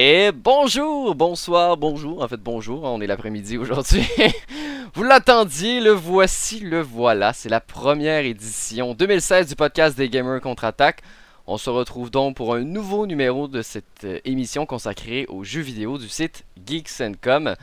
Et 0.00 0.30
bonjour, 0.30 1.16
bonsoir, 1.16 1.76
bonjour. 1.76 2.22
En 2.22 2.28
fait, 2.28 2.36
bonjour, 2.36 2.84
on 2.84 3.00
est 3.00 3.08
l'après-midi 3.08 3.58
aujourd'hui. 3.58 4.06
Vous 4.94 5.02
l'attendiez, 5.02 5.80
le 5.80 5.90
voici, 5.90 6.60
le 6.60 6.80
voilà. 6.80 7.32
C'est 7.32 7.48
la 7.48 7.58
première 7.58 8.24
édition 8.24 8.94
2016 8.94 9.48
du 9.48 9.56
podcast 9.56 9.98
des 9.98 10.08
Gamers 10.08 10.40
Contre-Attaque. 10.40 11.00
On 11.48 11.58
se 11.58 11.68
retrouve 11.68 12.12
donc 12.12 12.36
pour 12.36 12.54
un 12.54 12.60
nouveau 12.60 13.08
numéro 13.08 13.48
de 13.48 13.60
cette 13.60 14.04
euh, 14.04 14.20
émission 14.24 14.66
consacrée 14.66 15.26
aux 15.28 15.42
jeux 15.42 15.62
vidéo 15.62 15.98
du 15.98 16.08
site 16.08 16.44
Geeks 16.64 17.02
Com. 17.20 17.56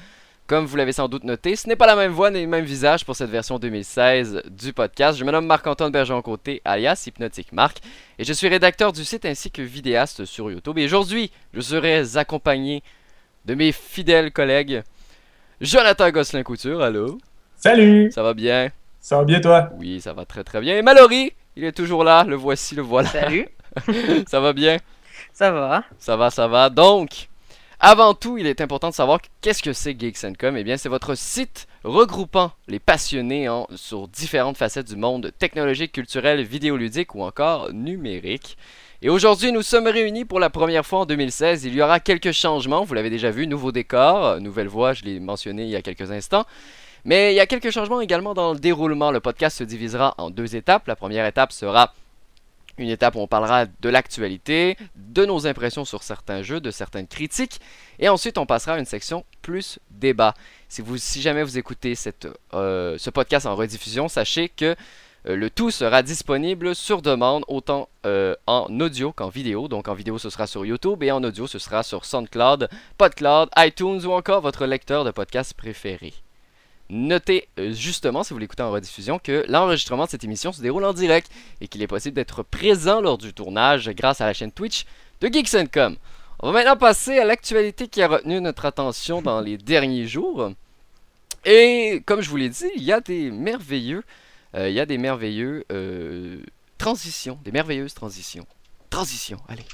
Comme 0.47 0.65
vous 0.65 0.77
l'avez 0.77 0.91
sans 0.91 1.07
doute 1.07 1.23
noté, 1.23 1.55
ce 1.55 1.67
n'est 1.67 1.75
pas 1.75 1.87
la 1.87 1.95
même 1.95 2.11
voix 2.11 2.29
ni 2.29 2.39
le 2.39 2.47
même 2.47 2.65
visage 2.65 3.03
pour 3.03 3.15
cette 3.15 3.31
version 3.31 3.57
2016 3.57 4.43
du 4.51 4.73
podcast. 4.73 5.17
Je 5.17 5.25
me 5.25 5.31
nomme 5.31 5.47
Marc-Antoine 5.47 5.91
Bergeron-Côté, 5.91 6.61
alias 6.63 7.03
Hypnotique 7.07 7.51
Marc, 7.51 7.79
et 8.19 8.23
je 8.23 8.31
suis 8.31 8.47
rédacteur 8.47 8.93
du 8.93 9.03
site 9.03 9.25
ainsi 9.25 9.49
que 9.49 9.63
vidéaste 9.63 10.25
sur 10.25 10.51
YouTube. 10.51 10.77
Et 10.77 10.85
aujourd'hui, 10.85 11.31
je 11.55 11.61
serai 11.61 12.03
accompagné 12.15 12.83
de 13.45 13.55
mes 13.55 13.71
fidèles 13.71 14.31
collègues, 14.31 14.83
Jonathan 15.61 16.11
Gosselin-Couture, 16.11 16.79
allô? 16.79 17.17
Salut! 17.55 18.11
Ça 18.11 18.21
va 18.21 18.35
bien? 18.35 18.69
Ça 18.99 19.17
va 19.17 19.23
bien 19.23 19.39
toi? 19.39 19.71
Oui, 19.79 19.99
ça 19.99 20.13
va 20.13 20.25
très 20.25 20.43
très 20.43 20.61
bien. 20.61 20.77
Et 20.77 20.83
Mallory, 20.83 21.33
il 21.55 21.63
est 21.63 21.71
toujours 21.71 22.03
là, 22.03 22.23
le 22.23 22.35
voici, 22.35 22.75
le 22.75 22.83
voilà. 22.83 23.09
Salut! 23.09 23.47
ça 24.27 24.39
va 24.39 24.53
bien? 24.53 24.77
Ça 25.33 25.49
va. 25.49 25.83
Ça 25.97 26.15
va, 26.15 26.29
ça 26.29 26.47
va. 26.47 26.69
Donc, 26.69 27.29
avant 27.79 28.13
tout, 28.13 28.37
il 28.37 28.47
est 28.47 28.61
important 28.61 28.89
de 28.89 28.93
savoir 28.93 29.19
qu'est-ce 29.41 29.61
que 29.61 29.73
c'est 29.73 29.99
Geeks 29.99 30.37
Com. 30.39 30.55
Eh 30.57 30.63
bien, 30.63 30.77
c'est 30.77 30.89
votre 30.89 31.15
site 31.15 31.67
regroupant 31.83 32.51
les 32.67 32.79
passionnés 32.79 33.47
sur 33.75 34.07
différentes 34.07 34.57
facettes 34.57 34.87
du 34.87 34.95
monde 34.95 35.31
technologique, 35.37 35.91
culturel, 35.91 36.43
vidéoludique 36.43 37.15
ou 37.15 37.23
encore 37.23 37.73
numérique. 37.73 38.57
Et 39.01 39.09
aujourd'hui, 39.09 39.51
nous 39.51 39.61
sommes 39.61 39.87
réunis 39.87 40.25
pour 40.25 40.39
la 40.39 40.49
première 40.49 40.85
fois 40.85 40.99
en 40.99 41.05
2016. 41.05 41.65
Il 41.65 41.75
y 41.75 41.81
aura 41.81 41.99
quelques 41.99 42.31
changements, 42.31 42.83
vous 42.83 42.93
l'avez 42.93 43.09
déjà 43.09 43.29
vu, 43.29 43.45
nouveau 43.45 43.71
décor, 43.71 44.39
nouvelle 44.39 44.67
voix, 44.67 44.93
je 44.93 45.03
l'ai 45.03 45.19
mentionné 45.19 45.63
il 45.63 45.69
y 45.69 45.75
a 45.75 45.81
quelques 45.81 46.11
instants. 46.11 46.45
Mais 47.03 47.33
il 47.33 47.35
y 47.35 47.39
a 47.39 47.45
quelques 47.45 47.69
changements 47.69 48.01
également 48.01 48.33
dans 48.33 48.53
le 48.53 48.59
déroulement. 48.59 49.11
Le 49.11 49.19
podcast 49.19 49.59
se 49.59 49.63
divisera 49.63 50.15
en 50.17 50.31
deux 50.31 50.55
étapes. 50.55 50.87
La 50.87 50.95
première 50.95 51.27
étape 51.27 51.51
sera 51.51 51.93
une 52.77 52.89
étape 52.89 53.15
où 53.15 53.19
on 53.19 53.27
parlera 53.27 53.65
de 53.65 53.89
l'actualité, 53.89 54.77
de 54.95 55.25
nos 55.25 55.47
impressions 55.47 55.85
sur 55.85 56.03
certains 56.03 56.43
jeux, 56.43 56.59
de 56.59 56.71
certaines 56.71 57.07
critiques, 57.07 57.61
et 57.99 58.09
ensuite 58.09 58.37
on 58.37 58.45
passera 58.45 58.73
à 58.73 58.79
une 58.79 58.85
section 58.85 59.23
plus 59.41 59.79
débat. 59.91 60.33
Si, 60.67 61.21
jamais 61.21 61.43
vous 61.43 61.57
écoutez 61.57 61.93
euh, 62.53 62.97
ce 62.97 63.09
podcast 63.09 63.45
en 63.45 63.55
rediffusion, 63.55 64.07
sachez 64.07 64.49
que 64.49 64.75
euh, 65.27 65.35
le 65.35 65.49
tout 65.49 65.71
sera 65.71 66.03
disponible 66.03 66.75
sur 66.75 67.01
demande, 67.01 67.43
autant 67.47 67.89
euh, 68.05 68.35
en 68.45 68.67
audio 68.79 69.11
qu'en 69.11 69.29
vidéo. 69.29 69.67
Donc 69.67 69.87
en 69.87 69.93
vidéo 69.93 70.17
ce 70.17 70.29
sera 70.29 70.47
sur 70.47 70.65
YouTube 70.65 71.01
et 71.03 71.11
en 71.11 71.23
audio 71.23 71.47
ce 71.47 71.59
sera 71.59 71.83
sur 71.83 72.05
SoundCloud, 72.05 72.69
PodCloud, 72.97 73.49
iTunes 73.57 74.01
ou 74.05 74.11
encore 74.11 74.41
votre 74.41 74.65
lecteur 74.65 75.03
de 75.03 75.11
podcast 75.11 75.53
préféré. 75.53 76.13
Notez 76.89 77.47
euh, 77.57 77.71
justement, 77.73 78.23
si 78.23 78.33
vous 78.33 78.39
l'écoutez 78.39 78.61
en 78.61 78.71
rediffusion, 78.71 79.17
que 79.17 79.43
l'enregistrement 79.47 80.05
de 80.05 80.09
cette 80.09 80.23
émission 80.23 80.51
se 80.51 80.61
déroule 80.61 80.85
en 80.85 80.93
direct 80.93 81.31
et 81.61 81.67
qu'il 81.67 81.81
est 81.81 81.87
possible 81.87 82.15
d'être 82.15 82.43
présent 82.43 83.01
lors 83.01 83.17
du 83.17 83.33
tournage 83.33 83.89
grâce 83.89 84.21
à 84.21 84.27
la 84.27 84.33
chaîne 84.33 84.51
Twitch 84.51 84.85
de 85.21 85.27
Geeks 85.27 85.71
Com. 85.71 85.95
On 86.39 86.51
va 86.51 86.59
maintenant 86.59 86.77
passer 86.77 87.17
à 87.17 87.25
l'actualité 87.25 87.87
qui 87.87 88.01
a 88.01 88.07
retenu 88.07 88.39
notre 88.39 88.65
attention 88.65 89.21
dans 89.21 89.41
les 89.41 89.57
derniers 89.59 90.07
jours. 90.07 90.51
Et 91.43 92.03
comme 92.05 92.21
je 92.21 92.29
vous 92.29 92.37
l'ai 92.37 92.49
dit, 92.49 92.69
il 92.75 92.83
y 92.83 92.91
a 92.91 93.01
des 93.01 93.31
merveilleux, 93.31 94.03
euh, 94.55 94.69
il 94.69 94.75
y 94.75 94.79
a 94.79 94.85
des 94.85 94.97
merveilleux 94.97 95.65
euh, 95.71 96.37
transitions, 96.77 97.39
des 97.43 97.51
merveilleuses 97.51 97.93
transitions. 97.93 98.45
Transitions, 98.89 99.39
allez. 99.47 99.65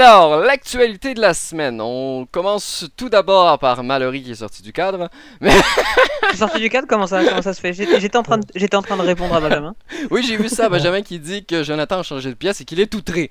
Alors, 0.00 0.38
l'actualité 0.40 1.12
de 1.12 1.20
la 1.20 1.34
semaine. 1.34 1.78
On 1.78 2.24
commence 2.24 2.86
tout 2.96 3.10
d'abord 3.10 3.58
par 3.58 3.84
Mallory 3.84 4.22
qui 4.22 4.30
est 4.30 4.36
sorti 4.36 4.62
du 4.62 4.72
cadre. 4.72 5.10
Suis 6.28 6.38
sorti 6.38 6.58
du 6.58 6.70
cadre, 6.70 6.86
comment 6.88 7.06
ça, 7.06 7.22
comment 7.22 7.42
ça 7.42 7.52
se 7.52 7.60
fait? 7.60 7.74
J'étais 7.74 8.16
en, 8.16 8.22
train 8.22 8.38
de- 8.38 8.46
j'étais 8.54 8.76
en 8.76 8.82
train 8.82 8.96
de 8.96 9.02
répondre 9.02 9.34
à 9.34 9.40
Benjamin. 9.40 9.74
Oui, 10.10 10.24
j'ai 10.26 10.38
vu 10.38 10.48
ça, 10.48 10.70
Benjamin 10.70 11.02
qui 11.08 11.18
dit 11.18 11.44
que 11.44 11.62
Jonathan 11.62 11.98
a 11.98 12.02
changé 12.02 12.30
de 12.30 12.34
pièce 12.34 12.62
et 12.62 12.64
qu'il 12.64 12.80
est 12.80 12.86
tout 12.86 12.98
outré. 13.00 13.30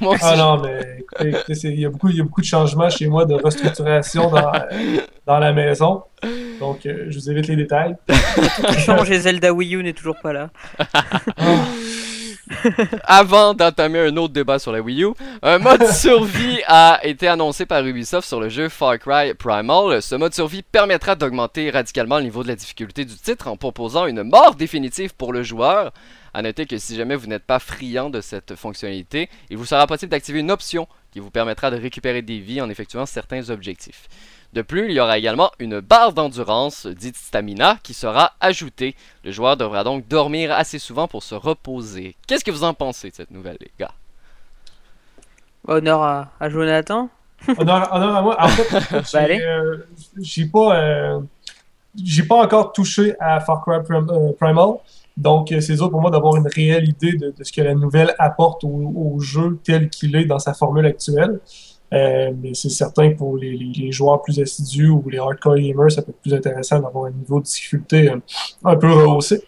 Moi 0.00 0.14
aussi, 0.14 0.24
Ah 0.24 0.36
non, 0.36 0.62
mais 0.62 1.04
écoutez, 1.28 1.52
il 1.64 1.80
y, 1.80 1.84
a 1.84 1.90
beaucoup, 1.90 2.08
il 2.08 2.16
y 2.16 2.20
a 2.20 2.24
beaucoup 2.24 2.40
de 2.40 2.46
changements 2.46 2.88
chez 2.88 3.06
moi, 3.06 3.26
de 3.26 3.34
restructuration 3.34 4.30
dans, 4.30 4.50
euh, 4.50 4.96
dans 5.26 5.38
la 5.38 5.52
maison. 5.52 6.04
Donc, 6.58 6.86
euh, 6.86 7.04
je 7.08 7.18
vous 7.18 7.30
évite 7.30 7.48
les 7.48 7.56
détails. 7.56 7.96
Tout 8.08 8.78
change 8.78 9.10
et 9.10 9.20
Zelda 9.20 9.52
Wii 9.52 9.74
U 9.76 9.82
n'est 9.82 9.92
toujours 9.92 10.16
pas 10.22 10.32
là. 10.32 10.48
Avant 13.04 13.54
d'entamer 13.54 13.98
un 13.98 14.16
autre 14.16 14.32
débat 14.32 14.58
sur 14.58 14.72
la 14.72 14.80
Wii 14.80 15.04
U, 15.04 15.08
un 15.42 15.58
mode 15.58 15.86
survie 15.92 16.60
a 16.66 17.00
été 17.02 17.28
annoncé 17.28 17.66
par 17.66 17.84
Ubisoft 17.84 18.26
sur 18.26 18.40
le 18.40 18.48
jeu 18.48 18.68
Far 18.68 18.98
Cry 18.98 19.34
Primal. 19.34 20.02
Ce 20.02 20.14
mode 20.14 20.34
survie 20.34 20.62
permettra 20.62 21.14
d'augmenter 21.14 21.70
radicalement 21.70 22.18
le 22.18 22.24
niveau 22.24 22.42
de 22.42 22.48
la 22.48 22.56
difficulté 22.56 23.04
du 23.04 23.14
titre 23.16 23.48
en 23.48 23.56
proposant 23.56 24.06
une 24.06 24.22
mort 24.22 24.54
définitive 24.54 25.14
pour 25.14 25.32
le 25.32 25.42
joueur. 25.42 25.92
A 26.34 26.40
noter 26.40 26.66
que 26.66 26.78
si 26.78 26.96
jamais 26.96 27.14
vous 27.14 27.26
n'êtes 27.26 27.44
pas 27.44 27.58
friand 27.58 28.08
de 28.08 28.20
cette 28.20 28.54
fonctionnalité, 28.54 29.28
il 29.50 29.58
vous 29.58 29.66
sera 29.66 29.86
possible 29.86 30.10
d'activer 30.10 30.40
une 30.40 30.50
option 30.50 30.88
qui 31.12 31.20
vous 31.20 31.30
permettra 31.30 31.70
de 31.70 31.76
récupérer 31.76 32.22
des 32.22 32.38
vies 32.38 32.62
en 32.62 32.70
effectuant 32.70 33.04
certains 33.04 33.50
objectifs. 33.50 34.08
De 34.52 34.60
plus, 34.62 34.86
il 34.88 34.92
y 34.92 35.00
aura 35.00 35.16
également 35.18 35.50
une 35.58 35.80
barre 35.80 36.12
d'endurance, 36.12 36.86
dite 36.86 37.16
stamina, 37.16 37.78
qui 37.82 37.94
sera 37.94 38.32
ajoutée. 38.40 38.94
Le 39.24 39.32
joueur 39.32 39.56
devra 39.56 39.82
donc 39.82 40.06
dormir 40.08 40.52
assez 40.52 40.78
souvent 40.78 41.08
pour 41.08 41.22
se 41.22 41.34
reposer. 41.34 42.16
Qu'est-ce 42.26 42.44
que 42.44 42.50
vous 42.50 42.64
en 42.64 42.74
pensez 42.74 43.10
de 43.10 43.14
cette 43.14 43.30
nouvelle, 43.30 43.56
les 43.60 43.70
gars? 43.78 43.92
Honneur 45.66 46.02
à, 46.02 46.32
à 46.40 46.48
Jonathan. 46.50 47.08
Honneur, 47.56 47.92
honneur 47.94 48.16
à 48.16 48.22
moi. 48.22 48.36
En 48.40 48.48
fait, 48.48 48.78
j'ai 49.10 49.18
allez. 49.18 49.40
euh, 49.40 49.78
j'ai 50.20 50.46
pas, 50.46 50.76
euh, 50.78 51.20
j'ai 52.02 52.24
pas 52.24 52.36
encore 52.36 52.72
touché 52.72 53.14
à 53.20 53.40
Far 53.40 53.62
Cry 53.64 53.82
Prim- 53.84 54.10
euh, 54.10 54.32
Primal. 54.40 54.76
Donc, 55.16 55.54
c'est 55.60 55.74
dur 55.74 55.90
pour 55.90 56.00
moi 56.00 56.10
d'avoir 56.10 56.36
une 56.36 56.48
réelle 56.48 56.88
idée 56.88 57.12
de, 57.14 57.34
de 57.36 57.44
ce 57.44 57.52
que 57.52 57.60
la 57.60 57.74
nouvelle 57.74 58.14
apporte 58.18 58.64
au, 58.64 58.68
au 58.68 59.20
jeu 59.20 59.58
tel 59.64 59.90
qu'il 59.90 60.16
est 60.16 60.24
dans 60.24 60.38
sa 60.38 60.54
formule 60.54 60.86
actuelle. 60.86 61.40
Euh, 61.92 62.30
mais 62.42 62.54
c'est 62.54 62.70
certain 62.70 63.12
que 63.12 63.18
pour 63.18 63.36
les, 63.36 63.52
les- 63.52 63.72
les 63.74 63.92
joueurs 63.92 64.22
plus 64.22 64.40
assidus 64.40 64.88
ou 64.88 65.04
les 65.10 65.18
hardcore 65.18 65.56
gamers, 65.56 65.90
ça 65.90 66.02
peut 66.02 66.10
être 66.10 66.20
plus 66.22 66.34
intéressant 66.34 66.80
d'avoir 66.80 67.06
un 67.06 67.10
niveau 67.10 67.38
de 67.40 67.44
difficulté 67.44 68.10
euh, 68.10 68.16
un 68.64 68.76
peu 68.76 68.90
rehaussé. 68.90 69.42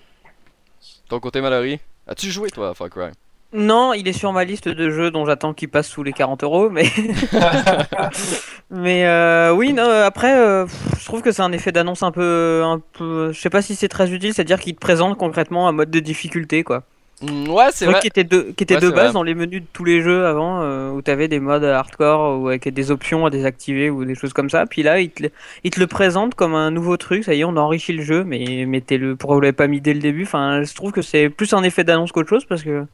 Ton 1.08 1.20
côté, 1.20 1.40
Mallory 1.40 1.80
As-tu 2.06 2.30
joué, 2.30 2.50
toi, 2.50 2.70
à 2.70 2.74
Far 2.74 2.90
Cry? 2.90 3.10
Non, 3.56 3.92
il 3.94 4.06
est 4.08 4.12
sur 4.12 4.32
ma 4.32 4.44
liste 4.44 4.68
de 4.68 4.90
jeux 4.90 5.10
dont 5.10 5.24
j'attends 5.24 5.54
qu'il 5.54 5.68
passe 5.68 5.86
sous 5.88 6.02
les 6.02 6.12
40 6.12 6.42
euros, 6.42 6.68
mais. 6.70 6.84
mais 8.70 9.06
euh, 9.06 9.52
oui, 9.54 9.72
non, 9.72 9.88
après, 9.88 10.34
euh, 10.36 10.66
je 10.98 11.04
trouve 11.04 11.22
que 11.22 11.30
c'est 11.32 11.42
un 11.42 11.52
effet 11.52 11.72
d'annonce 11.72 12.02
un 12.02 12.10
peu, 12.10 12.62
un 12.64 12.80
peu. 12.94 13.32
Je 13.32 13.40
sais 13.40 13.50
pas 13.50 13.62
si 13.62 13.74
c'est 13.76 13.88
très 13.88 14.10
utile, 14.12 14.34
c'est-à-dire 14.34 14.58
qu'il 14.60 14.74
te 14.74 14.80
présente 14.80 15.16
concrètement 15.16 15.68
un 15.68 15.72
mode 15.72 15.90
de 15.90 16.00
difficulté, 16.00 16.64
quoi. 16.64 16.82
Mm, 17.24 17.48
Ouais, 17.50 17.66
c'est 17.72 17.86
vrai 17.86 18.00
qui 18.00 18.06
était 18.08 18.24
de, 18.24 18.52
qui 18.56 18.64
était 18.64 18.74
Ouais, 18.74 18.80
de 18.80 18.90
base 18.90 19.04
vrai. 19.04 19.12
dans 19.12 19.22
les 19.22 19.34
menus 19.34 19.62
de 19.62 19.66
tous 19.72 19.84
les 19.84 20.02
jeux 20.02 20.26
avant, 20.26 20.62
euh, 20.62 20.90
où 20.90 21.00
t'avais 21.02 21.28
des 21.28 21.40
modes 21.40 21.64
hardcore 21.64 22.40
ou 22.40 22.48
avec 22.48 22.68
des 22.68 22.90
options 22.90 23.24
à 23.26 23.30
désactiver 23.30 23.90
ou 23.90 24.04
des 24.04 24.14
choses 24.14 24.32
comme 24.32 24.50
ça. 24.50 24.66
Puis 24.66 24.82
là, 24.82 25.00
il 25.00 25.10
te, 25.10 25.22
le- 25.24 25.30
il 25.62 25.70
te 25.70 25.78
le 25.80 25.86
présente 25.86 26.34
comme 26.34 26.54
un 26.54 26.70
nouveau 26.70 26.96
truc. 26.96 27.24
Ça 27.24 27.34
y 27.34 27.40
est, 27.40 27.44
on 27.44 27.56
a 27.56 27.60
enrichi 27.60 27.92
le 27.92 28.02
jeu, 28.02 28.24
mais 28.24 28.66
mettez-le. 28.66 29.16
Pourquoi 29.16 29.36
vous 29.36 29.40
l'avez 29.42 29.52
pas 29.52 29.66
mis 29.68 29.80
dès 29.80 29.94
le 29.94 30.00
début 30.00 30.24
Enfin, 30.24 30.62
je 30.62 30.74
trouve 30.74 30.92
que 30.92 31.02
c'est 31.02 31.28
plus 31.30 31.52
un 31.54 31.62
effet 31.62 31.84
d'annonce 31.84 32.12
qu'autre 32.12 32.28
chose 32.28 32.44
parce 32.44 32.62
que 32.62 32.84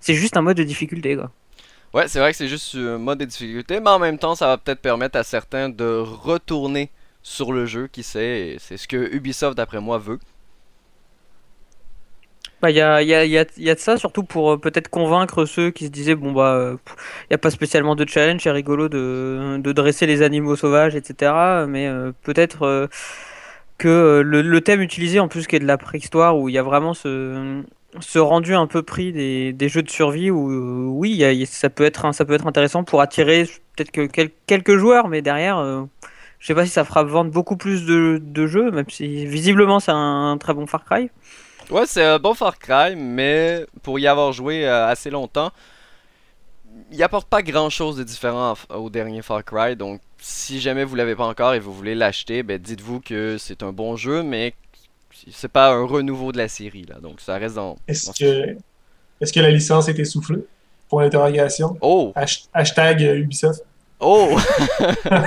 c'est 0.00 0.14
juste 0.14 0.36
un 0.36 0.42
mode 0.42 0.56
de 0.56 0.64
difficulté, 0.64 1.16
quoi. 1.16 1.30
Ouais, 1.94 2.06
c'est 2.08 2.18
vrai 2.18 2.32
que 2.32 2.36
c'est 2.36 2.48
juste 2.48 2.74
un 2.74 2.98
mode 2.98 3.18
de 3.18 3.24
difficulté, 3.24 3.80
mais 3.80 3.88
en 3.90 3.98
même 3.98 4.18
temps, 4.18 4.34
ça 4.34 4.46
va 4.48 4.58
peut-être 4.58 4.80
permettre 4.80 5.16
à 5.18 5.22
certains 5.22 5.70
de 5.70 5.98
retourner 6.04 6.90
sur 7.22 7.52
le 7.52 7.64
jeu, 7.64 7.88
qui 7.90 8.02
sait. 8.02 8.40
et 8.48 8.56
C'est 8.58 8.76
ce 8.76 8.86
que 8.86 9.14
Ubisoft, 9.14 9.56
d'après 9.56 9.80
moi, 9.80 9.96
veut. 9.98 10.18
Bah, 12.60 12.70
il 12.70 12.76
y 12.76 12.80
a, 12.80 13.02
y, 13.02 13.14
a, 13.14 13.24
y, 13.24 13.38
a, 13.38 13.44
de 13.74 13.78
ça, 13.78 13.96
surtout 13.98 14.24
pour 14.24 14.52
euh, 14.54 14.56
peut-être 14.58 14.88
convaincre 14.88 15.44
ceux 15.44 15.70
qui 15.70 15.86
se 15.86 15.90
disaient 15.90 16.16
bon, 16.16 16.32
bah, 16.32 16.72
il 17.24 17.26
n'y 17.30 17.34
a 17.34 17.38
pas 17.38 17.50
spécialement 17.50 17.94
de 17.94 18.04
challenge, 18.08 18.40
c'est 18.42 18.50
rigolo 18.50 18.88
de, 18.88 19.58
de 19.58 19.72
dresser 19.72 20.06
les 20.06 20.22
animaux 20.22 20.56
sauvages, 20.56 20.96
etc. 20.96 21.66
Mais 21.68 21.86
euh, 21.86 22.10
peut-être 22.24 22.62
euh, 22.64 22.88
que 23.78 23.88
euh, 23.88 24.22
le, 24.22 24.60
thème 24.60 24.80
utilisé, 24.82 25.20
en 25.20 25.28
plus, 25.28 25.46
qui 25.46 25.56
est 25.56 25.60
de 25.60 25.66
la 25.66 25.78
préhistoire, 25.78 26.38
où 26.38 26.48
il 26.48 26.54
y 26.54 26.58
a 26.58 26.62
vraiment 26.64 26.94
ce, 26.94 27.62
ce 28.00 28.18
rendu 28.18 28.54
un 28.54 28.66
peu 28.66 28.82
pris 28.82 29.12
des, 29.12 29.52
des 29.52 29.68
jeux 29.68 29.82
de 29.82 29.90
survie, 29.90 30.30
où 30.30 30.50
euh, 30.50 30.86
oui, 30.88 31.24
ça, 31.46 31.70
peut 31.70 31.84
être, 31.84 32.12
ça 32.14 32.24
peut 32.24 32.34
être 32.34 32.46
intéressant 32.48 32.84
pour 32.84 33.00
attirer 33.02 33.44
peut-être 33.76 33.92
que 33.92 34.06
quel- 34.06 34.30
quelques 34.46 34.76
joueurs, 34.78 35.08
mais 35.08 35.22
derrière. 35.22 35.58
euh, 35.58 35.82
je 36.40 36.46
sais 36.48 36.54
pas 36.54 36.64
si 36.66 36.72
ça 36.72 36.84
fera 36.84 37.04
vendre 37.04 37.30
beaucoup 37.32 37.56
plus 37.56 37.86
de, 37.86 38.20
de 38.22 38.46
jeux, 38.46 38.70
même 38.70 38.88
si 38.90 39.26
visiblement 39.26 39.80
c'est 39.80 39.92
un, 39.92 40.38
très 40.38 40.54
bon 40.54 40.66
Far 40.68 40.84
Cry. 40.84 41.10
Ouais, 41.70 41.86
c'est 41.86 42.04
un 42.04 42.18
bon 42.18 42.32
Far 42.34 42.58
Cry, 42.58 42.96
mais 42.96 43.66
pour 43.82 43.98
y 43.98 44.06
avoir 44.06 44.32
joué 44.32 44.66
euh, 44.66 44.86
assez 44.86 45.10
longtemps, 45.10 45.52
il 46.90 47.02
apporte 47.02 47.28
pas 47.28 47.42
grand 47.42 47.68
chose 47.68 47.96
de 47.96 48.04
différent 48.04 48.54
au 48.70 48.88
dernier 48.88 49.20
Far 49.20 49.44
Cry, 49.44 49.76
donc 49.76 50.00
si 50.18 50.60
jamais 50.60 50.84
vous 50.84 50.94
l'avez 50.94 51.14
pas 51.14 51.26
encore 51.26 51.54
et 51.54 51.58
vous 51.58 51.74
voulez 51.74 51.94
l'acheter, 51.94 52.42
ben 52.42 52.58
dites-vous 52.58 53.00
que 53.00 53.36
c'est 53.38 53.62
un 53.62 53.72
bon 53.72 53.96
jeu, 53.96 54.22
mais 54.22 54.54
c'est 55.30 55.50
pas 55.50 55.70
un 55.72 55.84
renouveau 55.84 56.32
de 56.32 56.38
la 56.38 56.48
série 56.48 56.84
là, 56.84 57.00
donc 57.00 57.20
ça 57.20 57.36
reste 57.36 57.56
dans. 57.56 57.76
Est-ce 57.86 58.12
que, 58.12 58.56
est-ce 59.20 59.32
que 59.32 59.40
la 59.40 59.50
licence 59.50 59.88
est 59.88 59.98
essoufflée? 59.98 60.44
Pour 60.88 61.02
l'interrogation. 61.02 61.76
Oh. 61.82 62.14
hashtag 62.54 63.02
Ubisoft. 63.02 63.62
Oh. 64.00 64.38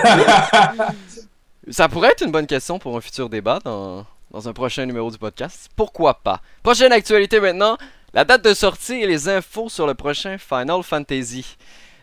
ça 1.70 1.88
pourrait 1.88 2.10
être 2.10 2.24
une 2.24 2.32
bonne 2.32 2.48
question 2.48 2.80
pour 2.80 2.98
un 2.98 3.02
futur 3.02 3.30
débat 3.30 3.60
dans, 3.64 4.08
dans 4.32 4.48
un 4.48 4.54
prochain 4.54 4.86
numéro 4.86 5.12
du 5.12 5.18
podcast. 5.18 5.70
Pourquoi 5.76 6.16
pas? 6.16 6.42
Prochaine 6.64 6.92
actualité 6.92 7.40
maintenant. 7.40 7.78
La 8.14 8.26
date 8.26 8.44
de 8.44 8.54
sortie 8.54 9.02
et 9.02 9.08
les 9.08 9.30
infos 9.30 9.70
sur 9.70 9.88
le 9.88 9.94
prochain 9.94 10.38
Final 10.38 10.84
Fantasy. 10.84 11.58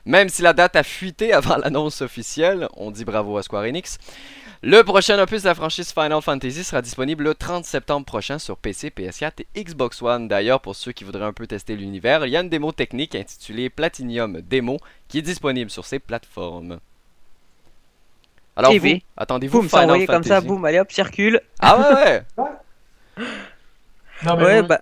Même 0.04 0.28
si 0.28 0.42
la 0.42 0.52
date 0.52 0.76
a 0.76 0.82
fuité 0.82 1.32
avant 1.34 1.56
l'annonce 1.56 2.00
officielle, 2.02 2.68
on 2.76 2.90
dit 2.90 3.04
bravo 3.04 3.36
à 3.36 3.42
Square 3.42 3.64
Enix. 3.64 3.98
Le 4.62 4.82
prochain 4.82 5.18
opus 5.22 5.42
de 5.42 5.48
la 5.48 5.54
franchise 5.54 5.92
Final 5.92 6.20
Fantasy 6.20 6.64
sera 6.64 6.82
disponible 6.82 7.24
le 7.24 7.34
30 7.34 7.64
septembre 7.64 8.04
prochain 8.04 8.40
sur 8.40 8.56
PC, 8.56 8.90
PS4 8.90 9.44
et 9.54 9.64
Xbox 9.64 10.02
One. 10.02 10.26
D'ailleurs, 10.26 10.60
pour 10.60 10.74
ceux 10.74 10.92
qui 10.92 11.04
voudraient 11.04 11.24
un 11.24 11.32
peu 11.32 11.46
tester 11.46 11.76
l'univers, 11.76 12.26
il 12.26 12.30
y 12.30 12.36
a 12.36 12.40
une 12.40 12.48
démo 12.48 12.72
technique 12.72 13.14
intitulée 13.14 13.70
Platinum 13.70 14.40
Demo 14.40 14.78
qui 15.06 15.18
est 15.18 15.22
disponible 15.22 15.70
sur 15.70 15.84
ces 15.84 16.00
plateformes. 16.00 16.80
Alors 18.58 18.72
vous, 18.72 18.88
attendez-vous 19.16 19.62
Final 19.62 19.88
Fantasy 19.88 20.06
comme 20.06 20.22
ça, 20.24 20.40
boum, 20.40 20.64
allez 20.64 20.80
hop, 20.80 20.90
circule. 20.92 21.40
Ah 21.60 21.78
ouais 21.78 22.22
ouais. 22.36 22.44
non, 24.26 24.36
mais 24.36 24.44
ouais, 24.44 24.62
bah 24.62 24.80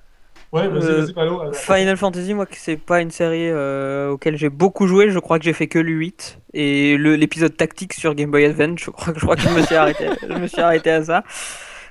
Ouais, 0.52 0.69
vas-y, 0.69 0.84
Euh, 0.84 1.00
vas-y, 1.02 1.12
Palo. 1.12 1.52
Final 1.52 1.96
Fantasy, 1.96 2.32
moi, 2.32 2.46
c'est 2.52 2.76
pas 2.78 3.00
une 3.00 3.11
série 3.11 3.50
euh, 3.50 4.11
auquel 4.11 4.37
j'ai 4.37 4.49
beaucoup 4.49 4.87
joué. 4.87 5.11
Je 5.11 5.19
crois 5.19 5.38
que 5.38 5.44
j'ai 5.44 5.52
fait 5.52 5.67
que 5.67 5.78
le 5.78 5.90
8 5.93 6.38
et 6.55 6.96
le- 6.96 7.17
l'épisode 7.17 7.55
tactique 7.56 7.93
sur 7.93 8.14
Game 8.14 8.31
Boy 8.31 8.44
Advance. 8.46 8.78
Je 8.81 8.90
crois 8.90 9.12
que 9.12 9.19
je 9.20 9.25
crois 9.25 9.37
que 9.37 9.43
je 9.43 9.49
me 9.50 9.61
suis 9.62 9.75
arrêté. 9.75 10.06
je 10.26 10.32
me 10.34 10.46
suis 10.46 10.61
arrêté 10.62 10.90
à 10.90 11.05
ça. 11.05 11.25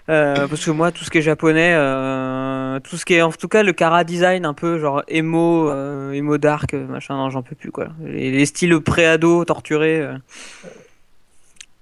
Euh, 0.07 0.47
parce 0.47 0.63
que 0.63 0.71
moi, 0.71 0.91
tout 0.91 1.03
ce 1.03 1.09
qui 1.11 1.17
est 1.17 1.21
japonais, 1.21 1.73
euh, 1.75 2.79
tout 2.79 2.95
ce 2.95 3.05
qui 3.05 3.15
est, 3.15 3.21
en 3.21 3.31
tout 3.31 3.47
cas, 3.47 3.61
le 3.61 3.73
cara 3.73 4.03
design 4.03 4.45
un 4.45 4.53
peu 4.53 4.79
genre 4.79 5.03
emo, 5.09 5.69
euh, 5.69 6.11
emo 6.13 6.37
dark, 6.37 6.73
euh, 6.73 6.87
machin, 6.87 7.15
non, 7.15 7.29
j'en 7.29 7.41
peux 7.43 7.55
plus 7.55 7.71
quoi. 7.71 7.89
Les, 8.03 8.31
les 8.31 8.45
styles 8.45 8.79
pré-ado, 8.79 9.43
torturés. 9.45 10.07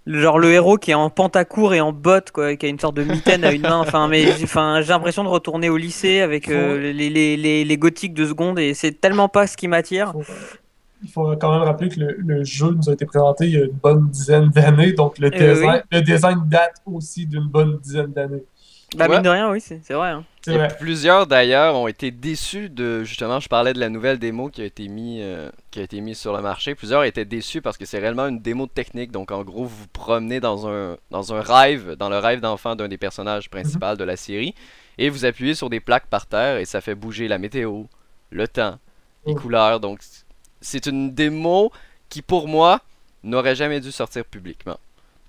Euh. 0.07 0.21
Genre 0.21 0.39
le 0.39 0.51
héros 0.51 0.77
qui 0.77 0.91
est 0.91 0.95
en 0.95 1.09
pantacourt 1.09 1.73
et 1.73 1.81
en 1.81 1.91
botte, 1.93 2.31
quoi, 2.31 2.55
qui 2.55 2.65
a 2.65 2.69
une 2.69 2.79
sorte 2.79 2.95
de 2.95 3.03
mitaine 3.03 3.43
à 3.43 3.51
une 3.51 3.61
main. 3.61 3.79
Enfin, 3.79 4.07
mais 4.07 4.23
j'ai 4.37 4.43
enfin, 4.43 4.81
j'ai 4.81 4.89
l'impression 4.89 5.23
de 5.23 5.29
retourner 5.29 5.69
au 5.69 5.77
lycée 5.77 6.21
avec 6.21 6.49
euh, 6.49 6.91
les, 6.91 7.09
les, 7.09 7.37
les, 7.37 7.65
les 7.65 7.77
gothiques 7.77 8.13
de 8.13 8.25
seconde 8.25 8.59
et 8.59 8.73
c'est 8.73 8.99
tellement 8.99 9.29
pas 9.29 9.47
ce 9.47 9.57
qui 9.57 9.67
m'attire. 9.67 10.13
Il 11.03 11.09
faut 11.09 11.35
quand 11.35 11.51
même 11.51 11.63
rappeler 11.63 11.89
que 11.89 11.99
le, 11.99 12.15
le 12.17 12.43
jeu 12.45 12.71
nous 12.71 12.89
a 12.89 12.93
été 12.93 13.05
présenté 13.05 13.45
il 13.45 13.53
y 13.53 13.57
a 13.57 13.65
une 13.65 13.71
bonne 13.71 14.07
dizaine 14.09 14.49
d'années, 14.49 14.93
donc 14.93 15.19
le, 15.19 15.29
design, 15.29 15.81
oui. 15.91 15.97
le 15.97 16.01
design 16.01 16.39
date 16.47 16.75
aussi 16.85 17.25
d'une 17.25 17.47
bonne 17.47 17.77
dizaine 17.79 18.13
d'années. 18.13 18.43
Bah, 18.95 19.07
Ouais. 19.07 19.15
mine 19.15 19.23
de 19.23 19.29
rien, 19.29 19.49
oui, 19.51 19.59
c'est 19.61 19.79
c'est 19.83 19.93
vrai. 19.93 20.09
Hein. 20.09 20.23
C'est 20.43 20.53
Et 20.53 20.57
vrai. 20.57 20.67
plusieurs 20.79 21.25
d'ailleurs 21.27 21.75
ont 21.75 21.87
été 21.87 22.11
déçus 22.11 22.69
de 22.69 23.03
justement 23.03 23.39
je 23.39 23.47
parlais 23.47 23.73
de 23.73 23.79
la 23.79 23.89
nouvelle 23.89 24.19
démo 24.19 24.49
qui 24.49 24.61
a 24.61 24.65
été 24.65 24.87
mis 24.89 25.19
euh, 25.21 25.49
qui 25.71 25.79
a 25.79 25.83
été 25.83 26.01
mise 26.01 26.17
sur 26.19 26.35
le 26.35 26.41
marché. 26.41 26.75
Plusieurs 26.75 27.03
étaient 27.05 27.25
déçus 27.25 27.61
parce 27.61 27.77
que 27.77 27.85
c'est 27.85 27.99
réellement 27.99 28.27
une 28.27 28.39
démo 28.39 28.67
technique. 28.67 29.11
Donc 29.11 29.31
en 29.31 29.43
gros 29.43 29.63
vous 29.65 29.75
vous 29.77 29.87
promenez 29.87 30.39
dans 30.39 30.67
un 30.67 30.97
dans 31.11 31.33
un 31.33 31.41
rêve, 31.41 31.93
dans 31.95 32.09
le 32.09 32.17
rêve 32.17 32.41
d'enfant 32.41 32.75
d'un 32.75 32.87
des 32.87 32.97
personnages 32.97 33.49
principaux 33.49 33.95
de 33.95 34.03
la 34.03 34.17
série 34.17 34.53
et 34.97 35.09
vous 35.09 35.23
appuyez 35.25 35.55
sur 35.55 35.69
des 35.69 35.79
plaques 35.79 36.07
par 36.07 36.25
terre 36.25 36.57
et 36.57 36.65
ça 36.65 36.81
fait 36.81 36.95
bouger 36.95 37.27
la 37.27 37.37
météo, 37.37 37.83
le 38.31 38.47
temps, 38.47 38.77
les 39.25 39.33
Mm. 39.33 39.37
couleurs. 39.37 39.79
Donc 39.79 39.99
c'est 40.61 40.85
une 40.87 41.13
démo 41.13 41.71
qui 42.09 42.21
pour 42.21 42.47
moi 42.49 42.81
n'aurait 43.23 43.55
jamais 43.55 43.79
dû 43.79 43.91
sortir 43.91 44.25
publiquement. 44.25 44.77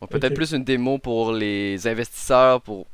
Donc 0.00 0.10
peut-être 0.10 0.34
plus 0.34 0.52
une 0.52 0.64
démo 0.64 0.98
pour 0.98 1.32
les 1.32 1.86
investisseurs, 1.86 2.60
pour 2.60 2.86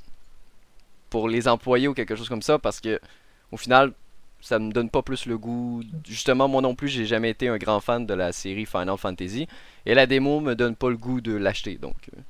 pour 1.11 1.29
les 1.29 1.49
employés 1.49 1.89
ou 1.89 1.95
quelque 1.95 2.17
chose 2.17 2.29
comme 2.29 2.43
ça 2.43 2.59
parce 2.59 2.81
que 2.81 3.01
au 3.53 3.57
final 3.57 3.93
ça 4.41 4.59
me 4.59 4.73
donne 4.73 4.89
pas 4.89 5.03
plus 5.03 5.27
le 5.27 5.37
goût 5.37 5.83
justement 6.09 6.49
moi 6.49 6.63
non 6.63 6.75
plus 6.75 6.89
j'ai 6.89 7.05
jamais 7.05 7.31
été 7.31 7.49
un 7.49 7.59
grand 7.59 7.81
fan 7.81 8.07
de 8.07 8.15
la 8.15 8.33
série 8.33 8.65
Final 8.65 8.97
Fantasy 8.97 9.47
et 9.85 9.95
la 9.95 10.07
démo 10.07 10.41
me 10.41 10.55
donne 10.55 10.77
pas 10.77 10.89
le 10.89 10.97
goût 10.97 11.21
de 11.21 11.35
l'acheter 11.35 11.77
donc 11.77 11.97
euh, 12.15 12.21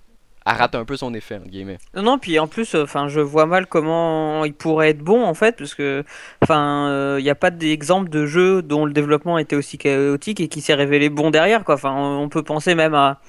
elle 0.46 0.56
rate 0.56 0.74
un 0.74 0.84
peu 0.84 0.96
son 0.96 1.14
effet 1.14 1.36
entre 1.36 1.48
guillemets 1.48 1.78
Non, 1.94 2.02
non, 2.02 2.18
puis 2.18 2.38
en 2.38 2.46
plus, 2.46 2.74
enfin, 2.74 3.08
je 3.08 3.20
vois 3.20 3.46
mal 3.46 3.66
comment 3.66 4.44
il 4.44 4.54
pourrait 4.54 4.90
être 4.90 4.98
bon 4.98 5.22
en 5.22 5.34
fait, 5.34 5.56
parce 5.56 5.74
que, 5.74 6.02
enfin, 6.42 7.18
il 7.18 7.22
n'y 7.22 7.30
a 7.30 7.34
pas 7.34 7.50
d'exemple 7.50 8.08
de 8.08 8.24
jeu 8.26 8.62
dont 8.62 8.86
le 8.86 8.92
développement 8.92 9.36
était 9.38 9.54
aussi 9.54 9.76
chaotique 9.76 10.40
et 10.40 10.48
qui 10.48 10.62
s'est 10.62 10.74
révélé 10.74 11.10
bon 11.10 11.30
derrière, 11.30 11.62
quoi. 11.62 11.74
Enfin, 11.74 11.94
on 11.94 12.28
peut 12.28 12.42
penser 12.42 12.74
même 12.74 12.94
à 12.94 13.20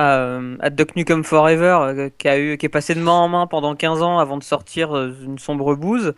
à, 0.00 0.40
à 0.60 0.70
Duck 0.70 0.96
Nukem 0.96 1.24
Forever, 1.24 1.78
euh, 1.82 2.08
qui 2.18 2.28
a 2.28 2.38
eu, 2.38 2.56
qui 2.56 2.66
est 2.66 2.70
passé 2.70 2.94
de 2.94 3.00
main 3.00 3.12
en 3.12 3.28
main 3.28 3.46
pendant 3.46 3.74
15 3.74 4.02
ans 4.02 4.18
avant 4.18 4.36
de 4.38 4.42
sortir 4.44 4.96
euh, 4.96 5.14
une 5.24 5.38
sombre 5.38 5.74
bouse. 5.74 6.14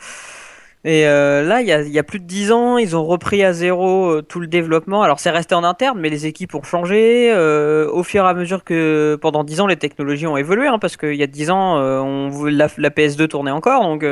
Et 0.85 1.07
euh, 1.07 1.43
là, 1.45 1.61
il 1.61 1.69
y 1.69 1.99
a, 1.99 2.03
plus 2.03 2.19
de 2.19 2.25
10 2.25 2.51
ans, 2.51 2.77
ils 2.77 2.97
ont 2.97 3.05
repris 3.05 3.45
à 3.45 3.53
zéro 3.53 4.21
tout 4.23 4.41
le 4.41 4.49
développement. 4.49 5.03
Alors, 5.03 5.21
c'est 5.21 5.31
resté 5.31 5.55
en 5.55 5.63
interne, 5.63 6.01
mais 6.01 6.09
les 6.09 6.27
équipes 6.27 6.57
ont 6.57 6.63
changé 6.65 7.33
au 7.33 8.03
fur 8.03 8.25
et 8.25 8.29
à 8.29 8.35
mesure 8.35 8.65
que 8.65 9.17
pendant 9.21 9.45
10 9.45 9.61
ans, 9.61 9.69
les 9.69 9.77
technologies 9.77 10.27
ont 10.27 10.37
évolué. 10.37 10.67
hein, 10.67 10.81
parce 10.81 10.97
qu'il 10.97 11.15
y 11.15 11.23
a 11.23 11.29
10 11.29 11.51
ans, 11.53 11.77
on, 11.77 12.47
la, 12.47 12.67
la 12.79 12.91
PS2 12.91 13.29
tournait 13.29 13.53
encore. 13.53 13.85
Donc, 13.85 14.05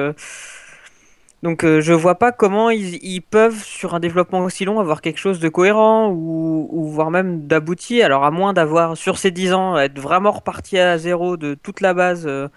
donc 1.42 1.64
euh, 1.64 1.80
je 1.80 1.92
vois 1.92 2.16
pas 2.16 2.32
comment 2.32 2.70
ils, 2.70 3.02
ils 3.02 3.22
peuvent, 3.22 3.62
sur 3.62 3.94
un 3.94 4.00
développement 4.00 4.40
aussi 4.40 4.64
long, 4.64 4.78
avoir 4.78 5.00
quelque 5.00 5.18
chose 5.18 5.40
de 5.40 5.48
cohérent 5.48 6.08
ou, 6.10 6.68
ou 6.70 6.88
voire 6.88 7.10
même 7.10 7.46
d'abouti. 7.46 8.02
Alors, 8.02 8.24
à 8.24 8.30
moins 8.30 8.52
d'avoir, 8.52 8.96
sur 8.96 9.16
ces 9.18 9.30
10 9.30 9.52
ans, 9.54 9.78
être 9.78 9.98
vraiment 9.98 10.32
reparti 10.32 10.78
à 10.78 10.98
zéro 10.98 11.36
de 11.36 11.54
toute 11.54 11.80
la 11.80 11.94
base. 11.94 12.26
euh, 12.26 12.48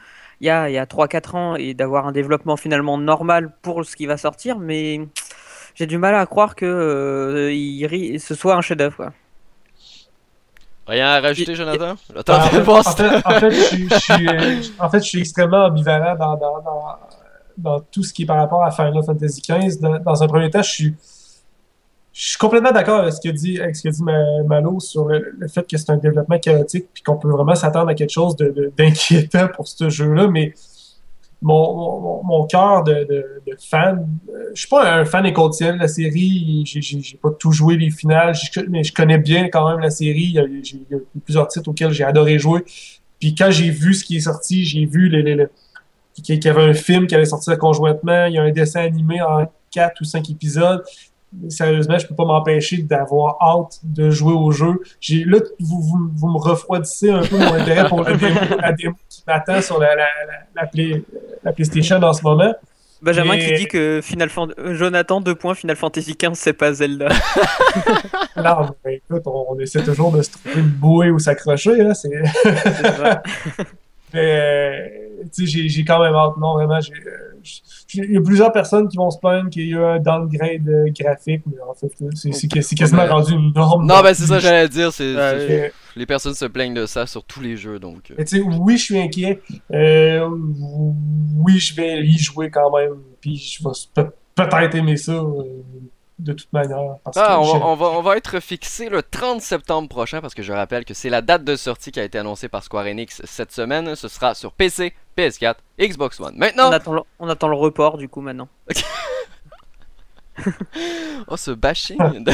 il 0.42 0.48
y 0.48 0.50
a, 0.50 0.70
il 0.70 0.74
y 0.74 0.78
a 0.78 0.86
3-4 0.86 1.36
ans 1.38 1.56
et 1.56 1.74
d'avoir 1.74 2.06
un 2.06 2.12
développement 2.12 2.58
finalement 2.58 2.98
normal 2.98 3.54
pour 3.62 3.86
ce 3.86 3.96
qui 3.96 4.06
va 4.06 4.18
sortir, 4.18 4.60
mais 4.60 5.00
j'ai 5.76 5.88
du 5.88 5.98
mal 5.98 6.16
à 6.16 6.26
croire 6.26 6.56
que 6.56 6.66
euh, 6.66 7.54
il 7.54 8.20
ce 8.20 8.36
soit 8.36 8.56
un 8.56 8.62
chef-d'œuvre. 8.62 9.12
rien 10.86 11.08
à 11.08 11.22
rajouter 11.22 11.56
Jonathan? 11.56 11.96
Attends, 12.14 12.36
en, 12.36 12.42
fait, 12.42 12.58
réponse. 12.58 12.88
en, 12.88 12.92
fait, 12.92 13.22
en 13.26 13.40
fait, 13.40 13.52
je 13.52 13.62
suis, 13.62 13.90
je 13.90 13.96
suis, 13.96 14.74
en 14.80 14.90
fait, 14.90 15.00
je 15.00 15.08
suis 15.08 15.20
extrêmement 15.22 15.66
ambivalent 15.68 16.16
dans, 16.18 16.36
dans, 16.36 16.62
dans, 16.62 16.98
dans 17.58 17.80
tout 17.80 18.04
ce 18.04 18.14
qui 18.14 18.24
est 18.24 18.26
par 18.26 18.38
rapport 18.38 18.64
à 18.64 18.72
Final 18.72 19.04
Fantasy 19.04 19.42
XV. 19.42 19.80
Dans, 19.80 20.24
un 20.24 20.28
premier 20.28 20.50
temps, 20.50 20.62
je 20.62 20.70
suis, 20.70 20.96
je 22.14 22.30
suis 22.30 22.38
complètement 22.38 22.72
d'accord 22.72 23.02
avec 23.02 23.14
ce 23.14 23.22
que 23.22 23.30
dit, 23.30 23.60
Malo 24.48 24.80
sur 24.80 25.06
le, 25.06 25.36
fait 25.48 25.68
que 25.68 25.78
c'est 25.78 25.90
un 25.90 25.98
développement 25.98 26.40
chaotique 26.40 26.88
puis 26.94 27.04
qu'on 27.04 27.18
peut 27.18 27.30
vraiment 27.30 27.56
s'attendre 27.56 27.90
à 27.90 27.96
quelque 27.96 28.12
chose 28.12 28.36
d'inquiétant 28.78 29.48
pour 29.48 29.68
ce 29.68 29.90
jeu-là, 29.90 30.28
mais 30.28 30.54
mon, 31.44 32.48
cœur 32.48 32.84
de, 32.84 33.42
fan, 33.60 34.08
euh, 34.30 34.52
je 34.54 34.62
suis 34.62 34.70
pas 34.70 35.00
un 35.00 35.06
fan 35.06 35.26
écoutien 35.26 35.74
de 35.74 35.80
la 35.80 35.88
série, 35.88 36.64
j'ai 36.66 37.18
pas 37.18 37.32
tout 37.32 37.52
joué 37.52 37.78
les 37.78 37.92
finales, 37.92 38.34
mais 38.70 38.84
je 38.84 38.94
connais 38.94 39.18
bien 39.18 39.50
quand 39.50 39.70
même 39.70 39.80
la 39.80 39.90
série, 39.90 40.24
il 40.24 40.34
y 40.34 40.40
a, 40.40 40.46
plusieurs 41.24 41.48
titres 41.48 41.70
auxquels 41.70 41.92
j'ai 41.92 42.04
adoré 42.04 42.40
jouer. 42.40 42.64
Puis 43.20 43.36
quand 43.36 43.52
j'ai 43.52 43.70
vu 43.70 43.94
ce 43.94 44.04
qui 44.04 44.18
est 44.18 44.22
sorti, 44.22 44.66
j'ai 44.66 44.86
vu 44.86 45.10
les, 45.10 45.22
les- 45.22 45.48
qu'il 46.22 46.44
y 46.44 46.48
avait 46.48 46.64
un 46.64 46.74
film 46.74 47.08
qui 47.08 47.16
allait 47.16 47.26
sortir 47.26 47.58
conjointement, 47.58 48.26
il 48.26 48.34
y 48.34 48.38
a 48.38 48.44
un 48.44 48.52
dessin 48.52 48.82
animé 48.82 49.22
en 49.22 49.46
quatre 49.72 50.02
ou 50.02 50.04
cinq 50.04 50.30
épisodes. 50.30 50.84
Sérieusement, 51.50 51.98
je 51.98 52.06
peux 52.06 52.14
pas 52.14 52.26
m'empêcher 52.26 52.84
d'avoir 52.84 53.38
hâte 53.42 53.80
de 53.84 54.12
jouer 54.12 54.34
au 54.34 54.52
jeu. 54.52 54.80
J'ai 55.02 55.24
là, 55.24 55.40
vous, 55.60 55.82
vous, 55.82 56.10
vous 56.16 56.28
me 56.28 56.38
refroidissez 56.38 57.10
un 57.10 57.24
peu 57.24 57.38
mon 57.40 57.54
intérêt 57.56 57.90
pour 57.90 58.04
la 58.04 58.14
démo, 58.16 58.40
la 58.62 58.72
démo 58.72 58.94
qui 59.10 59.24
m'attend 59.26 59.60
sur 59.60 59.80
la, 59.80 59.96
la, 59.96 60.04
la, 60.28 60.62
la, 60.62 60.68
Play- 60.68 61.02
la 61.44 61.52
PlayStation 61.52 61.96
en 62.04 62.14
ce 62.14 62.22
moment. 62.22 62.54
Benjamin 63.02 63.38
qui 63.38 63.52
dit 63.56 63.66
que 63.66 64.00
Final 64.02 64.30
Fan- 64.30 64.54
euh, 64.60 64.76
Jonathan, 64.76 65.20
deux 65.22 65.36
points, 65.36 65.56
Final 65.56 65.76
Fantasy 65.76 66.16
XV, 66.18 66.36
c'est 66.36 66.54
pas 66.54 66.72
Zelda. 66.72 67.10
Non, 68.38 68.70
mais 68.86 68.96
écoute, 68.96 69.24
on, 69.26 69.46
on 69.50 69.60
essaie 69.60 69.84
toujours 69.84 70.12
de 70.12 70.22
se 70.22 70.32
trouver 70.32 70.56
une 70.62 70.70
bouée 70.70 71.10
où 71.12 71.20
s'accrocher. 71.20 71.76
Là, 71.78 71.94
c'est... 71.94 72.10
Mais, 74.14 74.20
euh, 74.40 75.24
tu 75.36 75.48
sais, 75.48 75.68
j'ai, 75.68 75.86
quand 75.86 76.00
même 76.02 76.14
hâte. 76.14 76.38
Non, 76.38 76.54
vraiment, 76.54 76.80
j'ai, 76.80 76.94
euh, 76.94 77.34
il 77.96 78.14
y 78.14 78.18
a 78.18 78.22
plusieurs 78.22 78.52
personnes 78.52 78.88
qui 78.88 78.98
vont 78.98 79.10
se 79.12 79.20
plaindre 79.20 79.50
qu'il 79.50 79.68
y 79.68 79.76
a 79.76 79.94
un 79.94 80.00
downgrade 80.00 80.68
euh, 80.68 80.86
graphique, 80.98 81.42
mais 81.46 81.58
en 81.68 81.74
fait, 81.74 81.92
c'est, 82.14 82.76
quasiment 82.76 83.06
rendu 83.06 83.34
une 83.34 83.54
norme. 83.54 83.86
non 83.86 84.02
ben 84.02 84.14
c'est 84.14 84.26
ça 84.26 84.36
que 84.36 84.42
j'allais 84.42 84.70
dire 84.70 84.90
Euh, 85.00 85.70
les 85.96 86.06
personnes 86.06 86.34
se 86.34 86.46
plaignent 86.46 86.74
de 86.74 86.86
ça 86.86 87.06
sur 87.06 87.24
tous 87.24 87.42
les 87.42 87.56
jeux 87.56 87.80
donc 87.80 88.12
mais 88.18 88.26
oui, 88.60 88.78
je 88.78 88.84
suis 88.84 89.00
inquiet. 89.00 89.42
Euh, 89.72 90.28
oui, 91.38 91.60
je 91.60 91.76
vais 91.76 92.02
y 92.02 92.18
jouer 92.18 92.50
quand 92.50 92.76
même. 92.76 92.96
Puis 93.22 93.38
je 93.38 93.64
vais 93.64 93.70
peut- 93.94 94.12
peut-être 94.36 94.76
aimer 94.76 94.98
ça 94.98 95.14
euh, 95.14 95.44
de 96.20 96.34
toute 96.34 96.52
manière. 96.54 96.98
Parce 97.04 97.18
Ah, 97.18 97.28
que 97.28 97.40
on, 97.40 97.44
va, 97.44 97.52
j'ai- 97.60 97.64
on, 97.64 97.76
va, 97.76 97.86
on 97.88 98.02
va 98.02 98.18
être 98.18 98.40
fixé 98.40 98.90
le 98.90 99.02
30 99.04 99.42
septembre 99.42 99.90
prochain 99.90 100.22
parce 100.22 100.34
que 100.34 100.44
je 100.44 100.54
rappelle 100.54 100.86
que 100.86 100.94
c'est 100.94 101.10
la 101.10 101.22
date 101.22 101.44
de 101.44 101.56
sortie 101.56 101.92
qui 101.92 102.00
a 102.00 102.04
été 102.04 102.18
annoncée 102.18 102.50
par 102.50 102.64
Square 102.64 102.86
Enix 102.86 103.22
cette 103.26 103.52
semaine. 103.52 103.96
Ce 103.96 104.08
sera 104.08 104.34
sur 104.36 104.54
PC, 104.54 104.94
PS4, 105.18 105.56
Xbox 105.80 106.20
One. 106.20 106.36
Maintenant, 106.38 106.70
on, 106.70 106.72
attend 106.72 106.94
le, 106.94 107.02
on 107.20 107.30
attend 107.30 107.48
le 107.48 107.56
report 107.56 107.98
du 107.98 108.08
coup 108.10 108.22
maintenant. 108.22 108.48
oh, 111.28 111.38
ce 111.38 111.52
bashing. 111.52 112.00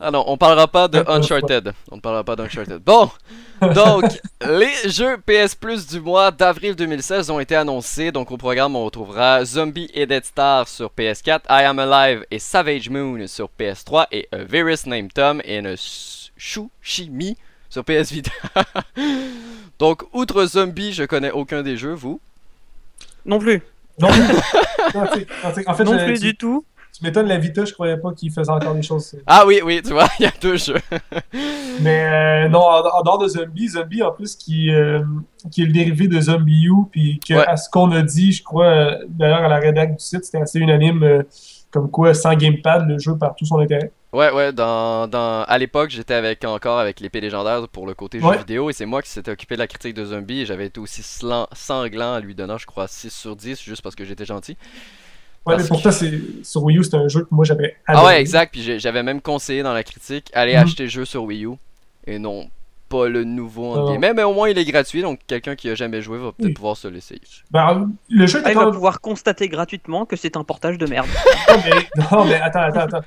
ah 0.00 0.10
non, 0.10 0.24
on 0.26 0.36
parlera 0.36 0.66
pas 0.66 0.88
de 0.88 1.04
Uncharted. 1.06 1.72
On 1.90 1.96
ne 1.96 2.00
parlera 2.00 2.24
pas 2.24 2.36
d'Uncharted. 2.36 2.78
Bon, 2.78 3.10
donc, 3.60 4.04
les 4.46 4.90
jeux 4.90 5.18
PS 5.18 5.54
Plus 5.54 5.86
du 5.86 6.00
mois 6.00 6.30
d'avril 6.30 6.74
2016 6.74 7.30
ont 7.30 7.40
été 7.40 7.54
annoncés. 7.56 8.12
Donc, 8.12 8.30
au 8.30 8.36
programme, 8.36 8.76
on 8.76 8.84
retrouvera 8.84 9.44
Zombie 9.44 9.90
et 9.94 10.06
Dead 10.06 10.24
Star 10.24 10.68
sur 10.68 10.90
PS4, 10.96 11.40
I 11.50 11.64
Am 11.64 11.78
Alive 11.78 12.24
et 12.30 12.38
Savage 12.38 12.88
Moon 12.88 13.26
sur 13.26 13.50
PS3 13.58 14.06
et 14.12 14.28
A 14.32 14.38
Virus 14.38 14.86
Named 14.86 15.12
Tom 15.12 15.42
et 15.44 15.58
une 15.58 15.76
Shushimi 15.76 17.36
sur 17.68 17.84
PS 17.84 18.12
Vita. 18.12 18.32
donc, 19.78 20.02
outre 20.12 20.46
Zombie, 20.46 20.92
je 20.92 21.04
connais 21.04 21.30
aucun 21.30 21.62
des 21.62 21.76
jeux, 21.76 21.94
vous? 21.94 22.20
Non 23.26 23.38
plus. 23.38 23.62
Non 24.00 24.08
plus. 25.12 25.26
en 25.66 25.74
fait, 25.74 25.84
non 25.84 25.98
plus 25.98 26.20
du 26.20 26.36
tout. 26.36 26.64
tu 26.96 27.04
m'étonnes, 27.04 27.26
la 27.28 27.38
Vita, 27.38 27.64
je 27.64 27.72
croyais 27.72 27.96
pas 27.96 28.12
qu'il 28.12 28.32
faisait 28.32 28.50
encore 28.50 28.74
des 28.74 28.82
choses. 28.82 29.16
Ah 29.26 29.44
oui, 29.46 29.60
oui, 29.64 29.80
tu 29.84 29.92
vois, 29.92 30.08
il 30.18 30.22
y 30.24 30.26
a 30.26 30.32
deux 30.40 30.56
jeux. 30.56 30.80
Mais 31.80 32.44
euh, 32.46 32.48
non, 32.48 32.60
en, 32.60 32.80
en 32.86 33.02
dehors 33.02 33.18
de 33.18 33.28
Zombie, 33.28 33.68
Zombie 33.68 34.02
en 34.02 34.12
plus 34.12 34.34
qui, 34.36 34.70
euh, 34.74 35.02
qui 35.50 35.62
est 35.62 35.66
le 35.66 35.72
dérivé 35.72 36.08
de 36.08 36.20
Zombie 36.20 36.64
U, 36.66 36.72
puis 36.90 37.20
que, 37.26 37.34
Ouais. 37.34 37.46
à 37.46 37.56
ce 37.56 37.68
qu'on 37.70 37.90
a 37.92 38.02
dit, 38.02 38.32
je 38.32 38.42
crois, 38.42 38.66
euh, 38.66 39.04
d'ailleurs 39.08 39.42
à 39.44 39.48
la 39.48 39.58
rédac 39.58 39.96
du 39.96 40.02
site, 40.04 40.24
c'était 40.24 40.38
assez 40.42 40.58
unanime, 40.58 41.02
euh, 41.02 41.22
comme 41.70 41.90
quoi 41.90 42.14
sans 42.14 42.34
gamepad, 42.34 42.88
le 42.88 42.98
jeu 42.98 43.16
perd 43.16 43.34
tout 43.36 43.44
son 43.44 43.58
intérêt. 43.58 43.92
Ouais, 44.12 44.30
ouais, 44.32 44.52
dans, 44.54 45.06
dans, 45.06 45.42
à 45.42 45.58
l'époque, 45.58 45.90
j'étais 45.90 46.14
avec 46.14 46.42
encore 46.44 46.78
avec 46.78 46.98
l'épée 47.00 47.20
légendaire 47.20 47.68
pour 47.68 47.86
le 47.86 47.92
côté 47.92 48.20
jeu 48.20 48.26
Ouais. 48.26 48.38
vidéo 48.38 48.70
et 48.70 48.72
c'est 48.72 48.86
moi 48.86 49.02
qui 49.02 49.10
s'étais 49.10 49.30
occupé 49.30 49.54
de 49.54 49.58
la 49.60 49.66
critique 49.66 49.92
de 49.94 50.04
Zombie 50.06 50.40
et 50.40 50.46
j'avais 50.46 50.66
été 50.66 50.80
aussi 50.80 51.02
slan- 51.02 51.46
sanglant 51.52 52.16
en 52.16 52.18
lui 52.18 52.34
donnant, 52.34 52.56
je 52.56 52.64
crois, 52.64 52.88
6 52.88 53.10
sur 53.12 53.36
10 53.36 53.60
juste 53.62 53.82
parce 53.82 53.94
que 53.94 54.06
j'étais 54.06 54.24
gentil. 54.24 54.52
Ouais, 55.44 55.54
Parce 55.54 55.62
mais 55.64 55.68
pourtant, 55.68 55.90
c'est, 55.92 56.20
sur 56.42 56.62
Wii 56.64 56.78
U, 56.78 56.84
c'était 56.84 56.96
un 56.96 57.08
jeu 57.08 57.20
que 57.22 57.28
moi 57.30 57.44
j'avais 57.44 57.76
Ah 57.86 58.04
ouais, 58.06 58.18
exact, 58.20 58.52
puis 58.52 58.78
j'avais 58.80 59.02
même 59.02 59.20
conseillé 59.20 59.62
dans 59.62 59.74
la 59.74 59.82
critique, 59.84 60.30
allez 60.32 60.54
Mhm. 60.54 60.62
acheter 60.62 60.82
le 60.84 60.88
jeu 60.88 61.04
sur 61.04 61.24
Wii 61.24 61.44
U 61.44 61.50
et 62.06 62.18
non 62.18 62.48
pas 62.88 63.06
le 63.08 63.22
nouveau 63.24 63.72
en 63.72 63.76
Non. 63.76 63.90
guillemets, 63.90 64.14
mais 64.14 64.22
au 64.22 64.32
moins 64.32 64.48
il 64.48 64.56
est 64.56 64.64
gratuit 64.64 65.02
donc 65.02 65.20
quelqu'un 65.26 65.54
qui 65.54 65.68
a 65.68 65.74
jamais 65.74 66.00
joué 66.00 66.16
va 66.16 66.32
peut-être 66.32 66.46
Oui. 66.48 66.52
pouvoir 66.54 66.74
se 66.78 66.88
l'essayer. 66.88 67.20
Ben, 67.50 67.90
le 68.08 68.26
jeu 68.26 68.40
Ah, 68.42 68.50
il 68.52 68.56
va 68.56 68.70
pouvoir 68.70 69.02
constater 69.02 69.48
gratuitement 69.50 70.06
que 70.06 70.16
c'est 70.16 70.38
un 70.38 70.44
portage 70.44 70.78
de 70.78 70.86
merde. 70.86 71.06
Non, 71.50 71.56
mais, 71.62 72.04
non, 72.10 72.24
mais 72.24 72.40
attends, 72.40 72.60
attends, 72.62 72.80
attends. 72.96 73.06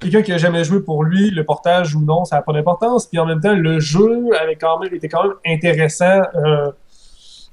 Quelqu'un 0.00 0.22
qui 0.22 0.32
a 0.32 0.38
jamais 0.38 0.64
joué 0.64 0.80
pour 0.80 1.04
lui, 1.04 1.30
le 1.30 1.44
portage 1.44 1.94
ou 1.94 2.00
non, 2.00 2.24
ça 2.24 2.36
n'a 2.36 2.42
pas 2.42 2.52
d'importance. 2.52 3.06
Puis 3.06 3.18
en 3.18 3.26
même 3.26 3.40
temps, 3.40 3.54
le 3.54 3.80
jeu 3.80 4.28
avait 4.40 4.56
quand 4.56 4.78
même, 4.78 4.94
était 4.94 5.08
quand 5.08 5.22
même 5.24 5.34
intéressant 5.46 6.22
euh, 6.34 6.70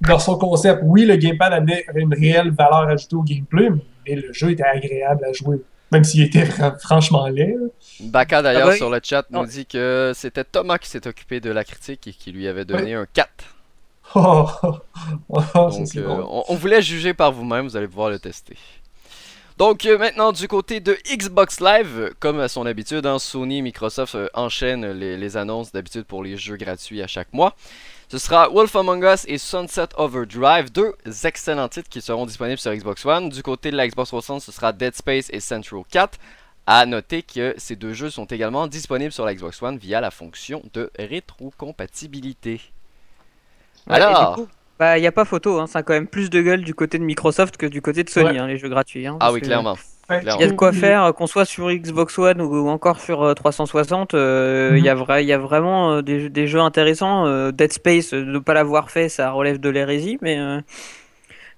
dans 0.01 0.20
son 0.20 0.38
concept. 0.38 0.82
Oui, 0.84 1.06
le 1.06 1.15
gamepad 1.18 1.51
amenait 1.53 1.86
une 1.96 2.13
réelle 2.13 2.51
valeur 2.51 2.88
ajoutée 2.88 3.15
au 3.15 3.24
gameplay, 3.24 3.70
mais 4.08 4.15
le 4.15 4.32
jeu 4.34 4.51
était 4.51 4.63
agréable 4.63 5.25
à 5.25 5.34
jouer. 5.34 5.62
Même 5.91 6.03
s'il 6.03 6.22
était 6.22 6.46
fran- 6.46 6.75
franchement 6.79 7.27
laid. 7.27 7.58
Baka 8.00 8.41
d'ailleurs 8.44 8.70
Ah 8.72 8.75
sur 8.75 8.89
le 8.91 9.00
chat 9.03 9.25
nous 9.32 9.46
dit 9.46 9.65
que 9.65 10.12
c'était 10.15 10.44
Thomas 10.44 10.77
qui 10.77 10.88
s'est 10.88 11.06
occupé 11.08 11.39
de 11.39 11.50
la 11.50 11.63
critique 11.63 12.08
et 12.08 12.13
qui 12.13 12.32
lui 12.32 12.48
avait 12.48 12.65
donné 12.65 12.94
un 12.94 13.06
4. 13.12 13.27
Oh, 14.15 14.48
oh, 14.63 14.74
oh, 15.29 15.39
ça, 15.39 15.70
Donc, 15.70 15.96
euh, 15.98 16.24
on, 16.27 16.44
on 16.50 16.56
voulait 16.56 16.82
juger 16.82 17.13
par 17.13 17.32
vous-même, 17.32 17.65
vous 17.68 17.77
allez 17.77 17.88
pouvoir 17.88 18.10
le 18.10 18.18
tester. 18.18 18.58
Donc, 19.59 19.85
euh, 19.85 19.97
maintenant, 19.97 20.31
du 20.31 20.47
côté 20.47 20.79
de 20.79 20.97
Xbox 21.05 21.59
Live, 21.59 22.13
comme 22.21 22.39
à 22.39 22.47
son 22.47 22.65
habitude, 22.65 23.05
hein, 23.05 23.19
Sony 23.19 23.57
et 23.57 23.61
Microsoft 23.61 24.15
euh, 24.15 24.29
enchaînent 24.33 24.89
les, 24.93 25.17
les 25.17 25.35
annonces 25.35 25.73
d'habitude 25.73 26.05
pour 26.05 26.23
les 26.23 26.37
jeux 26.37 26.55
gratuits 26.55 27.01
à 27.01 27.07
chaque 27.07 27.33
mois. 27.33 27.57
Ce 28.07 28.17
sera 28.19 28.47
Wolf 28.47 28.73
Among 28.77 29.03
Us 29.03 29.25
et 29.27 29.37
Sunset 29.37 29.89
Overdrive, 29.97 30.71
deux 30.71 30.95
excellents 31.25 31.67
titres 31.67 31.89
qui 31.89 31.99
seront 31.99 32.25
disponibles 32.25 32.57
sur 32.57 32.73
Xbox 32.73 33.05
One. 33.05 33.27
Du 33.27 33.43
côté 33.43 33.69
de 33.69 33.75
la 33.75 33.85
Xbox 33.85 34.07
360, 34.07 34.41
ce 34.41 34.53
sera 34.53 34.71
Dead 34.71 34.95
Space 34.95 35.27
et 35.29 35.41
Central 35.41 35.81
4. 35.91 36.17
À 36.65 36.85
noter 36.85 37.21
que 37.21 37.53
ces 37.57 37.75
deux 37.75 37.91
jeux 37.91 38.09
sont 38.09 38.25
également 38.25 38.65
disponibles 38.65 39.11
sur 39.11 39.25
la 39.25 39.35
Xbox 39.35 39.61
One 39.61 39.77
via 39.77 39.99
la 39.99 40.09
fonction 40.09 40.63
de 40.73 40.89
rétrocompatibilité. 40.97 42.61
Ouais, 43.87 43.97
et 43.97 43.99
du 43.99 44.05
Alors, 44.05 44.35
coup, 44.35 44.47
Bah, 44.79 44.98
il 44.98 45.01
n'y 45.01 45.07
a 45.07 45.12
pas 45.12 45.25
photo, 45.25 45.59
hein. 45.59 45.67
ça 45.67 45.79
a 45.79 45.83
quand 45.83 45.93
même 45.93 46.07
plus 46.07 46.29
de 46.29 46.41
gueule 46.41 46.62
du 46.63 46.74
côté 46.74 46.98
de 46.98 47.03
Microsoft 47.03 47.57
que 47.57 47.65
du 47.65 47.81
côté 47.81 48.03
de 48.03 48.09
Sony, 48.09 48.29
Ouais. 48.29 48.38
hein, 48.38 48.48
les 48.48 48.57
jeux 48.57 48.69
gratuits. 48.69 49.05
hein, 49.07 49.17
ah 49.19 49.31
oui, 49.33 49.41
que 49.41 49.45
clairement. 49.45 49.75
Il 50.12 50.25
y 50.41 50.43
a 50.43 50.48
de 50.48 50.53
quoi 50.53 50.71
faire, 50.71 51.03
euh, 51.03 51.12
qu'on 51.12 51.27
soit 51.27 51.45
sur 51.45 51.69
Xbox 51.69 52.17
One 52.17 52.41
ou, 52.41 52.67
encore 52.69 53.00
sur 53.00 53.21
euh, 53.21 53.33
360. 53.36 54.15
euh, 54.15 54.74
Il 54.75 54.83
y, 54.83 54.89
a 54.89 54.95
vrai- 54.95 55.24
il 55.24 55.27
y 55.27 55.33
a 55.33 55.38
vraiment 55.38 55.91
euh, 55.91 56.01
des, 56.01 56.21
jeux- 56.21 56.29
des 56.29 56.48
jeux 56.48 56.62
intéressants. 56.62 57.27
euh, 57.27 57.51
Dead 57.51 57.71
Space, 57.71 58.13
euh, 58.15 58.21
de 58.21 58.31
ne 58.31 58.39
pas 58.39 58.55
l'avoir 58.55 58.89
fait, 58.89 59.07
ça 59.09 59.29
relève 59.31 59.59
de 59.59 59.69
l'hérésie, 59.69 60.17
mais 60.24 60.39
euh, 60.39 60.62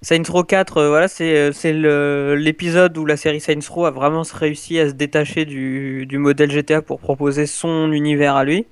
Saints 0.02 0.22
Row 0.28 0.42
4, 0.44 0.76
euh, 0.78 0.88
voilà, 0.90 1.08
c'est 1.08 1.50
euh, 1.64 2.34
l'épisode 2.36 2.98
où 2.98 3.06
la 3.06 3.16
série 3.16 3.40
Saints 3.40 3.60
Row 3.70 3.86
a 3.86 3.90
vraiment 3.90 4.22
réussi 4.34 4.78
à 4.80 4.88
se 4.88 4.92
détacher 4.94 5.44
du, 5.46 6.04
du 6.06 6.18
modèle 6.18 6.50
GTA 6.50 6.82
pour 6.82 6.98
proposer 7.00 7.46
son 7.46 7.90
univers 7.92 8.34
à 8.36 8.44
lui. 8.44 8.66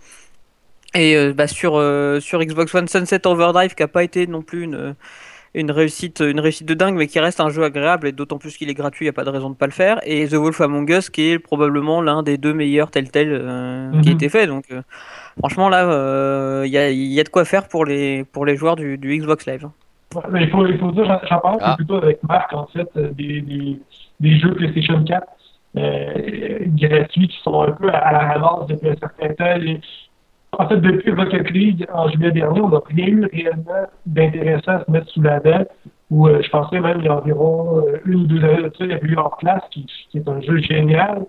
Et 0.95 1.17
euh, 1.17 1.33
bah, 1.33 1.47
sur, 1.47 1.77
euh, 1.77 2.19
sur 2.21 2.41
Xbox 2.41 2.75
One, 2.75 2.89
Sunset 2.89 3.27
Overdrive, 3.27 3.75
qui 3.75 3.83
n'a 3.83 3.89
pas 3.89 4.03
été 4.03 4.27
non 4.27 4.43
plus 4.43 4.65
une, 4.65 4.97
une, 5.55 5.71
réussite, 5.71 6.21
une 6.21 6.41
réussite 6.41 6.67
de 6.67 6.75
dingue, 6.75 6.97
mais 6.97 7.07
qui 7.07 7.21
reste 7.21 7.41
un 7.41 7.49
jeu 7.49 7.63
agréable, 7.63 8.09
et 8.09 8.13
d'autant 8.13 8.39
plus 8.39 8.57
qu'il 8.57 8.69
est 8.71 8.75
gratuit, 8.75 9.05
il 9.05 9.09
n'y 9.09 9.11
a 9.11 9.13
pas 9.13 9.25
de 9.25 9.31
raison 9.31 9.47
de 9.51 9.55
ne 9.55 9.59
pas 9.59 9.67
le 9.67 9.73
faire. 9.73 10.01
Et 10.05 10.27
The 10.27 10.35
Wolf 10.35 10.61
Among 10.61 10.89
Us, 10.91 11.09
qui 11.09 11.31
est 11.31 11.39
probablement 11.39 12.03
l'un 12.03 12.23
des 12.25 12.39
deux 12.39 12.53
meilleurs 12.55 12.91
Telltale 12.91 13.29
euh, 13.31 13.91
qui 14.03 14.09
a 14.09 14.11
Mhm. 14.13 14.17
été 14.17 14.29
fait. 14.29 14.47
Donc, 14.49 14.65
euh, 14.73 14.83
franchement, 15.39 15.69
là, 15.69 15.85
euh, 15.91 16.65
il 16.67 16.73
y, 16.73 16.79
a, 16.79 16.91
il 16.91 17.13
y 17.13 17.21
a 17.21 17.25
de 17.25 17.29
quoi 17.29 17.45
faire 17.45 17.69
pour 17.69 17.85
les, 17.85 18.25
pour 18.25 18.45
les 18.45 18.57
joueurs 18.57 18.75
du, 18.77 18.99
du 18.99 19.17
Xbox 19.17 19.47
Live. 19.47 19.69
Ouais, 20.17 20.23
mais 20.33 20.43
il 20.43 20.51
faut, 20.51 20.67
il 20.67 20.77
faut 20.77 20.91
dire, 20.91 21.05
j'en- 21.29 21.39
parle 21.39 21.59
Ah. 21.61 21.77
plutôt 21.77 21.99
avec 21.99 22.21
Marc, 22.25 22.53
en 22.53 22.67
fait, 22.67 22.89
euh, 22.97 23.11
des, 23.13 23.41
des, 23.43 23.79
des 24.19 24.39
jeux 24.41 24.55
PlayStation 24.55 25.05
4 25.05 25.23
euh, 25.77 26.59
gratuits 26.67 27.29
qui 27.29 27.39
sont 27.45 27.63
un 27.63 27.71
peu 27.71 27.89
à, 27.91 27.99
à 27.99 28.13
la 28.13 28.19
ramasse 28.33 28.67
depuis 28.67 28.89
un 28.89 28.97
certain 28.97 29.29
temps. 29.35 29.57
Les- 29.59 29.81
en 30.53 30.69
fait, 30.69 30.77
depuis 30.79 31.13
Rocket 31.13 31.51
League, 31.51 31.87
en 31.93 32.09
juillet 32.09 32.33
dernier, 32.33 32.61
on 32.61 32.69
n'a 32.69 32.81
rien 32.87 33.07
eu 33.07 33.25
réellement 33.27 33.87
d'intéressant 34.07 34.73
à 34.73 34.85
se 34.85 34.91
mettre 34.91 35.09
sous 35.11 35.23
la 35.23 35.41
dent. 35.41 35.65
Ou 36.11 36.27
euh, 36.27 36.43
je 36.43 36.51
pensais 36.51 36.81
même 36.81 36.99
il 36.99 37.05
y 37.05 37.09
a 37.09 37.17
environ 37.17 37.87
euh, 37.87 38.01
une 38.05 38.23
ou 38.23 38.27
deux 38.27 38.43
années 38.45 38.69
de 38.69 38.73
ça, 38.77 38.85
il 38.85 38.91
y 38.91 38.93
avait 38.93 39.09
eu 39.09 39.17
Hors 39.17 39.37
Classe, 39.37 39.63
qui, 39.71 39.87
qui 40.11 40.19
est 40.19 40.29
un 40.29 40.41
jeu 40.41 40.59
génial. 40.59 41.25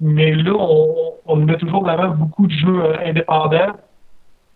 Mais 0.00 0.34
là, 0.34 0.52
on, 0.54 0.94
on 1.26 1.36
met 1.36 1.56
toujours 1.58 1.84
de 1.84 2.16
beaucoup 2.16 2.46
de 2.46 2.52
jeux 2.52 2.84
euh, 2.84 2.96
indépendants. 3.04 3.74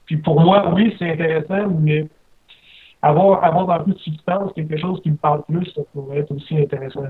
Puis 0.06 0.16
pour 0.16 0.40
moi, 0.40 0.72
oui, 0.74 0.96
c'est 0.98 1.10
intéressant, 1.10 1.68
mais 1.78 2.08
avoir, 3.02 3.44
avoir 3.44 3.70
un 3.70 3.84
peu 3.84 3.92
de 3.92 3.98
substance, 3.98 4.52
quelque 4.54 4.78
chose 4.78 5.02
qui 5.02 5.10
me 5.10 5.16
parle 5.16 5.42
plus, 5.44 5.66
ça 5.74 5.82
pourrait 5.92 6.18
être 6.18 6.34
aussi 6.34 6.56
intéressant. 6.56 7.02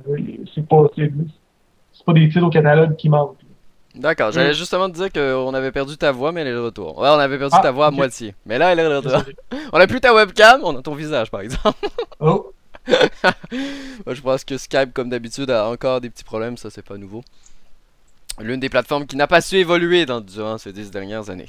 C'est 0.53 0.69
pas, 0.69 0.87
c'est 0.97 2.05
pas 2.05 2.13
des 2.13 2.29
titres 2.29 2.45
au 2.45 2.51
catalogue 2.51 2.97
qui 2.97 3.09
manquent. 3.09 3.37
D'accord, 3.99 4.31
j'allais 4.33 4.51
Mm. 4.51 4.55
justement 4.55 4.89
te 4.89 4.95
dire 4.95 5.13
qu'on 5.13 5.53
avait 5.55 5.73
perdu 5.73 5.97
ta 5.97 6.13
voix, 6.13 6.31
mais 6.33 6.43
elle 6.43 6.47
est 6.49 6.53
de 6.53 6.59
retour. 6.59 6.97
Ouais, 6.99 7.09
on 7.09 7.19
avait 7.19 7.37
perdu 7.37 7.57
Ah, 7.59 7.63
ta 7.63 7.73
voix 7.73 7.87
à 7.89 7.91
moitié. 7.91 8.35
Mais 8.47 8.57
là, 8.57 8.73
elle 8.73 8.79
est 8.79 8.85
de 8.89 8.95
retour. 8.95 9.23
On 9.73 9.81
a 9.81 9.87
plus 9.89 10.01
ta 10.01 10.15
webcam, 10.15 10.61
on 10.63 10.77
a 10.79 10.83
ton 10.83 10.95
visage 10.95 11.31
par 11.31 11.41
exemple. 11.41 11.77
Oh, 12.21 12.53
Moi, 14.07 14.15
je 14.15 14.21
pense 14.23 14.45
que 14.45 14.57
Skype, 14.57 14.93
comme 14.95 15.11
d'habitude, 15.11 15.51
a 15.51 15.67
encore 15.69 16.01
des 16.01 16.09
petits 16.11 16.25
problèmes, 16.25 16.57
ça 16.57 16.71
c'est 16.71 16.83
pas 16.83 16.97
nouveau. 16.97 17.23
L'une 18.41 18.61
des 18.61 18.69
plateformes 18.69 19.07
qui 19.07 19.17
n'a 19.17 19.27
pas 19.27 19.41
su 19.41 19.57
évoluer 19.57 20.07
dans, 20.07 20.21
durant 20.21 20.57
ces 20.59 20.73
dix 20.73 20.91
dernières 20.91 21.29
années. 21.29 21.49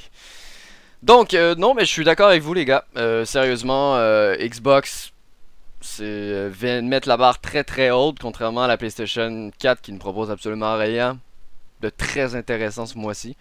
Donc, 1.03 1.33
euh, 1.33 1.55
non, 1.55 1.73
mais 1.75 1.85
je 1.85 1.91
suis 1.91 2.03
d'accord 2.03 2.27
avec 2.29 2.41
vous, 2.41 2.53
les 2.53 2.65
gars. 2.65 2.83
Euh, 2.97 3.23
sérieusement, 3.25 3.95
euh, 3.95 4.35
Xbox 4.35 5.13
c'est, 5.81 6.49
vient 6.49 6.81
de 6.81 6.87
mettre 6.87 7.07
la 7.07 7.15
barre 7.15 7.39
très 7.39 7.63
très 7.63 7.89
haute, 7.91 8.17
contrairement 8.19 8.63
à 8.63 8.67
la 8.67 8.75
PlayStation 8.75 9.49
4 9.59 9.81
qui 9.81 9.93
ne 9.93 9.99
propose 9.99 10.29
absolument 10.31 10.75
rien 10.77 11.17
de 11.81 11.89
très 11.89 12.35
intéressant 12.35 12.85
ce 12.85 12.97
mois-ci. 12.97 13.35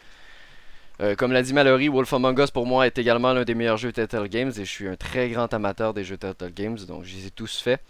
Euh, 1.01 1.15
comme 1.15 1.31
l'a 1.33 1.43
dit 1.43 1.53
Mallory, 1.53 1.89
Wolf 1.89 2.13
Among 2.13 2.37
Us 2.41 2.51
pour 2.51 2.67
moi 2.67 2.87
est 2.87 2.99
également 2.99 3.33
l'un 3.33 3.45
des 3.45 3.55
meilleurs 3.55 3.77
jeux 3.77 3.93
Telltale 3.93 4.29
Games 4.29 4.51
et 4.51 4.65
je 4.65 4.71
suis 4.71 4.89
un 4.89 4.97
très 4.97 5.29
grand 5.29 5.53
amateur 5.55 5.95
des 5.95 6.03
jeux 6.03 6.17
Telltale 6.17 6.53
Games, 6.53 6.79
donc 6.89 7.05
je 7.05 7.15
les 7.17 7.27
ai 7.27 7.31
tous 7.31 7.61
faits. 7.61 7.81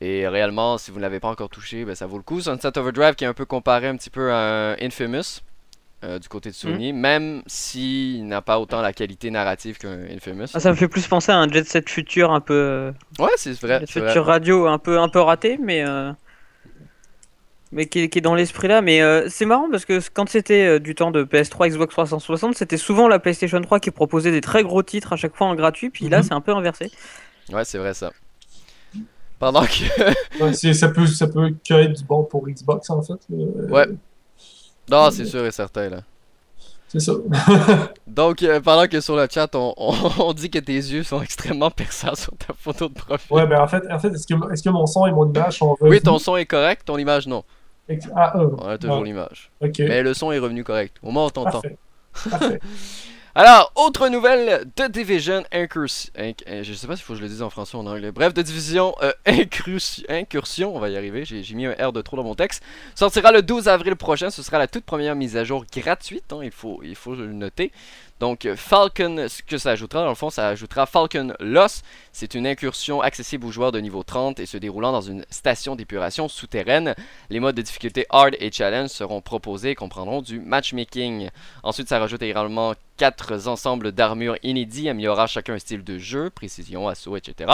Et 0.00 0.28
réellement, 0.28 0.76
si 0.78 0.90
vous 0.90 0.98
ne 0.98 1.02
l'avez 1.02 1.20
pas 1.20 1.28
encore 1.28 1.48
touché, 1.48 1.84
ben, 1.84 1.94
ça 1.94 2.06
vaut 2.06 2.16
le 2.18 2.22
coup. 2.22 2.40
Sunset 2.40 2.76
Overdrive 2.78 3.14
qui 3.14 3.24
est 3.24 3.26
un 3.28 3.34
peu 3.34 3.44
comparé 3.46 3.88
un 3.88 3.96
petit 3.96 4.10
peu 4.10 4.30
à 4.32 4.76
Infamous 4.80 5.40
euh, 6.04 6.18
du 6.18 6.28
côté 6.28 6.50
de 6.50 6.54
Sony, 6.54 6.92
même 6.92 7.42
s'il 7.46 8.26
n'a 8.26 8.40
pas 8.42 8.58
autant 8.60 8.80
la 8.82 8.92
qualité 8.92 9.30
narrative 9.30 9.78
qu'un 9.78 9.98
Infamous. 10.14 10.46
Ah, 10.54 10.60
ça 10.60 10.70
me 10.70 10.76
fait 10.76 10.88
plus 10.88 11.06
penser 11.06 11.32
à 11.32 11.38
un 11.38 11.48
Jet 11.48 11.66
Set 11.66 11.88
Future 11.90 12.30
un 12.30 12.40
peu. 12.40 12.54
euh, 12.54 12.92
Ouais, 13.18 13.30
c'est 13.36 13.58
vrai. 13.60 13.80
Jet 13.80 13.86
Set. 13.90 14.04
Future 14.06 14.24
radio 14.26 14.66
un 14.66 14.78
peu, 14.78 14.98
un 14.98 15.08
peu 15.08 15.20
raté, 15.20 15.58
mais. 15.62 15.82
euh, 15.86 16.12
Mais 17.72 17.86
qui 17.86 18.00
est, 18.00 18.08
qui 18.08 18.18
est 18.18 18.20
dans 18.22 18.34
l'esprit 18.34 18.66
là, 18.66 18.82
mais 18.82 19.00
euh, 19.00 19.28
c'est 19.28 19.46
marrant 19.46 19.68
parce 19.70 19.84
que 19.84 20.00
quand 20.12 20.28
c'était 20.28 20.66
euh, 20.66 20.78
du 20.80 20.96
temps 20.96 21.12
de 21.12 21.22
PS3, 21.22 21.68
Xbox 21.70 21.92
360, 21.92 22.56
c'était 22.56 22.76
souvent 22.76 23.06
la 23.06 23.20
PlayStation 23.20 23.60
3 23.60 23.78
qui 23.78 23.92
proposait 23.92 24.32
des 24.32 24.40
très 24.40 24.64
gros 24.64 24.82
titres 24.82 25.12
à 25.12 25.16
chaque 25.16 25.36
fois 25.36 25.46
en 25.46 25.54
gratuit, 25.54 25.88
puis 25.90 26.08
là 26.08 26.18
Mhm. 26.18 26.22
c'est 26.24 26.32
un 26.34 26.40
peu 26.40 26.52
inversé. 26.52 26.90
Ouais, 27.52 27.64
c'est 27.64 27.78
vrai 27.78 27.94
ça. 27.94 28.10
Pendant 29.38 29.62
que. 29.64 30.42
ouais, 30.42 30.74
ça 30.74 30.88
peut, 30.88 31.06
ça 31.06 31.26
peut 31.28 31.54
que 31.66 31.74
être 31.74 31.92
du 31.92 32.04
bon 32.04 32.24
pour 32.24 32.46
Xbox, 32.48 32.90
en 32.90 33.02
fait. 33.02 33.14
euh, 33.32 33.68
Ouais. 33.68 33.86
Non, 34.90 35.10
c'est 35.12 35.24
sûr 35.24 35.44
et 35.46 35.52
certain 35.52 35.88
là. 35.88 36.00
C'est 36.88 36.98
ça. 36.98 37.12
Donc, 38.08 38.42
euh, 38.42 38.60
pendant 38.60 38.88
que 38.88 39.00
sur 39.00 39.14
le 39.14 39.28
chat, 39.30 39.54
on, 39.54 39.72
on- 39.76 39.94
on 40.18 40.32
dit 40.32 40.50
que 40.50 40.58
tes 40.58 40.74
yeux 40.74 41.04
sont 41.04 41.22
extrêmement 41.22 41.70
perçants 41.70 42.16
sur 42.16 42.36
ta 42.36 42.52
photo 42.52 42.88
de 42.88 42.94
profil. 42.94 43.32
ouais, 43.36 43.46
ben 43.46 43.60
en 43.60 43.68
fait, 43.68 43.84
en 43.90 43.98
fait 44.00 44.08
est-ce 44.08 44.26
que, 44.26 44.52
est-ce 44.52 44.62
que 44.64 44.70
mon 44.70 44.86
son 44.86 45.06
et 45.06 45.12
mon 45.12 45.28
image 45.32 45.58
sont 45.58 45.76
Oui, 45.80 46.00
ton 46.00 46.18
son 46.18 46.36
est 46.36 46.46
correct, 46.46 46.82
ton 46.84 46.98
image 46.98 47.28
non. 47.28 47.44
Ah, 48.14 48.38
euh, 48.38 48.50
On 48.58 48.68
a 48.68 48.78
toujours 48.78 48.98
ouais. 48.98 49.04
l'image. 49.04 49.50
Mais 49.78 50.02
le 50.02 50.14
son 50.14 50.32
est 50.32 50.38
revenu 50.38 50.64
correct. 50.64 50.96
Au 51.02 51.10
moins 51.10 51.26
on 51.26 51.30
t'entend. 51.30 51.62
Alors, 53.36 53.72
autre 53.76 54.08
nouvelle 54.08 54.66
de 54.76 54.88
Division 54.88 55.44
Incursion. 55.52 56.10
je 56.16 56.72
sais 56.74 56.86
pas 56.88 56.96
s'il 56.96 57.04
faut 57.04 57.12
que 57.12 57.18
je 57.20 57.22
le 57.22 57.28
dise 57.28 57.42
en 57.42 57.50
français 57.50 57.76
ou 57.76 57.80
en 57.80 57.86
anglais. 57.86 58.10
Bref, 58.10 58.34
de 58.34 58.42
Division 58.42 58.92
euh, 59.02 59.12
Incursion, 59.24 60.04
Incursion, 60.08 60.74
on 60.74 60.80
va 60.80 60.88
y 60.88 60.96
arriver. 60.96 61.24
J'ai 61.24 61.44
j'ai 61.44 61.54
mis 61.54 61.64
un 61.66 61.72
R 61.78 61.92
de 61.92 62.02
trop 62.02 62.16
dans 62.16 62.24
mon 62.24 62.34
texte. 62.34 62.60
Sortira 62.96 63.30
le 63.30 63.42
12 63.42 63.68
avril 63.68 63.94
prochain. 63.94 64.30
Ce 64.30 64.42
sera 64.42 64.58
la 64.58 64.66
toute 64.66 64.84
première 64.84 65.14
mise 65.14 65.36
à 65.36 65.44
jour 65.44 65.64
gratuite. 65.72 66.32
hein, 66.32 66.40
il, 66.42 66.50
faut, 66.50 66.80
il 66.82 66.96
faut 66.96 67.14
le 67.14 67.32
noter. 67.32 67.70
Donc, 68.20 68.44
euh, 68.44 68.54
Falcon, 68.54 69.26
ce 69.28 69.42
que 69.42 69.56
ça 69.56 69.70
ajoutera, 69.70 70.02
dans 70.02 70.10
le 70.10 70.14
fond, 70.14 70.28
ça 70.28 70.48
ajoutera 70.48 70.84
Falcon 70.84 71.32
Loss. 71.40 71.82
C'est 72.12 72.34
une 72.34 72.46
incursion 72.46 73.00
accessible 73.00 73.46
aux 73.46 73.50
joueurs 73.50 73.72
de 73.72 73.80
niveau 73.80 74.02
30 74.02 74.38
et 74.40 74.46
se 74.46 74.58
déroulant 74.58 74.92
dans 74.92 75.00
une 75.00 75.24
station 75.30 75.74
d'épuration 75.74 76.28
souterraine. 76.28 76.94
Les 77.30 77.40
modes 77.40 77.56
de 77.56 77.62
difficulté 77.62 78.04
Hard 78.10 78.36
et 78.38 78.52
Challenge 78.52 78.90
seront 78.90 79.22
proposés 79.22 79.70
et 79.70 79.74
comprendront 79.74 80.20
du 80.20 80.38
matchmaking. 80.38 81.30
Ensuite, 81.62 81.88
ça 81.88 81.98
rajoute 81.98 82.20
également 82.20 82.74
quatre 83.00 83.48
ensembles 83.48 83.92
d'armures 83.92 84.36
inédits, 84.42 84.90
améliorant 84.90 85.26
chacun 85.26 85.54
un 85.54 85.58
style 85.58 85.82
de 85.82 85.96
jeu, 85.96 86.28
précision, 86.28 86.86
assaut, 86.86 87.16
etc. 87.16 87.50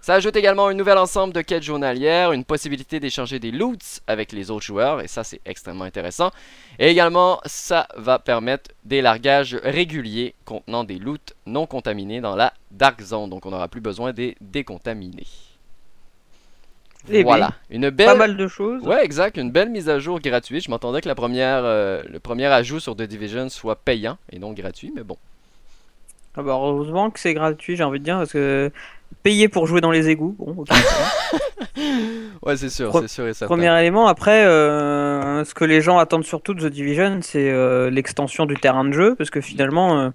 Ça 0.00 0.14
ajoute 0.14 0.34
également 0.34 0.66
un 0.66 0.74
nouvel 0.74 0.98
ensemble 0.98 1.32
de 1.32 1.42
quêtes 1.42 1.62
journalières, 1.62 2.32
une 2.32 2.44
possibilité 2.44 2.98
d'échanger 2.98 3.38
des 3.38 3.52
loots 3.52 4.00
avec 4.08 4.32
les 4.32 4.50
autres 4.50 4.64
joueurs, 4.64 5.00
et 5.00 5.06
ça 5.06 5.22
c'est 5.22 5.40
extrêmement 5.44 5.84
intéressant. 5.84 6.32
Et 6.80 6.88
également, 6.88 7.40
ça 7.44 7.86
va 7.96 8.18
permettre 8.18 8.72
des 8.84 9.02
largages 9.02 9.56
réguliers 9.62 10.34
contenant 10.44 10.84
des 10.84 10.98
loots 10.98 11.34
non 11.46 11.66
contaminés 11.66 12.20
dans 12.20 12.36
la 12.36 12.52
Dark 12.70 13.00
Zone, 13.02 13.30
donc 13.30 13.46
on 13.46 13.50
n'aura 13.50 13.68
plus 13.68 13.80
besoin 13.80 14.12
des 14.12 14.36
décontaminés. 14.40 15.26
Eh 17.08 17.22
voilà, 17.22 17.52
une 17.70 17.88
belle... 17.90 18.06
Pas 18.06 18.14
mal 18.14 18.36
de 18.36 18.46
choses. 18.46 18.82
Ouais, 18.82 19.02
exact. 19.04 19.38
Une 19.38 19.50
belle 19.50 19.70
mise 19.70 19.88
à 19.88 19.98
jour 19.98 20.20
gratuite. 20.20 20.64
Je 20.64 20.70
m'attendais 20.70 21.00
que 21.00 21.08
la 21.08 21.14
première, 21.14 21.64
euh, 21.64 22.02
le 22.08 22.20
premier 22.20 22.46
ajout 22.46 22.78
sur 22.78 22.94
The 22.94 23.02
Division 23.02 23.48
soit 23.48 23.76
payant 23.76 24.18
et 24.30 24.38
non 24.38 24.52
gratuit, 24.52 24.92
mais 24.94 25.02
bon. 25.02 25.16
Ah 26.36 26.42
bah, 26.42 26.52
heureusement 26.52 27.10
que 27.10 27.18
c'est 27.18 27.34
gratuit, 27.34 27.76
j'ai 27.76 27.84
envie 27.84 28.00
de 28.00 28.04
dire, 28.04 28.18
parce 28.18 28.32
que 28.32 28.70
payer 29.22 29.48
pour 29.48 29.66
jouer 29.66 29.80
dans 29.80 29.90
les 29.90 30.08
égouts, 30.08 30.34
bon. 30.38 30.64
Ouais, 32.42 32.56
c'est 32.56 32.70
sûr, 32.70 32.92
c'est 33.02 33.08
sûr 33.08 33.26
et 33.28 33.34
certain. 33.34 33.54
Premier 33.54 33.78
élément, 33.80 34.06
après, 34.06 34.44
euh, 34.44 35.44
ce 35.44 35.52
que 35.54 35.64
les 35.64 35.80
gens 35.82 35.98
attendent 35.98 36.24
surtout 36.24 36.54
de 36.54 36.68
The 36.68 36.72
Division, 36.72 37.18
c'est 37.22 37.50
euh, 37.50 37.90
l'extension 37.90 38.46
du 38.46 38.54
terrain 38.54 38.84
de 38.84 38.92
jeu, 38.92 39.14
parce 39.14 39.30
que 39.30 39.40
finalement, 39.40 40.00
euh, 40.00 40.10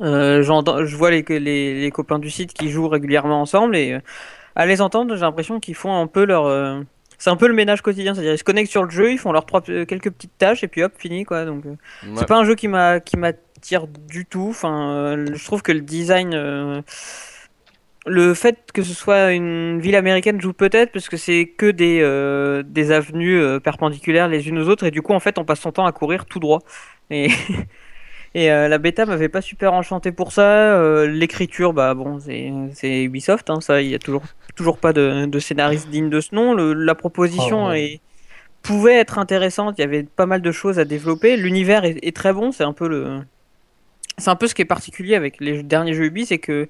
euh, 0.00 0.42
je 0.42 0.96
vois 0.96 1.10
les, 1.10 1.24
les, 1.28 1.80
les 1.80 1.90
copains 1.90 2.18
du 2.18 2.30
site 2.30 2.52
qui 2.52 2.70
jouent 2.70 2.88
régulièrement 2.88 3.40
ensemble, 3.40 3.76
et 3.76 3.98
à 4.54 4.66
les 4.66 4.80
entendre, 4.82 5.14
j'ai 5.14 5.22
l'impression 5.22 5.60
qu'ils 5.60 5.74
font 5.74 5.98
un 5.98 6.06
peu 6.06 6.24
leur... 6.24 6.84
c'est 7.18 7.30
un 7.30 7.36
peu 7.36 7.48
le 7.48 7.54
ménage 7.54 7.80
quotidien, 7.80 8.14
c'est-à-dire 8.14 8.34
ils 8.34 8.38
se 8.38 8.44
connectent 8.44 8.70
sur 8.70 8.84
le 8.84 8.90
jeu, 8.90 9.10
ils 9.12 9.18
font 9.18 9.32
leurs 9.32 9.46
euh, 9.70 9.84
quelques 9.86 10.10
petites 10.10 10.36
tâches, 10.38 10.62
et 10.62 10.68
puis 10.68 10.82
hop, 10.82 10.92
fini, 10.98 11.24
quoi. 11.24 11.44
Donc, 11.46 11.64
Ouais. 11.64 11.76
c'est 12.16 12.28
pas 12.28 12.36
un 12.38 12.44
jeu 12.44 12.54
qui 12.54 12.68
m'a 12.68 13.00
qui 13.00 13.16
m'attire 13.16 13.86
du 13.86 14.26
tout. 14.26 14.48
Enfin, 14.50 15.16
je 15.32 15.44
trouve 15.44 15.62
que 15.62 15.72
le 15.72 15.80
design, 15.80 16.34
le 18.06 18.34
fait 18.34 18.58
que 18.74 18.82
ce 18.82 18.92
soit 18.94 19.32
une 19.32 19.80
ville 19.80 19.96
américaine 19.96 20.40
joue 20.40 20.52
peut-être 20.52 20.92
parce 20.92 21.08
que 21.08 21.16
c'est 21.16 21.46
que 21.46 21.70
des 21.70 22.00
euh, 22.02 22.62
des 22.64 22.92
avenues 22.92 23.40
euh, 23.40 23.60
perpendiculaires 23.60 24.28
les 24.28 24.48
unes 24.48 24.58
aux 24.58 24.68
autres 24.68 24.84
et 24.84 24.90
du 24.90 25.00
coup 25.02 25.12
en 25.14 25.20
fait 25.20 25.38
on 25.38 25.44
passe 25.44 25.60
son 25.60 25.72
temps 25.72 25.86
à 25.86 25.92
courir 25.92 26.26
tout 26.26 26.38
droit. 26.40 26.60
Et 27.10 27.28
et 28.34 28.50
euh, 28.50 28.68
la 28.68 28.78
bêta 28.78 29.06
m'avait 29.06 29.28
pas 29.28 29.40
super 29.40 29.72
enchanté 29.74 30.12
pour 30.12 30.32
ça. 30.32 31.04
L'écriture, 31.06 31.72
bah 31.72 31.94
bon, 31.94 32.18
c'est 32.20 32.52
c'est 32.74 33.02
Ubisoft, 33.04 33.48
hein, 33.50 33.60
ça, 33.60 33.80
il 33.82 33.88
y 33.90 33.94
a 33.94 33.98
toujours 33.98 34.24
toujours 34.56 34.78
pas 34.78 34.92
de, 34.92 35.26
de 35.26 35.38
scénariste 35.38 35.88
digne 35.88 36.10
de 36.10 36.20
ce 36.20 36.34
nom. 36.34 36.54
Le- 36.54 36.74
la 36.74 36.94
proposition 36.94 37.66
Oh, 37.66 37.68
ouais. 37.68 37.82
est 37.84 38.00
pouvait 38.62 38.94
être 38.96 39.18
intéressante. 39.18 39.76
Il 39.78 39.82
y 39.82 39.84
avait 39.84 40.04
pas 40.04 40.26
mal 40.26 40.42
de 40.42 40.52
choses 40.52 40.78
à 40.78 40.84
développer. 40.84 41.36
L'univers 41.36 41.84
est, 41.84 41.98
est 42.02 42.16
très 42.16 42.32
bon. 42.32 42.52
C'est 42.52 42.64
un 42.64 42.72
peu 42.72 42.88
le, 42.88 43.20
c'est 44.18 44.30
un 44.30 44.36
peu 44.36 44.46
ce 44.46 44.54
qui 44.54 44.62
est 44.62 44.66
particulier 44.66 45.14
avec 45.16 45.40
les 45.40 45.62
derniers 45.62 45.94
jeux 45.94 46.04
Ubi, 46.06 46.26
c'est 46.26 46.38
que 46.38 46.68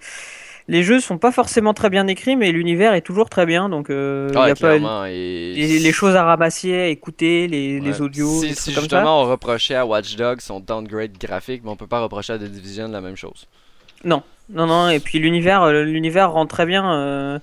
les 0.68 0.82
jeux 0.82 1.00
sont 1.00 1.18
pas 1.18 1.32
forcément 1.32 1.74
très 1.74 1.90
bien 1.90 2.06
écrits, 2.06 2.36
mais 2.36 2.50
l'univers 2.52 2.94
est 2.94 3.02
toujours 3.02 3.28
très 3.28 3.46
bien. 3.46 3.68
Donc 3.68 3.90
euh, 3.90 4.28
il 4.32 4.38
Ouais, 4.38 4.48
y 4.48 4.50
a 4.50 4.54
pas 4.56 4.76
et... 5.10 5.54
les, 5.54 5.78
les 5.78 5.92
choses 5.92 6.16
à 6.16 6.24
ramasser, 6.24 6.74
à 6.74 6.86
écouter, 6.88 7.46
les, 7.48 7.80
les 7.80 8.00
audios, 8.00 8.40
Si, 8.40 8.54
si 8.54 8.72
ça. 8.72 8.80
justement 8.80 9.22
on 9.22 9.30
reprochait 9.30 9.74
à 9.74 9.84
Watch 9.86 10.16
Dogs 10.16 10.40
son 10.40 10.60
downgrade 10.60 11.16
graphique, 11.18 11.62
mais 11.64 11.70
on 11.70 11.76
peut 11.76 11.86
pas 11.86 12.00
reprocher 12.00 12.32
à 12.32 12.38
The 12.38 12.44
Division 12.44 12.88
la 12.88 13.00
même 13.00 13.16
chose. 13.16 13.46
Non, 14.04 14.22
non, 14.50 14.90
et 14.90 15.00
puis 15.00 15.18
l'univers, 15.18 15.62
euh, 15.62 15.82
l'univers 15.84 16.30
rend 16.32 16.46
très 16.46 16.66
bien. 16.66 16.92
euh, 16.94 17.38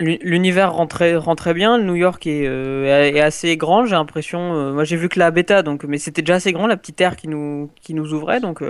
l'u- 0.00 0.18
L'univers 0.22 0.72
rend 0.72 0.86
très, 0.86 1.16
rend 1.16 1.34
très 1.36 1.54
bien. 1.54 1.78
New 1.78 1.94
York 1.96 2.26
est, 2.26 2.46
euh, 2.46 2.84
est 3.12 3.20
assez 3.20 3.56
grand, 3.56 3.84
j'ai 3.86 3.94
l'impression. 3.96 4.72
moi, 4.72 4.84
j'ai 4.84 4.96
vu 4.96 5.08
que 5.08 5.18
la 5.18 5.30
bêta, 5.30 5.62
donc, 5.62 5.84
mais 5.84 5.98
c'était 5.98 6.22
déjà 6.22 6.34
assez 6.36 6.52
grand, 6.52 6.66
la 6.66 6.76
petite 6.76 7.00
aire 7.00 7.16
qui 7.16 7.28
nous, 7.28 7.70
qui 7.82 7.94
nous 7.94 8.12
ouvrait, 8.14 8.40
donc. 8.40 8.62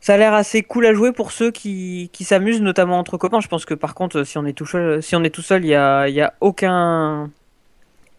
Ça 0.00 0.14
a 0.14 0.16
l'air 0.16 0.34
assez 0.34 0.62
cool 0.62 0.86
à 0.86 0.94
jouer 0.94 1.12
pour 1.12 1.32
ceux 1.32 1.50
qui, 1.50 2.10
qui 2.12 2.24
s'amusent, 2.24 2.62
notamment 2.62 2.98
entre 2.98 3.16
copains. 3.16 3.40
Je 3.40 3.48
pense 3.48 3.64
que 3.64 3.74
par 3.74 3.94
contre, 3.94 4.24
si 4.24 4.38
on 4.38 4.46
est 4.46 4.52
tout 4.52 4.66
seul, 4.66 5.02
si 5.02 5.16
on 5.16 5.24
est 5.24 5.30
tout 5.30 5.42
seul, 5.42 5.64
il 5.64 5.68
y 5.68 5.74
a, 5.74 6.08
y 6.08 6.20
a 6.20 6.34
aucun, 6.40 7.30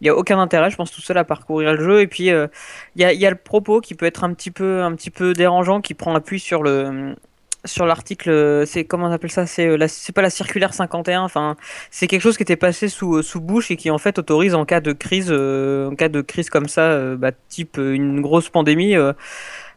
il 0.00 0.06
y 0.06 0.10
a 0.10 0.16
aucun 0.16 0.38
intérêt, 0.38 0.70
je 0.70 0.76
pense, 0.76 0.90
tout 0.90 1.00
seul 1.00 1.18
à 1.18 1.24
parcourir 1.24 1.72
le 1.74 1.84
jeu. 1.84 2.00
Et 2.00 2.06
puis, 2.06 2.30
euh, 2.30 2.46
il 2.96 3.02
y 3.02 3.04
a, 3.04 3.12
y 3.12 3.26
a 3.26 3.30
le 3.30 3.36
propos 3.36 3.80
qui 3.80 3.94
peut 3.94 4.06
être 4.06 4.24
un 4.24 4.32
petit 4.34 4.50
peu, 4.50 4.82
un 4.82 4.94
petit 4.94 5.10
peu 5.10 5.32
dérangeant, 5.32 5.80
qui 5.80 5.94
prend 5.94 6.14
appui 6.14 6.40
sur 6.40 6.62
le, 6.62 7.14
sur 7.64 7.86
l'article. 7.86 8.64
C'est 8.66 8.84
comment 8.84 9.08
on 9.08 9.12
appelle 9.12 9.30
ça? 9.30 9.46
C'est 9.46 9.66
euh, 9.66 9.86
c'est 9.88 10.12
pas 10.14 10.22
la 10.22 10.30
circulaire 10.30 10.74
51. 10.74 11.22
Enfin, 11.22 11.56
c'est 11.90 12.06
quelque 12.06 12.22
chose 12.22 12.36
qui 12.36 12.42
était 12.42 12.56
passé 12.56 12.88
sous, 12.88 13.16
euh, 13.16 13.22
sous 13.22 13.40
bouche 13.40 13.70
et 13.70 13.76
qui 13.76 13.90
en 13.90 13.98
fait 13.98 14.18
autorise 14.18 14.54
en 14.54 14.64
cas 14.64 14.80
de 14.80 14.92
crise, 14.92 15.30
en 15.30 15.94
cas 15.96 16.08
de 16.08 16.20
crise 16.22 16.50
comme 16.50 16.68
ça, 16.68 17.16
bah, 17.16 17.32
type 17.48 17.76
une 17.78 18.20
grosse 18.20 18.48
pandémie. 18.48 18.96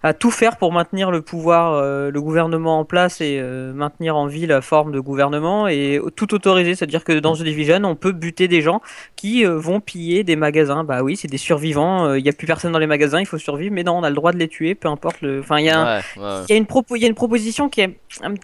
À 0.04 0.13
tout 0.13 0.32
faire 0.32 0.58
pour 0.58 0.74
maintenir 0.74 1.12
le 1.12 1.22
pouvoir, 1.22 1.74
euh, 1.74 2.12
le 2.12 2.22
gouvernement 2.22 2.78
en 2.80 2.84
place 2.86 3.22
et 3.22 3.39
euh, 3.39 3.72
maintenir 3.74 4.18
en 4.18 4.28
vie 4.28 4.46
la 4.46 4.62
forme 4.62 4.92
de 4.92 5.00
gouvernement 5.00 5.68
et 5.70 6.00
tout 6.18 6.34
autoriser. 6.34 6.76
C'est-à-dire 6.76 7.06
que 7.06 7.13
dans 7.20 7.36
The 7.36 7.44
Division, 7.44 7.80
on 7.86 7.96
peut 7.96 8.12
buter 8.12 8.50
des 8.50 8.62
gens 8.62 8.82
qui 9.16 9.46
euh, 9.46 9.58
vont 9.58 9.80
piller 9.80 10.24
des 10.26 10.36
magasins. 10.36 10.84
Bah 10.84 11.04
oui, 11.04 11.16
c'est 11.16 11.30
des 11.30 11.38
survivants. 11.38 12.13
Il 12.16 12.22
n'y 12.24 12.30
a 12.30 12.34
plus 12.34 12.48
personne 12.48 12.74
dans 12.74 12.80
les 12.80 12.88
magasins, 12.88 13.22
il 13.22 13.26
faut 13.26 13.38
survivre. 13.38 13.74
Mais 13.74 13.84
non, 13.84 13.98
on 13.98 14.04
a 14.04 14.10
le 14.10 14.16
droit 14.16 14.34
de 14.34 14.38
les 14.38 14.50
tuer, 14.50 14.76
peu 14.76 14.89
importe 14.89 15.22
le. 15.22 15.39
Enfin, 15.39 15.60
il 15.60 15.66
y 15.66 15.70
a, 15.70 15.80
un- 15.80 15.98
Ouais, 15.98 16.04
ouais. 16.18 16.46
y 16.50 16.54
a 16.54 16.56
une 16.58 16.66
propo, 16.66 16.96
il 16.98 17.02
y 17.02 17.06
a 17.06 17.08
une 17.08 17.16
proposition 17.16 17.70
qui 17.70 17.80
est, 17.82 17.98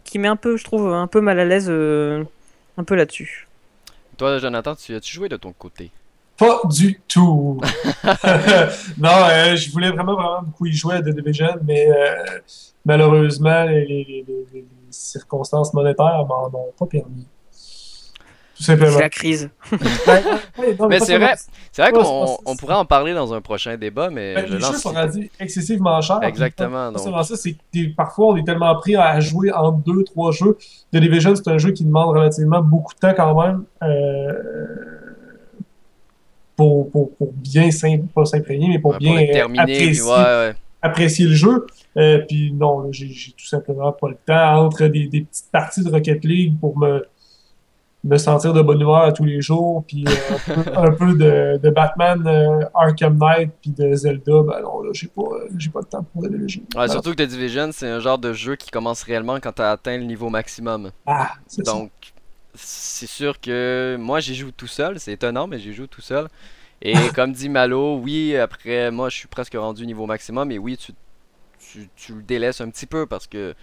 qui 0.05 0.17
met 0.17 0.29
un 0.29 0.37
peu, 0.37 0.55
je 0.55 0.63
trouve, 0.63 0.93
un 0.93 1.07
peu 1.07 1.19
mal 1.19 1.39
à 1.39 1.45
l'aise, 1.45 1.69
un 1.69 2.83
peu 2.85 2.95
là-dessus. 2.95 3.47
Toi, 4.17 4.37
Jonathan, 4.39 4.75
tu 4.75 4.95
as-tu 4.95 5.13
joué 5.13 5.27
de 5.29 5.35
ton 5.37 5.51
côté? 5.53 5.91
Pas 6.39 6.61
du 6.69 6.99
tout. 7.07 7.59
non, 8.97 9.09
euh, 9.29 9.55
je 9.55 9.71
voulais 9.71 9.91
vraiment, 9.91 10.15
vraiment 10.15 10.41
beaucoup 10.43 10.65
y 10.67 10.73
jouer 10.73 10.95
à 10.95 11.01
The 11.01 11.09
Division, 11.09 11.55
mais 11.65 11.89
euh, 11.89 12.15
malheureusement, 12.85 13.63
les, 13.65 13.85
les- 13.85 14.05
les- 14.07 14.25
les- 14.27 14.45
les 14.53 14.65
circonstances 14.91 15.73
monétaires 15.73 16.25
m'en 16.27 16.45
ont 16.47 16.73
pas 16.77 16.85
permis. 16.85 17.27
Tout 18.57 18.63
simplement. 18.65 18.91
C'est 18.91 18.99
la 19.01 19.09
crise. 19.09 19.49
Ouais, 19.71 20.23
ouais, 20.57 20.75
non, 20.77 20.87
Mais 20.89 20.99
c'est 20.99 21.17
vrai, 21.17 21.35
c'est 21.71 21.81
vrai 21.81 21.91
qu'on 21.93 22.37
on 22.45 22.55
pourrait 22.57 22.75
en 22.75 22.83
parler 22.83 23.13
dans 23.13 23.33
un 23.33 23.39
prochain 23.39 23.77
débat, 23.77 24.09
mais 24.09 24.33
Ben, 24.35 24.47
je 24.47 24.53
les 24.55 24.59
jeux 24.59 24.65
lance. 24.71 24.81
sont 24.81 24.89
rendus 24.91 25.29
excessivement 25.39 26.01
chers. 26.01 26.21
Exactement, 26.23 26.91
donc. 26.91 26.99
ça, 27.25 27.35
c'est 27.37 27.55
parfois 27.95 28.27
on 28.33 28.35
est 28.37 28.43
tellement 28.43 28.75
pris 28.75 28.95
à 28.97 29.19
jouer 29.21 29.51
en 29.53 29.71
deux, 29.71 30.03
trois 30.03 30.31
jeux. 30.31 30.57
The 30.93 30.97
Division, 30.97 31.35
c'est 31.35 31.47
un 31.47 31.57
jeu 31.57 31.71
qui 31.71 31.85
demande 31.85 32.09
relativement 32.17 32.61
beaucoup 32.61 32.93
de 32.95 32.99
temps 32.99 33.13
quand 33.15 33.41
même 33.41 33.63
euh, 33.83 34.33
pour, 36.59 36.91
pour, 36.91 37.15
pour 37.15 37.31
bien 37.31 37.69
pas 38.13 38.25
s'imprégner, 38.25 38.67
mais 38.67 38.79
pour 38.79 38.91
Ouais, 38.91 38.97
bien 38.99 39.15
euh, 39.15 39.31
terminer, 39.31 39.61
apprécier, 39.61 40.01
ouais, 40.03 40.09
ouais. 40.09 40.55
apprécier 40.81 41.25
le 41.25 41.33
jeu. 41.33 41.67
Euh, 41.95 42.17
puis 42.27 42.51
non, 42.51 42.91
j'ai 42.91 43.07
tout 43.07 43.45
simplement 43.45 43.93
pas 43.93 44.09
le 44.09 44.17
temps 44.25 44.65
entre 44.65 44.87
des, 44.87 45.07
des 45.07 45.21
petites 45.21 45.49
parties 45.53 45.85
de 45.85 45.89
Rocket 45.89 46.25
League 46.25 46.59
pour 46.59 46.77
me 46.77 47.05
me 48.03 48.17
sentir 48.17 48.53
de 48.53 48.61
bonne 48.61 48.79
humeur 48.79 49.03
à 49.03 49.11
tous 49.11 49.25
les 49.25 49.41
jours, 49.41 49.83
puis 49.85 50.05
euh, 50.07 50.11
un 50.55 50.63
peu, 50.63 50.71
un 50.77 50.91
peu 50.91 51.13
de, 51.17 51.59
de 51.61 51.69
Batman, 51.69 52.25
euh, 52.25 52.65
Arkham 52.73 53.17
Knight, 53.17 53.51
puis 53.61 53.71
de 53.71 53.93
Zelda, 53.93 54.41
ben 54.41 54.61
non, 54.61 54.81
là, 54.81 54.91
j'ai 54.93 55.07
pas, 55.07 55.21
euh, 55.21 55.49
j'ai 55.57 55.69
pas 55.69 55.79
le 55.79 55.85
temps 55.85 56.05
pour 56.13 56.23
le 56.23 56.47
jeu. 56.47 56.61
Ouais, 56.75 56.87
surtout 56.87 57.11
que 57.11 57.23
The 57.23 57.27
Division, 57.27 57.69
c'est 57.73 57.89
un 57.89 57.99
genre 57.99 58.17
de 58.17 58.31
jeu 58.31 58.55
qui 58.55 58.69
commence 58.71 59.03
réellement 59.03 59.39
quand 59.41 59.51
tu 59.51 59.61
as 59.61 59.71
atteint 59.71 59.97
le 59.97 60.05
niveau 60.05 60.29
maximum. 60.29 60.91
Ah, 61.05 61.31
c'est 61.45 61.65
ça. 61.65 61.73
Donc, 61.73 61.91
c'est 62.61 63.07
sûr 63.07 63.39
que 63.39 63.97
moi, 63.99 64.19
j'y 64.19 64.35
joue 64.35 64.51
tout 64.51 64.67
seul. 64.67 64.99
C'est 64.99 65.13
étonnant, 65.13 65.47
mais 65.47 65.59
j'y 65.59 65.73
joue 65.73 65.87
tout 65.87 66.01
seul. 66.01 66.27
Et 66.81 66.93
comme 67.15 67.31
dit 67.31 67.49
Malo, 67.49 67.97
oui, 67.97 68.35
après, 68.35 68.91
moi, 68.91 69.09
je 69.09 69.17
suis 69.17 69.27
presque 69.27 69.55
rendu 69.55 69.85
niveau 69.85 70.05
maximum. 70.05 70.51
Et 70.51 70.57
oui, 70.57 70.77
tu, 70.77 70.93
tu, 71.59 71.89
tu 71.95 72.13
le 72.13 72.21
délaisses 72.21 72.61
un 72.61 72.69
petit 72.69 72.85
peu 72.85 73.05
parce 73.05 73.27
que 73.27 73.55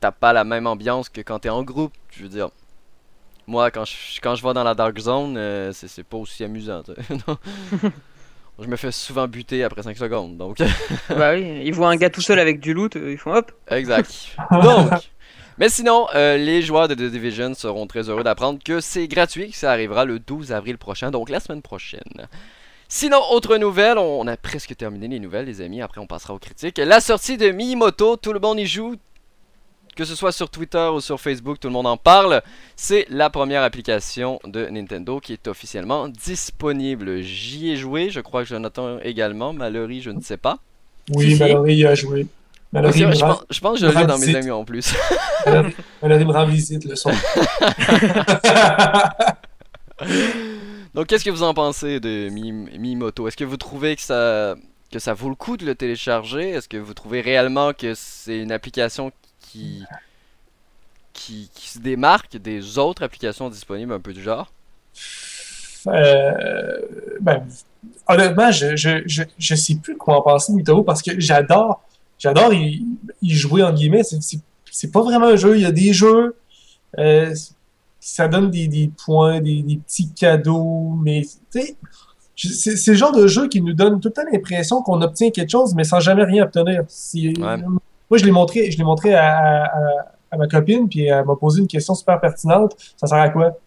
t'as 0.00 0.12
pas 0.12 0.32
la 0.32 0.44
même 0.44 0.66
ambiance 0.66 1.08
que 1.08 1.20
quand 1.20 1.40
t'es 1.40 1.48
en 1.48 1.62
groupe. 1.62 1.92
Je 2.10 2.22
veux 2.22 2.28
dire, 2.28 2.50
moi, 3.46 3.70
quand 3.70 3.84
je, 3.84 4.20
quand 4.22 4.34
je 4.34 4.46
vais 4.46 4.52
dans 4.52 4.64
la 4.64 4.74
Dark 4.74 4.98
Zone, 4.98 5.36
euh, 5.36 5.72
c'est 5.72 6.04
pas 6.04 6.16
aussi 6.16 6.44
amusant. 6.44 6.82
je 8.58 8.66
me 8.66 8.76
fais 8.76 8.92
souvent 8.92 9.26
buter 9.28 9.64
après 9.64 9.82
5 9.82 9.96
secondes. 9.96 10.36
Donc, 10.36 10.58
bah 11.08 11.32
oui, 11.34 11.62
ils 11.64 11.74
voient 11.74 11.90
un 11.90 11.96
gars 11.96 12.10
tout 12.10 12.20
seul 12.20 12.38
avec 12.38 12.60
du 12.60 12.74
loot, 12.74 12.96
euh, 12.96 13.12
ils 13.12 13.18
font 13.18 13.34
hop. 13.34 13.52
exact. 13.70 14.36
Donc, 14.50 15.10
Mais 15.58 15.68
sinon, 15.68 16.06
euh, 16.14 16.36
les 16.36 16.62
joueurs 16.62 16.86
de 16.86 16.94
The 16.94 17.10
Division 17.10 17.52
seront 17.54 17.88
très 17.88 18.08
heureux 18.08 18.22
d'apprendre 18.22 18.60
que 18.64 18.80
c'est 18.80 19.08
gratuit, 19.08 19.50
que 19.50 19.56
ça 19.56 19.72
arrivera 19.72 20.04
le 20.04 20.20
12 20.20 20.52
avril 20.52 20.78
prochain, 20.78 21.10
donc 21.10 21.30
la 21.30 21.40
semaine 21.40 21.62
prochaine. 21.62 22.28
Sinon, 22.86 23.18
autre 23.32 23.56
nouvelle, 23.56 23.98
on 23.98 24.26
a 24.28 24.36
presque 24.36 24.74
terminé 24.76 25.08
les 25.08 25.18
nouvelles, 25.18 25.46
les 25.46 25.60
amis. 25.60 25.82
Après, 25.82 26.00
on 26.00 26.06
passera 26.06 26.32
aux 26.32 26.38
critiques. 26.38 26.78
La 26.78 27.00
sortie 27.00 27.36
de 27.36 27.50
Miimoto, 27.50 28.16
tout 28.16 28.32
le 28.32 28.38
monde 28.40 28.60
y 28.60 28.66
joue. 28.66 28.94
Que 29.96 30.04
ce 30.04 30.14
soit 30.14 30.30
sur 30.30 30.48
Twitter 30.48 30.88
ou 30.94 31.00
sur 31.00 31.20
Facebook, 31.20 31.58
tout 31.58 31.66
le 31.66 31.72
monde 31.72 31.88
en 31.88 31.96
parle. 31.96 32.40
C'est 32.76 33.04
la 33.10 33.28
première 33.30 33.64
application 33.64 34.38
de 34.44 34.66
Nintendo 34.66 35.18
qui 35.18 35.32
est 35.32 35.48
officiellement 35.48 36.08
disponible. 36.08 37.20
J'y 37.20 37.72
ai 37.72 37.76
joué, 37.76 38.08
je 38.10 38.20
crois 38.20 38.44
que 38.44 38.48
Jonathan 38.48 39.00
également. 39.00 39.52
Mallory, 39.52 40.00
je 40.00 40.10
ne 40.10 40.20
sais 40.20 40.36
pas. 40.36 40.58
Oui. 41.10 41.36
Mallory 41.36 41.74
y 41.74 41.84
a 41.84 41.96
joué. 41.96 42.28
Mallory 42.72 42.92
C'est 42.98 43.04
vrai, 43.04 43.10
me 43.12 43.14
je, 43.16 43.20
pense, 43.20 43.44
je 43.50 43.60
pense 43.60 43.80
que 43.80 43.86
je 43.90 43.98
l'ai 43.98 44.06
dans 44.06 44.18
mes 44.18 44.34
amis 44.34 44.50
en 44.50 44.64
plus. 44.64 44.94
Mallory- 45.46 46.24
me 46.24 46.32
rend 46.32 46.44
visite 46.46 46.84
le 46.84 46.96
soir. 46.96 47.14
Donc, 50.94 51.06
qu'est-ce 51.06 51.24
que 51.24 51.30
vous 51.30 51.42
en 51.42 51.54
pensez 51.54 52.00
de 52.00 52.28
Mi- 52.30 52.52
Miimoto 52.52 53.26
Est-ce 53.28 53.36
que 53.36 53.44
vous 53.44 53.56
trouvez 53.56 53.96
que 53.96 54.02
ça, 54.02 54.54
que 54.92 54.98
ça 54.98 55.14
vaut 55.14 55.28
le 55.28 55.34
coup 55.34 55.56
de 55.56 55.64
le 55.64 55.74
télécharger? 55.74 56.50
Est-ce 56.50 56.68
que 56.68 56.76
vous 56.76 56.94
trouvez 56.94 57.20
réellement 57.20 57.72
que 57.72 57.94
c'est 57.94 58.38
une 58.38 58.52
application 58.52 59.12
qui, 59.40 59.82
qui, 61.12 61.50
qui 61.54 61.68
se 61.68 61.78
démarque 61.78 62.36
des 62.36 62.78
autres 62.78 63.02
applications 63.02 63.48
disponibles 63.48 63.92
un 63.92 64.00
peu 64.00 64.12
du 64.12 64.22
genre? 64.22 64.52
Euh, 65.86 66.80
ben, 67.20 67.46
honnêtement, 68.08 68.50
je, 68.50 68.76
je, 68.76 69.02
je, 69.06 69.22
je 69.38 69.54
sais 69.54 69.76
plus 69.76 69.96
quoi 69.96 70.18
en 70.18 70.22
penser 70.22 70.52
de 70.52 70.58
Mito 70.58 70.82
parce 70.82 71.02
que 71.02 71.18
j'adore, 71.20 71.82
j'adore 72.18 72.52
y, 72.52 72.84
y 73.22 73.30
jouer 73.30 73.62
en 73.62 73.72
guillemets. 73.72 74.02
C'est, 74.04 74.22
c'est, 74.22 74.38
c'est 74.70 74.90
pas 74.92 75.02
vraiment 75.02 75.26
un 75.26 75.36
jeu. 75.36 75.56
Il 75.56 75.62
y 75.62 75.66
a 75.66 75.72
des 75.72 75.92
jeux, 75.92 76.36
euh, 76.98 77.34
ça 78.00 78.28
donne 78.28 78.50
des, 78.50 78.68
des 78.68 78.90
points, 79.04 79.40
des, 79.40 79.62
des 79.62 79.76
petits 79.78 80.10
cadeaux, 80.12 80.94
mais 81.02 81.22
tu 81.52 81.60
sais, 81.60 81.76
je- 82.36 82.48
c'est, 82.48 82.76
c'est 82.76 82.92
le 82.92 82.96
genre 82.96 83.12
de 83.12 83.26
jeu 83.26 83.48
qui 83.48 83.60
nous 83.60 83.72
donne 83.72 84.00
tout 84.00 84.08
le 84.08 84.12
temps 84.14 84.22
l'impression 84.30 84.82
qu'on 84.82 85.00
obtient 85.02 85.30
quelque 85.30 85.50
chose, 85.50 85.74
mais 85.74 85.84
sans 85.84 86.00
jamais 86.00 86.24
rien 86.24 86.44
obtenir. 86.44 86.82
Moi, 88.10 88.18
je 88.18 88.24
l'ai 88.24 88.30
montré, 88.30 88.70
je 88.70 88.78
l'ai 88.78 88.84
montré 88.84 89.14
à, 89.14 89.64
à, 89.64 89.80
à 90.30 90.36
ma 90.36 90.46
copine, 90.46 90.88
puis 90.88 91.04
elle 91.04 91.24
m'a 91.24 91.34
posé 91.36 91.60
une 91.60 91.66
question 91.66 91.94
super 91.94 92.20
pertinente. 92.20 92.74
Ça 92.96 93.06
sert 93.06 93.18
à 93.18 93.28
quoi? 93.30 93.58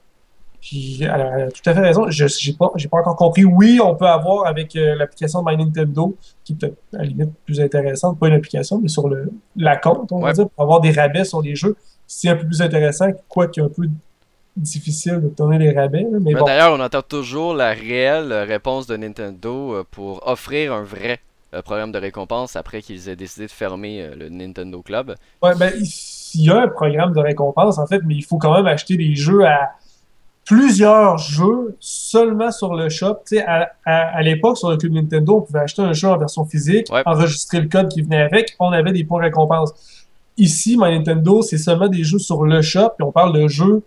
Puis 0.62 1.00
elle 1.02 1.10
a, 1.10 1.52
tout 1.52 1.68
à 1.70 1.74
fait 1.74 1.80
raison. 1.80 2.06
Je 2.10 2.28
j'ai 2.28 2.54
pas, 2.54 2.70
pas 2.70 2.98
encore 3.00 3.16
compris. 3.16 3.44
Oui, 3.44 3.80
on 3.84 3.96
peut 3.96 4.06
avoir 4.06 4.46
avec 4.46 4.76
euh, 4.76 4.96
l'application 4.96 5.44
My 5.44 5.58
Nintendo, 5.58 6.16
qui 6.44 6.54
est 6.54 6.56
peut-être 6.56 6.78
à 6.94 7.00
la 7.00 7.06
limite 7.06 7.32
plus 7.46 7.60
intéressante, 7.60 8.20
pas 8.20 8.28
une 8.28 8.36
application, 8.36 8.80
mais 8.80 8.88
sur 8.88 9.10
le 9.10 9.32
la 9.56 9.76
compte, 9.76 10.12
on 10.12 10.20
va 10.20 10.34
dire, 10.34 10.48
pour 10.50 10.64
avoir 10.64 10.80
des 10.80 10.92
rabais 10.92 11.26
sur 11.26 11.42
les 11.42 11.56
jeux. 11.56 11.76
C'est 12.06 12.30
un 12.30 12.36
peu 12.36 12.46
plus 12.46 12.62
intéressant, 12.62 13.08
quoique 13.28 13.60
un 13.60 13.70
peu 13.70 13.88
difficile 14.56 15.20
d'obtenir 15.20 15.60
les 15.60 15.72
rabais. 15.72 16.06
mais 16.22 16.34
bon. 16.34 16.46
D'ailleurs, 16.46 16.74
on 16.74 16.80
attend 16.80 17.02
toujours 17.02 17.54
la 17.54 17.72
réelle 17.72 18.32
réponse 18.34 18.86
de 18.86 18.98
Nintendo 18.98 19.76
euh, 19.76 19.84
pour 19.90 20.28
offrir 20.28 20.74
un 20.74 20.84
vrai 20.84 21.20
euh, 21.54 21.62
programme 21.62 21.92
de 21.92 21.98
récompense 21.98 22.56
après 22.56 22.82
qu'ils 22.82 23.10
aient 23.10 23.16
décidé 23.18 23.46
de 23.46 23.52
fermer 23.52 24.02
euh, 24.02 24.16
le 24.16 24.30
Nintendo 24.30 24.82
Club. 24.82 25.16
Ouais, 25.42 25.56
ben, 25.56 25.74
il 25.78 26.46
y 26.46 26.50
a 26.50 26.62
un 26.62 26.68
programme 26.70 27.14
de 27.14 27.20
récompense, 27.20 27.78
en 27.78 27.86
fait, 27.88 28.02
mais 28.06 28.16
il 28.16 28.24
faut 28.24 28.38
quand 28.38 28.54
même 28.54 28.68
acheter 28.68 28.96
des 28.96 29.16
jeux 29.16 29.46
à 29.46 29.72
plusieurs 30.46 31.18
jeux 31.18 31.76
seulement 31.80 32.52
sur 32.52 32.74
le 32.74 32.90
shop. 32.90 33.16
Tu 33.28 33.38
sais, 33.38 33.46
à, 33.46 33.72
à, 33.86 34.18
à 34.18 34.22
l'époque, 34.22 34.58
sur 34.58 34.70
le 34.70 34.78
club 34.78 34.94
Nintendo, 34.94 35.38
on 35.38 35.42
pouvait 35.42 35.60
acheter 35.60 35.82
un 35.82 35.94
jeu 35.94 36.08
en 36.10 36.18
version 36.18 36.46
physique, 36.46 36.88
Ouais. 36.92 37.04
enregistrer 37.06 37.62
le 37.62 37.68
code 37.68 37.90
qui 37.90 38.02
venait 38.02 38.22
avec, 38.22 38.56
on 38.60 38.72
avait 38.72 38.92
des 38.92 39.04
points 39.04 39.22
récompense. 39.22 39.72
Ici, 40.38 40.78
My 40.80 40.98
Nintendo, 40.98 41.42
c'est 41.42 41.58
seulement 41.58 41.88
des 41.88 42.04
jeux 42.04 42.20
sur 42.20 42.44
le 42.44 42.62
shop, 42.62 42.92
et 43.00 43.04
on 43.04 43.12
parle 43.12 43.34
de 43.34 43.48
jeux. 43.48 43.84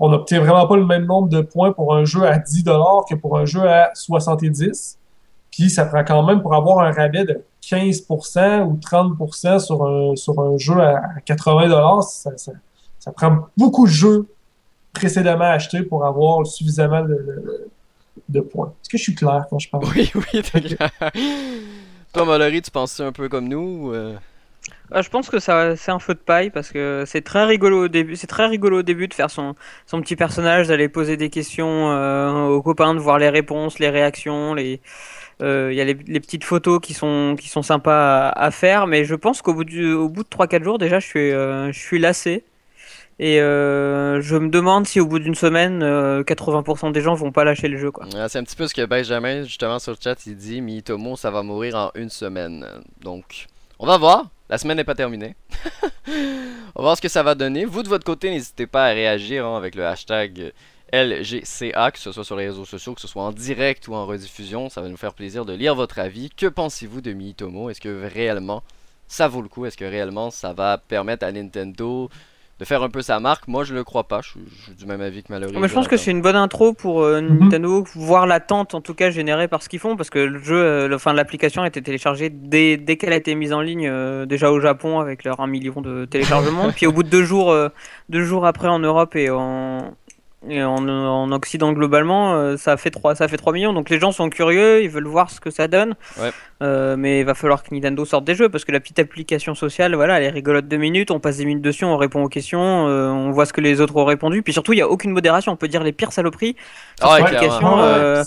On 0.00 0.08
n'obtient 0.08 0.40
vraiment 0.40 0.66
pas 0.66 0.76
le 0.76 0.84
même 0.84 1.04
nombre 1.06 1.28
de 1.28 1.40
points 1.40 1.72
pour 1.72 1.94
un 1.94 2.04
jeu 2.04 2.24
à 2.26 2.38
10$ 2.38 3.04
que 3.08 3.14
pour 3.14 3.38
un 3.38 3.44
jeu 3.44 3.62
à 3.62 3.92
70$. 3.94 4.96
Puis 5.52 5.70
ça 5.70 5.84
prend 5.84 6.02
quand 6.02 6.22
même 6.24 6.42
pour 6.42 6.54
avoir 6.54 6.80
un 6.80 6.90
rabais 6.90 7.24
de 7.24 7.40
15% 7.62 8.64
ou 8.64 8.76
30% 8.82 9.60
sur 9.60 9.86
un, 9.86 10.16
sur 10.16 10.38
un 10.40 10.58
jeu 10.58 10.78
à 10.80 10.96
à 10.96 11.20
80$, 11.24 12.02
ça, 12.02 12.30
ça, 12.36 12.52
ça 12.98 13.12
prend 13.12 13.38
beaucoup 13.56 13.86
de 13.86 13.92
jeux 13.92 14.26
précédemment 14.94 15.44
achetés 15.46 15.82
pour 15.82 16.06
avoir 16.06 16.46
suffisamment 16.46 17.02
de, 17.04 17.14
de, 17.14 17.70
de 18.30 18.40
points. 18.40 18.74
Est-ce 18.82 18.90
que 18.90 18.98
je 18.98 19.04
suis 19.04 19.14
clair 19.16 19.46
quand 19.50 19.58
je 19.60 19.70
parle? 19.70 19.90
Oui, 19.94 20.10
oui, 20.14 20.42
t'es 20.42 20.60
clair. 20.60 20.90
Toi, 22.12 22.24
Mallory, 22.24 22.62
tu 22.62 22.70
penses 22.70 23.00
un 23.00 23.12
peu 23.12 23.28
comme 23.28 23.48
nous 23.48 23.88
ou, 23.88 23.92
euh, 23.94 24.16
Ah, 24.90 25.02
je 25.02 25.08
pense 25.08 25.28
que 25.30 25.38
ça, 25.38 25.76
c'est 25.76 25.90
un 25.90 25.98
feu 25.98 26.14
de 26.14 26.18
paille 26.20 26.50
parce 26.50 26.70
que 26.70 27.04
c'est 27.06 27.22
très 27.22 27.44
rigolo 27.44 27.84
au 27.84 27.88
début. 27.88 28.16
C'est 28.16 28.26
très 28.26 28.46
rigolo 28.46 28.78
au 28.80 28.82
début 28.82 29.08
de 29.08 29.14
faire 29.14 29.30
son, 29.30 29.54
son 29.86 30.00
petit 30.00 30.16
personnage, 30.16 30.68
d'aller 30.68 30.88
poser 30.88 31.16
des 31.16 31.30
questions 31.30 31.90
euh, 31.90 32.46
aux 32.48 32.62
copains, 32.62 32.94
de 32.94 33.00
voir 33.00 33.18
les 33.18 33.28
réponses, 33.30 33.78
les 33.78 33.90
réactions, 33.90 34.54
les. 34.54 34.80
euh, 35.42 35.70
Il 35.72 35.76
y 35.76 35.82
a 35.82 35.84
les, 35.84 35.94
les 35.94 36.20
petites 36.20 36.44
photos 36.44 36.80
qui 36.82 36.94
sont, 36.94 37.36
qui 37.40 37.48
sont 37.48 37.62
sympas 37.62 38.28
à, 38.30 38.44
à 38.46 38.50
faire, 38.52 38.86
mais 38.88 39.04
je 39.04 39.14
pense 39.16 39.42
qu'au 39.42 39.54
bout, 39.54 39.64
du, 39.64 39.92
au 39.92 40.08
bout 40.08 40.24
de 40.24 40.28
3-4 40.30 40.64
jours, 40.64 40.78
déjà, 40.78 41.00
je 41.00 41.06
suis, 41.06 41.32
euh, 41.32 41.72
je 41.72 41.78
suis 41.80 41.98
lassé. 42.00 42.44
Et 43.18 43.40
euh, 43.40 44.20
je 44.20 44.36
me 44.36 44.48
demande 44.48 44.86
si 44.86 45.00
au 45.00 45.06
bout 45.06 45.20
d'une 45.20 45.34
semaine, 45.34 45.82
euh, 45.82 46.24
80% 46.24 46.92
des 46.92 47.00
gens 47.00 47.14
vont 47.14 47.30
pas 47.30 47.44
lâcher 47.44 47.68
le 47.68 47.78
jeu. 47.78 47.90
Quoi. 47.90 48.06
C'est 48.28 48.38
un 48.38 48.44
petit 48.44 48.56
peu 48.56 48.66
ce 48.66 48.74
que 48.74 48.84
Benjamin, 48.84 49.44
justement, 49.44 49.78
sur 49.78 49.92
le 49.92 49.98
chat, 50.00 50.26
il 50.26 50.36
dit 50.36 50.60
Miitomo, 50.60 51.16
ça 51.16 51.30
va 51.30 51.42
mourir 51.42 51.76
en 51.76 51.90
une 51.94 52.10
semaine. 52.10 52.66
Donc, 53.00 53.46
on 53.78 53.86
va 53.86 53.98
voir. 53.98 54.26
La 54.50 54.58
semaine 54.58 54.76
n'est 54.76 54.84
pas 54.84 54.94
terminée. 54.94 55.36
on 56.08 56.80
va 56.80 56.82
voir 56.82 56.96
ce 56.96 57.02
que 57.02 57.08
ça 57.08 57.22
va 57.22 57.34
donner. 57.34 57.64
Vous, 57.64 57.82
de 57.82 57.88
votre 57.88 58.04
côté, 58.04 58.30
n'hésitez 58.30 58.66
pas 58.66 58.86
à 58.86 58.88
réagir 58.88 59.46
hein, 59.46 59.56
avec 59.56 59.74
le 59.74 59.86
hashtag 59.86 60.52
LGCA, 60.92 61.90
que 61.90 61.98
ce 61.98 62.12
soit 62.12 62.24
sur 62.24 62.36
les 62.36 62.46
réseaux 62.46 62.64
sociaux, 62.64 62.94
que 62.94 63.00
ce 63.00 63.08
soit 63.08 63.22
en 63.22 63.32
direct 63.32 63.88
ou 63.88 63.94
en 63.94 64.06
rediffusion. 64.06 64.68
Ça 64.68 64.80
va 64.80 64.88
nous 64.88 64.96
faire 64.96 65.14
plaisir 65.14 65.44
de 65.44 65.52
lire 65.52 65.74
votre 65.74 65.98
avis. 65.98 66.30
Que 66.30 66.46
pensez-vous 66.46 67.00
de 67.00 67.12
Miitomo? 67.12 67.70
Est-ce 67.70 67.80
que 67.80 68.06
réellement 68.06 68.62
ça 69.06 69.28
vaut 69.28 69.42
le 69.42 69.48
coup? 69.48 69.66
Est-ce 69.66 69.76
que 69.76 69.84
réellement 69.84 70.30
ça 70.30 70.52
va 70.52 70.78
permettre 70.78 71.24
à 71.26 71.32
Nintendo 71.32 72.10
de 72.60 72.64
faire 72.64 72.82
un 72.82 72.88
peu 72.88 73.02
sa 73.02 73.18
marque 73.18 73.48
Moi, 73.48 73.64
je 73.64 73.74
le 73.74 73.82
crois 73.82 74.04
pas. 74.04 74.20
Je 74.22 74.30
suis, 74.30 74.40
je 74.58 74.62
suis 74.62 74.74
du 74.74 74.86
même 74.86 75.00
avis 75.00 75.22
que 75.22 75.32
Mallory. 75.32 75.56
Mais 75.58 75.68
je 75.68 75.74
pense 75.74 75.88
que 75.88 75.96
c'est 75.96 76.10
une 76.12 76.22
bonne 76.22 76.36
intro 76.36 76.72
pour 76.72 77.02
euh, 77.02 77.20
Mhm. 77.20 77.38
Nintendo, 77.40 77.84
voir 77.94 78.26
l'attente 78.26 78.74
en 78.74 78.80
tout 78.80 78.94
cas 78.94 79.10
générée 79.10 79.48
par 79.48 79.62
ce 79.62 79.68
qu'ils 79.68 79.78
font, 79.80 79.96
parce 79.96 80.10
que 80.10 80.18
le 80.18 80.38
jeu, 80.38 80.56
euh, 80.56 80.94
enfin 80.94 81.12
l'application 81.12 81.62
a 81.62 81.66
été 81.66 81.82
téléchargée 81.82 82.30
dès, 82.30 82.76
dès 82.76 82.96
qu'elle 82.96 83.12
a 83.12 83.16
été 83.16 83.34
mise 83.34 83.52
en 83.52 83.60
ligne, 83.60 83.88
euh, 83.88 84.26
déjà 84.26 84.50
au 84.50 84.60
Japon 84.60 85.00
avec 85.00 85.24
leur 85.24 85.40
1 85.40 85.46
million 85.46 85.80
de 85.80 86.04
téléchargements, 86.04 86.70
puis 86.76 86.86
au 86.86 86.92
bout 86.92 87.02
de 87.02 87.08
deux 87.08 87.24
jours, 87.24 87.50
euh, 87.50 87.68
deux 88.08 88.22
jours 88.22 88.46
après 88.46 88.68
en 88.68 88.78
Europe 88.78 89.16
et 89.16 89.30
en, 89.30 89.94
et 90.48 90.62
en, 90.62 90.88
en 90.88 91.32
Occident 91.32 91.72
globalement, 91.72 92.34
euh, 92.34 92.56
ça 92.56 92.76
fait 92.76 92.90
3, 92.90 93.14
ça 93.14 93.28
fait 93.28 93.36
3 93.36 93.52
millions. 93.52 93.72
Donc 93.72 93.90
les 93.90 93.98
gens 93.98 94.12
sont 94.12 94.28
curieux, 94.30 94.82
ils 94.82 94.90
veulent 94.90 95.06
voir 95.06 95.30
ce 95.30 95.40
que 95.40 95.50
ça 95.50 95.68
donne. 95.68 95.94
Ouais. 96.20 96.30
Euh, 96.62 96.96
mais 96.96 97.20
il 97.20 97.24
va 97.26 97.34
falloir 97.34 97.62
que 97.62 97.74
Nintendo 97.74 98.04
sorte 98.04 98.24
des 98.24 98.34
jeux 98.34 98.48
parce 98.48 98.64
que 98.64 98.72
la 98.72 98.80
petite 98.80 98.98
application 98.98 99.54
sociale, 99.54 99.94
voilà, 99.94 100.18
elle 100.18 100.24
est 100.24 100.30
rigolote 100.30 100.66
deux 100.68 100.76
minutes, 100.76 101.10
on 101.10 101.20
passe 101.20 101.38
des 101.38 101.44
minutes 101.44 101.62
dessus, 101.64 101.84
on 101.84 101.96
répond 101.96 102.22
aux 102.22 102.28
questions, 102.28 102.88
euh, 102.88 103.08
on 103.08 103.30
voit 103.30 103.46
ce 103.46 103.52
que 103.52 103.60
les 103.60 103.80
autres 103.80 103.96
ont 103.96 104.04
répondu. 104.04 104.42
Puis 104.42 104.52
surtout, 104.52 104.72
il 104.72 104.78
y 104.78 104.82
a 104.82 104.88
aucune 104.88 105.10
modération, 105.12 105.52
on 105.52 105.56
peut 105.56 105.68
dire 105.68 105.82
les 105.82 105.92
pires 105.92 106.12
saloperies. 106.12 106.56
Ah 107.00 107.06
ouais, 107.10 107.16
sur 107.16 107.24
Ouais, 107.24 107.30
l'application, 107.32 107.58
clairement. 107.58 107.76
Ah 107.80 107.86
ouais, 107.86 107.98
euh. 107.98 108.24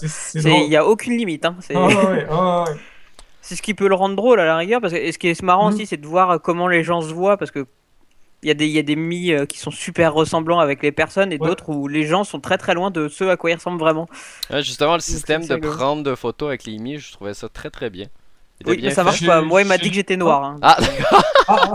Il 0.66 0.72
y 0.72 0.76
a 0.78 0.86
aucune 0.86 1.18
limite. 1.18 1.46
Hein. 1.46 1.56
C'est 1.62 1.76
Ah 1.76 1.86
ouais, 1.88 1.96
ouais, 1.96 2.28
ah 2.30 2.64
ouais. 2.68 2.76
c'est 3.42 3.56
ce 3.56 3.62
qui 3.62 3.74
peut 3.74 3.88
le 3.88 3.96
rendre 3.96 4.16
drôle 4.16 4.40
à 4.40 4.46
la 4.46 4.58
rigueur. 4.58 4.82
Parce 4.82 4.92
que 4.94 4.98
et 4.98 5.12
ce 5.12 5.18
qui 5.18 5.30
est 5.30 5.42
marrant 5.42 5.70
Mhm. 5.70 5.74
aussi, 5.76 5.86
c'est 5.86 5.98
de 5.98 6.06
voir 6.08 6.42
comment 6.42 6.68
les 6.68 6.84
gens 6.84 7.02
se 7.02 7.14
voient 7.14 7.38
parce 7.38 7.52
que 7.52 7.66
il 8.44 8.48
y 8.48 8.52
a 8.52 8.54
des, 8.54 8.66
il 8.68 8.72
y 8.74 8.80
a 8.80 8.84
des 8.84 8.96
mi 8.96 9.32
euh, 9.32 9.46
qui 9.46 9.58
sont 9.58 9.72
super 9.72 10.14
ressemblants 10.14 10.60
avec 10.60 10.84
les 10.84 10.92
personnes 10.92 11.32
et 11.34 11.38
Ouais. 11.40 11.48
d'autres 11.48 11.70
où 11.70 11.88
les 11.88 12.06
gens 12.06 12.24
sont 12.24 12.40
très 12.40 12.58
très 12.58 12.74
loin 12.74 12.92
de 12.92 13.08
ceux 13.08 13.30
à 13.32 13.38
quoi 13.38 13.50
ils 13.52 13.56
ressemblent 13.56 13.80
vraiment. 13.80 14.08
Ouais, 14.52 14.62
justement, 14.64 14.94
le 14.94 15.00
système 15.02 15.46
de 15.46 15.56
prendre 15.56 16.04
de 16.04 16.16
photos 16.16 16.48
avec 16.50 16.66
les 16.66 16.78
mi, 16.78 16.98
je 17.00 17.12
trouvais 17.12 17.34
ça 17.34 17.50
très 17.50 17.70
très 17.70 17.90
bien. 17.90 18.06
Il 18.62 18.70
Oui, 18.70 18.78
bien 18.78 18.90
mais 18.90 18.96
ça 18.96 19.04
marche 19.04 19.26
pas. 19.26 19.42
Moi, 19.42 19.62
il 19.62 19.68
m'a 19.68 19.78
dit 19.78 19.90
que 19.90 19.96
j'étais 19.96 20.18
noir. 20.18 20.44
hein. 20.44 20.58
Ah, 20.62 20.78
Ah, 21.48 21.72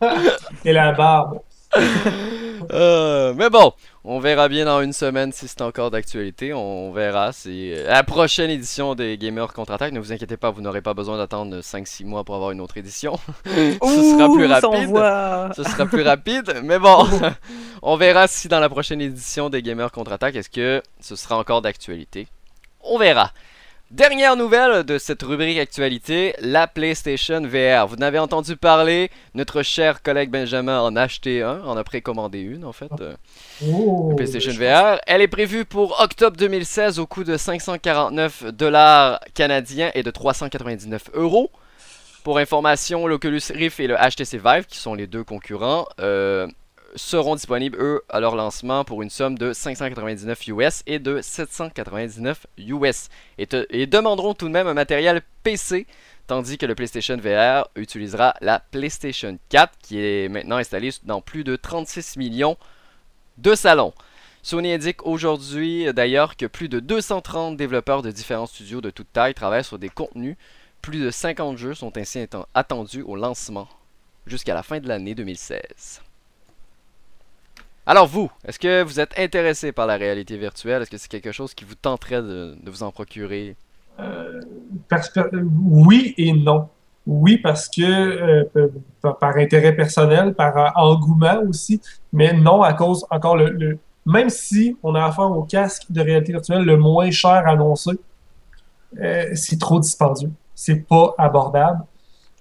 Et 0.64 0.72
la 0.72 0.92
barbe. 0.92 1.40
euh, 2.72 3.34
mais 3.34 3.50
bon, 3.50 3.72
on 4.04 4.18
verra 4.18 4.48
bien 4.48 4.64
dans 4.64 4.80
une 4.82 4.92
semaine 4.92 5.32
si 5.32 5.48
c'est 5.48 5.62
encore 5.62 5.90
d'actualité. 5.90 6.52
On 6.52 6.92
verra. 6.92 7.32
C'est 7.32 7.74
euh, 7.76 7.88
la 7.88 8.02
prochaine 8.02 8.50
édition 8.50 8.94
des 8.94 9.16
Gamers 9.18 9.52
Contre-Attaque. 9.52 9.92
Ne 9.92 10.00
vous 10.00 10.12
inquiétez 10.12 10.36
pas, 10.36 10.50
vous 10.50 10.60
n'aurez 10.60 10.82
pas 10.82 10.94
besoin 10.94 11.16
d'attendre 11.16 11.60
5-6 11.60 12.04
mois 12.04 12.24
pour 12.24 12.34
avoir 12.34 12.50
une 12.50 12.60
autre 12.60 12.76
édition. 12.76 13.18
Ce 13.44 13.78
sera 13.80 14.28
plus 14.32 14.46
rapide. 14.46 15.54
Ce 15.56 15.62
sera 15.62 15.86
plus 15.86 16.02
rapide, 16.02 16.60
mais 16.64 16.78
bon, 16.78 17.06
on 17.82 17.96
verra 17.96 18.26
si 18.28 18.48
dans 18.48 18.60
la 18.60 18.68
prochaine 18.68 19.00
édition 19.00 19.50
des 19.50 19.62
Gamers 19.62 19.92
Contre-Attaque, 19.92 20.36
est-ce 20.36 20.50
que 20.50 20.82
ce 21.00 21.16
sera 21.16 21.38
encore 21.38 21.62
d'actualité. 21.62 22.28
On 22.82 22.98
verra. 22.98 23.32
Dernière 23.90 24.36
nouvelle 24.36 24.84
de 24.84 24.98
cette 24.98 25.22
rubrique 25.22 25.58
actualité, 25.58 26.34
la 26.40 26.66
PlayStation 26.66 27.40
VR. 27.40 27.86
Vous 27.86 27.96
en 27.96 28.02
avez 28.02 28.18
entendu 28.18 28.54
parler, 28.54 29.10
notre 29.32 29.62
cher 29.62 30.02
collègue 30.02 30.28
Benjamin 30.30 30.80
en 30.82 30.94
a 30.94 31.02
acheté 31.02 31.42
un, 31.42 31.62
en 31.64 31.74
a 31.74 31.82
précommandé 31.84 32.40
une 32.40 32.66
en 32.66 32.72
fait. 32.72 32.90
euh, 33.00 33.14
Oh, 33.66 34.08
la 34.10 34.16
PlayStation 34.16 34.52
je- 34.52 34.58
VR. 34.60 35.00
Elle 35.06 35.22
est 35.22 35.28
prévue 35.28 35.64
pour 35.64 35.98
octobre 36.02 36.36
2016 36.36 36.98
au 36.98 37.06
coût 37.06 37.24
de 37.24 37.38
549 37.38 38.44
dollars 38.52 39.20
canadiens 39.32 39.90
et 39.94 40.02
de 40.02 40.10
399 40.10 41.04
euros. 41.14 41.50
Pour 42.24 42.36
information, 42.36 43.06
l'Oculus 43.06 43.40
Rift 43.54 43.80
et 43.80 43.86
le 43.86 43.94
HTC 43.96 44.36
Vive, 44.36 44.66
qui 44.66 44.76
sont 44.76 44.94
les 44.94 45.06
deux 45.06 45.24
concurrents, 45.24 45.86
euh, 46.00 46.46
seront 46.96 47.34
disponibles, 47.34 47.78
eux, 47.80 48.02
à 48.08 48.20
leur 48.20 48.34
lancement 48.36 48.84
pour 48.84 49.02
une 49.02 49.10
somme 49.10 49.36
de 49.38 49.52
599 49.52 50.48
US 50.48 50.82
et 50.86 50.98
de 50.98 51.20
799 51.20 52.46
US. 52.58 53.08
Et, 53.38 53.48
et 53.70 53.86
demanderont 53.86 54.34
tout 54.34 54.46
de 54.46 54.52
même 54.52 54.66
un 54.66 54.74
matériel 54.74 55.22
PC, 55.42 55.86
tandis 56.26 56.58
que 56.58 56.66
le 56.66 56.74
PlayStation 56.74 57.16
VR 57.16 57.68
utilisera 57.76 58.34
la 58.40 58.60
PlayStation 58.60 59.38
4, 59.48 59.72
qui 59.82 60.00
est 60.00 60.28
maintenant 60.28 60.56
installée 60.56 60.90
dans 61.04 61.20
plus 61.20 61.44
de 61.44 61.56
36 61.56 62.16
millions 62.16 62.56
de 63.38 63.54
salons. 63.54 63.92
Sony 64.42 64.72
indique 64.72 65.04
aujourd'hui 65.06 65.92
d'ailleurs 65.92 66.36
que 66.36 66.46
plus 66.46 66.68
de 66.68 66.80
230 66.80 67.56
développeurs 67.56 68.02
de 68.02 68.10
différents 68.10 68.46
studios 68.46 68.80
de 68.80 68.90
toute 68.90 69.12
taille 69.12 69.34
travaillent 69.34 69.64
sur 69.64 69.78
des 69.78 69.88
contenus. 69.88 70.36
Plus 70.80 71.00
de 71.00 71.10
50 71.10 71.58
jeux 71.58 71.74
sont 71.74 71.96
ainsi 71.98 72.18
atten- 72.18 72.46
attendus 72.54 73.02
au 73.02 73.16
lancement 73.16 73.68
jusqu'à 74.26 74.54
la 74.54 74.62
fin 74.62 74.78
de 74.80 74.88
l'année 74.88 75.14
2016. 75.14 76.02
Alors 77.90 78.06
vous, 78.06 78.30
est-ce 78.44 78.58
que 78.58 78.82
vous 78.82 79.00
êtes 79.00 79.18
intéressé 79.18 79.72
par 79.72 79.86
la 79.86 79.96
réalité 79.96 80.36
virtuelle? 80.36 80.82
Est-ce 80.82 80.90
que 80.90 80.98
c'est 80.98 81.08
quelque 81.08 81.32
chose 81.32 81.54
qui 81.54 81.64
vous 81.64 81.74
tenterait 81.74 82.20
de, 82.20 82.54
vous 82.66 82.82
en 82.82 82.92
procurer? 82.92 83.56
Euh, 83.98 84.42
oui 85.64 86.12
et 86.18 86.34
non. 86.34 86.68
Oui, 87.06 87.38
parce 87.38 87.66
que 87.66 87.80
euh, 87.80 88.68
par, 89.00 89.38
intérêt 89.38 89.74
personnel, 89.74 90.34
par 90.34 90.58
euh, 90.58 90.68
engouement 90.74 91.40
aussi, 91.48 91.80
mais 92.12 92.34
non 92.34 92.60
à 92.60 92.74
cause, 92.74 93.06
encore 93.10 93.38
le, 93.38 93.78
même 94.04 94.28
si 94.28 94.76
on 94.82 94.94
a 94.94 95.06
affaire 95.06 95.30
au 95.30 95.44
casque 95.44 95.84
de 95.88 96.02
réalité 96.02 96.32
virtuelle 96.32 96.64
le 96.64 96.76
moins 96.76 97.10
cher 97.10 97.48
annoncé, 97.48 97.92
c'est 99.32 99.58
trop 99.58 99.80
dispendieux. 99.80 100.30
C'est 100.54 100.86
pas 100.86 101.14
abordable. 101.16 101.80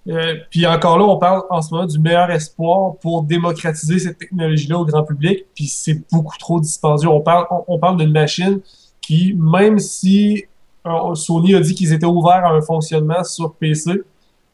Euh, 0.10 0.36
puis 0.50 0.66
encore 0.66 0.98
là, 0.98 1.06
on 1.06 1.18
parle 1.18 1.44
en 1.50 1.62
ce 1.62 1.74
moment 1.74 1.86
du 1.86 2.00
meilleur 2.00 2.32
espoir 2.32 2.96
pour 3.02 3.24
démocratiser 3.24 4.00
cette 4.00 4.18
technologie-là 4.18 4.80
au 4.80 4.86
grand 4.86 5.04
public, 5.04 5.46
puis 5.54 5.66
c'est 5.68 6.02
beaucoup 6.12 6.38
trop 6.38 6.60
dispendieux. 6.62 7.10
On 7.10 7.20
parle, 7.20 7.46
on, 7.68 7.78
parle 7.78 7.98
d'une 7.98 8.12
machine 8.12 8.60
qui, 9.02 9.34
même 9.38 9.80
si 9.80 10.46
euh, 10.86 11.14
Sony 11.16 11.56
a 11.56 11.60
dit 11.60 11.76
qu'ils 11.76 11.92
étaient 11.92 12.06
ouverts 12.06 12.46
à 12.46 12.52
un 12.52 12.62
fonctionnement 12.62 13.24
sur 13.24 13.54
PC, 13.56 14.02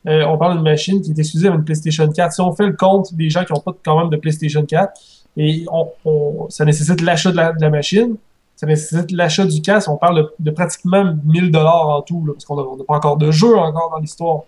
euh, 0.08 0.26
on 0.26 0.38
parle 0.38 0.56
d'une 0.56 0.64
machine 0.64 1.02
qui 1.02 1.12
est 1.12 1.20
exclusive 1.20 1.52
à 1.52 1.56
une 1.56 1.64
PlayStation 1.64 2.08
4. 2.10 2.34
Si 2.34 2.42
on 2.42 2.52
fait 2.54 2.68
le 2.68 2.76
compte 2.76 3.14
des 3.14 3.30
gens 3.30 3.46
qui 3.46 3.54
n'ont 3.54 3.60
pas 3.60 3.74
quand 3.86 4.00
même 4.00 4.10
de 4.10 4.18
PlayStation 4.18 4.66
4, 4.66 4.92
et 5.38 5.66
on, 5.72 5.88
on- 6.06 6.50
ça 6.50 6.66
nécessite 6.66 7.02
l'achat 7.02 7.32
de 7.32 7.38
la, 7.38 7.70
machine, 7.70 8.16
ça 8.56 8.66
nécessite 8.66 9.12
l'achat 9.12 9.46
du 9.46 9.62
casque, 9.62 9.90
on 9.90 9.98
parle 9.98 10.18
de, 10.18 10.34
de 10.40 10.52
pratiquement 10.52 11.16
1000 11.26 11.52
dollars 11.52 11.90
en 11.90 12.02
tout, 12.02 12.26
là, 12.26 12.34
parce 12.34 12.46
qu'on 12.46 12.78
n'a 12.78 12.84
pas 12.84 12.96
encore 12.96 13.18
de 13.18 13.32
jeu 13.32 13.56
encore 13.58 13.92
dans 13.92 14.00
l'histoire. 14.00 14.42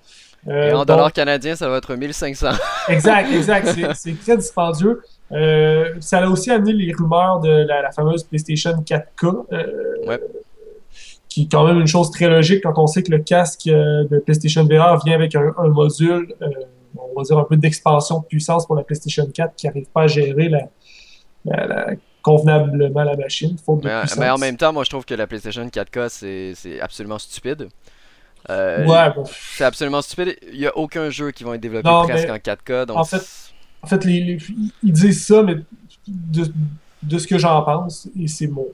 Euh, 0.47 0.69
Et 0.69 0.73
en 0.73 0.77
donc- 0.79 0.87
dollars 0.87 1.11
canadiens, 1.13 1.55
ça 1.55 1.67
va 1.69 1.77
être 1.77 1.95
1500. 1.95 2.49
Exact, 2.89 3.31
exact. 3.33 3.75
C'est- 3.95 4.19
très 4.21 4.37
dispendieux. 4.37 5.01
Euh, 5.31 5.95
ça 5.99 6.19
a 6.19 6.27
aussi 6.27 6.51
amené 6.51 6.73
les 6.73 6.93
rumeurs 6.93 7.39
de 7.39 7.49
la, 7.49 7.81
la 7.81 7.91
fameuse 7.91 8.23
PlayStation 8.23 8.73
4K, 8.83 9.45
euh, 9.51 9.65
Ouais. 10.07 10.19
qui 11.27 11.43
est 11.43 11.51
quand 11.51 11.65
même 11.65 11.79
une 11.79 11.87
chose 11.87 12.11
très 12.11 12.27
logique 12.29 12.61
quand 12.63 12.77
on 12.77 12.85
sait 12.85 13.01
que 13.01 13.11
le 13.11 13.19
casque 13.19 13.65
de 13.65 14.19
PlayStation 14.19 14.63
VR 14.65 15.03
vient 15.03 15.15
avec 15.15 15.33
un, 15.35 15.51
un 15.57 15.67
module, 15.69 16.31
on 16.95 17.17
va 17.19 17.23
dire 17.23 17.39
un 17.39 17.43
peu 17.43 17.57
d'expansion 17.57 18.19
de 18.19 18.25
puissance 18.25 18.67
pour 18.67 18.75
la 18.75 18.83
PlayStation 18.83 19.25
4 19.33 19.55
qui 19.55 19.65
n'arrive 19.65 19.87
pas 19.93 20.03
à 20.03 20.07
gérer 20.07 20.47
la, 20.49 20.59
la- 21.45 21.65
la- 21.67 21.87
convenablement 22.21 23.03
la 23.03 23.15
machine, 23.15 23.55
faute 23.63 23.81
de 23.81 23.89
Mais, 24.19 24.29
en 24.31 24.37
même 24.39 24.57
temps, 24.57 24.73
moi 24.73 24.83
je 24.83 24.89
trouve 24.89 25.05
que 25.05 25.13
la 25.13 25.27
PlayStation 25.27 25.63
4K 25.67 26.09
c'est 26.09 26.53
c'est 26.55 26.79
absolument 26.79 27.19
stupide. 27.19 27.67
Euh, 28.49 28.85
Ouais, 28.85 29.11
bon. 29.13 29.23
C'est 29.55 29.63
absolument 29.65 30.01
stupide. 30.01 30.37
Il 30.51 30.59
n'y 30.59 30.67
a 30.67 30.77
aucun 30.77 31.09
jeu 31.09 31.31
qui 31.31 31.43
va 31.43 31.55
être 31.55 31.61
développé 31.61 31.87
Non, 31.89 32.03
presque 32.07 32.29
en 32.29 32.37
4K. 32.37 32.85
Donc 32.85 32.97
en 32.97 33.03
fait, 33.03 33.23
En 33.81 33.87
fait, 33.87 34.03
les, 34.05 34.19
les- 34.21 34.37
ils 34.83 34.91
disent 34.93 35.25
ça, 35.25 35.43
mais 35.43 35.55
de, 36.07 36.45
de 37.03 37.17
ce 37.17 37.27
que 37.27 37.37
j'en 37.37 37.61
pense, 37.63 38.07
et 38.19 38.27
c'est 38.27 38.47
mon 38.47 38.67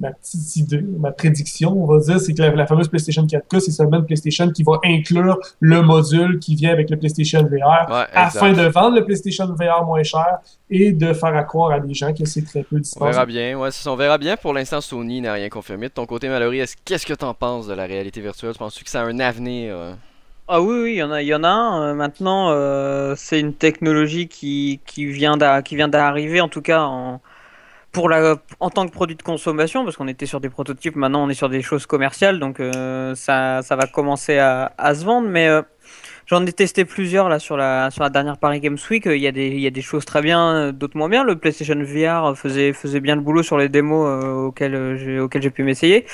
ma 0.00 0.10
petite 0.12 0.56
idée, 0.56 0.80
ma 0.98 1.12
prédiction, 1.12 1.70
on 1.72 1.86
va 1.86 1.98
dire, 2.00 2.18
c'est 2.20 2.34
que 2.34 2.42
la, 2.42 2.50
la 2.54 2.66
fameuse 2.66 2.88
PlayStation 2.88 3.22
4K, 3.24 3.60
c'est 3.60 3.70
seulement 3.70 3.98
une 3.98 4.06
PlayStation 4.06 4.50
qui 4.50 4.62
va 4.62 4.80
inclure 4.84 5.38
le 5.60 5.82
module 5.82 6.38
qui 6.40 6.54
vient 6.56 6.72
avec 6.72 6.90
le 6.90 6.96
PlayStation 6.96 7.42
VR 7.44 7.88
ouais, 7.90 8.04
afin 8.12 8.52
de 8.52 8.62
vendre 8.62 8.96
le 8.96 9.04
PlayStation 9.04 9.46
VR 9.46 9.84
moins 9.84 10.02
cher 10.02 10.38
et 10.70 10.92
de 10.92 11.12
faire 11.12 11.34
à 11.36 11.44
croire 11.44 11.70
à 11.72 11.80
des 11.80 11.94
gens 11.94 12.12
que 12.12 12.24
c'est 12.24 12.42
très 12.42 12.62
peu 12.64 12.76
On 12.76 12.78
dispendieux. 12.80 13.12
verra 13.12 13.26
bien. 13.26 13.58
Ouais, 13.58 13.70
ça, 13.70 13.90
on 13.92 13.96
verra 13.96 14.18
bien. 14.18 14.36
Pour 14.36 14.52
l'instant, 14.52 14.80
Sony 14.80 15.20
n'a 15.20 15.32
rien 15.34 15.48
confirmé. 15.48 15.88
De 15.88 15.92
ton 15.94 16.06
côté, 16.06 16.28
Mallory, 16.28 16.60
est-ce- 16.60 16.76
qu'est-ce 16.84 17.06
que 17.06 17.14
tu 17.14 17.24
en 17.24 17.34
penses 17.34 17.66
de 17.66 17.74
la 17.74 17.84
réalité 17.86 18.20
virtuelle? 18.20 18.54
Penses-tu 18.58 18.84
que 18.84 18.90
ça 18.90 19.02
a 19.02 19.04
un 19.04 19.18
avenir 19.20 19.74
euh? 19.76 19.92
Ah 20.46 20.60
oui, 20.60 20.76
oui, 20.82 20.92
il 20.92 20.96
y 20.98 21.02
en 21.02 21.10
a, 21.10 21.22
il 21.22 21.28
y 21.28 21.34
en 21.34 21.42
a 21.42 21.48
un. 21.48 21.82
Euh, 21.90 21.94
maintenant, 21.94 22.50
euh, 22.50 23.14
c'est 23.16 23.40
une 23.40 23.54
technologie 23.54 24.28
qui, 24.28 24.80
qui 24.84 25.06
vient 25.06 25.36
d'a- 25.38 25.62
qui 25.62 25.74
vient 25.76 25.88
d'arriver, 25.88 26.40
en 26.42 26.48
tout 26.48 26.60
cas 26.60 26.82
en, 26.82 27.20
pour 27.94 28.08
la, 28.08 28.36
en 28.60 28.70
tant 28.70 28.86
que 28.86 28.92
produit 28.92 29.16
de 29.16 29.22
consommation, 29.22 29.84
parce 29.84 29.96
qu'on 29.96 30.08
était 30.08 30.26
sur 30.26 30.40
des 30.40 30.50
prototypes, 30.50 30.96
maintenant 30.96 31.24
on 31.24 31.30
est 31.30 31.34
sur 31.34 31.48
des 31.48 31.62
choses 31.62 31.86
commerciales, 31.86 32.40
donc 32.40 32.58
euh, 32.60 33.14
ça, 33.14 33.62
ça 33.62 33.76
va 33.76 33.86
commencer 33.86 34.36
à, 34.36 34.94
se 34.94 35.04
vendre. 35.04 35.28
Mais 35.28 35.46
euh, 35.48 35.62
j'en 36.26 36.44
ai 36.44 36.52
testé 36.52 36.84
plusieurs 36.84 37.28
là 37.28 37.38
sur 37.38 37.56
la, 37.56 37.92
sur 37.92 38.02
la 38.02 38.10
dernière 38.10 38.36
Paris 38.36 38.60
Games 38.60 38.78
Week. 38.90 39.06
Il 39.06 39.18
y 39.18 39.28
a 39.28 39.32
des, 39.32 39.46
il 39.46 39.60
y 39.60 39.66
a 39.68 39.70
des 39.70 39.80
choses 39.80 40.04
très 40.04 40.22
bien, 40.22 40.54
euh, 40.54 40.72
d'autres 40.72 40.98
moins 40.98 41.08
bien. 41.08 41.22
Le 41.22 41.36
PlayStation 41.36 41.76
VR 41.76 42.36
faisait, 42.36 42.72
faisait 42.72 43.00
bien 43.00 43.14
le 43.14 43.22
boulot 43.22 43.44
sur 43.44 43.58
les 43.58 43.68
démos 43.68 44.06
euh, 44.08 44.48
auxquelles 44.48 45.40
j'ai, 45.40 45.50
pu 45.50 45.62
m'essayer. 45.62 46.04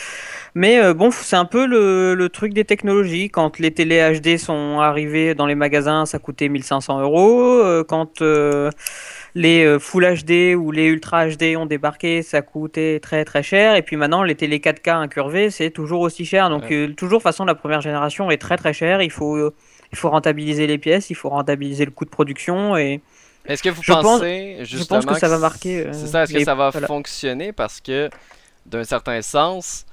Mais 0.54 0.92
bon, 0.92 1.10
c'est 1.10 1.36
un 1.36 1.46
peu 1.46 1.64
le, 1.64 2.14
le 2.14 2.28
truc 2.28 2.52
des 2.52 2.64
technologies. 2.64 3.30
Quand 3.30 3.58
les 3.58 3.70
télé 3.70 4.20
HD 4.20 4.36
sont 4.36 4.80
arrivées 4.80 5.34
dans 5.34 5.46
les 5.46 5.54
magasins, 5.54 6.04
ça 6.04 6.18
coûtait 6.18 6.48
1500 6.48 7.00
euros. 7.00 7.84
Quand 7.88 8.20
les 9.34 9.64
euh, 9.64 9.78
Full 9.78 10.04
HD 10.24 10.54
ou 10.56 10.70
les 10.72 10.86
Ultra 10.86 11.26
HD 11.28 11.56
ont 11.56 11.66
débarqué, 11.66 12.22
ça 12.22 12.42
coûtait 12.42 13.00
très 13.00 13.24
très 13.24 13.42
cher. 13.42 13.76
Et 13.76 13.82
puis 13.82 13.96
maintenant, 13.96 14.22
les 14.22 14.34
télé 14.34 14.58
4K 14.58 14.90
incurvées, 14.96 15.50
c'est 15.50 15.70
toujours 15.70 16.00
aussi 16.00 16.24
cher. 16.24 16.50
Donc 16.50 16.70
euh, 16.72 16.88
toujours, 16.94 17.18
de 17.18 17.22
toute 17.22 17.22
façon, 17.22 17.44
la 17.44 17.54
première 17.54 17.80
génération 17.80 18.30
est 18.30 18.38
très 18.38 18.56
très 18.56 18.72
chère. 18.72 19.02
Il 19.02 19.10
faut, 19.10 19.36
euh, 19.36 19.54
il 19.92 19.98
faut 19.98 20.10
rentabiliser 20.10 20.66
les 20.66 20.78
pièces, 20.78 21.10
il 21.10 21.14
faut 21.14 21.28
rentabiliser 21.28 21.84
le 21.84 21.90
coût 21.90 22.04
de 22.04 22.10
production. 22.10 22.76
Et 22.76 23.00
Est-ce 23.46 23.62
que 23.62 23.68
vous 23.70 23.82
Je 23.82 23.92
pense- 23.92 24.02
pensez 24.02 24.56
je 24.60 24.64
justement 24.64 25.00
pense 25.00 25.12
que 25.14 25.18
ça 25.20 25.28
va 25.28 25.38
marquer, 25.38 25.86
euh, 25.86 25.92
C'est 25.92 26.06
ça, 26.08 26.24
est-ce 26.24 26.32
que 26.34 26.44
ça 26.44 26.54
va 26.54 26.70
voilà. 26.70 26.86
fonctionner? 26.86 27.52
Parce 27.52 27.80
que 27.80 28.10
d'un 28.66 28.84
certain 28.84 29.22
sens, 29.22 29.86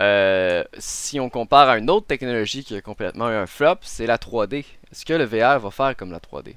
euh, 0.00 0.62
si 0.78 1.18
on 1.18 1.28
compare 1.30 1.68
à 1.70 1.78
une 1.78 1.88
autre 1.90 2.06
technologie 2.06 2.62
qui 2.62 2.76
a 2.76 2.80
complètement 2.82 3.30
eu 3.30 3.34
un 3.34 3.46
flop, 3.46 3.76
c'est 3.80 4.06
la 4.06 4.18
3D. 4.18 4.64
Est-ce 4.92 5.04
que 5.06 5.14
le 5.14 5.24
VR 5.24 5.58
va 5.58 5.70
faire 5.70 5.96
comme 5.96 6.12
la 6.12 6.20
3D 6.20 6.54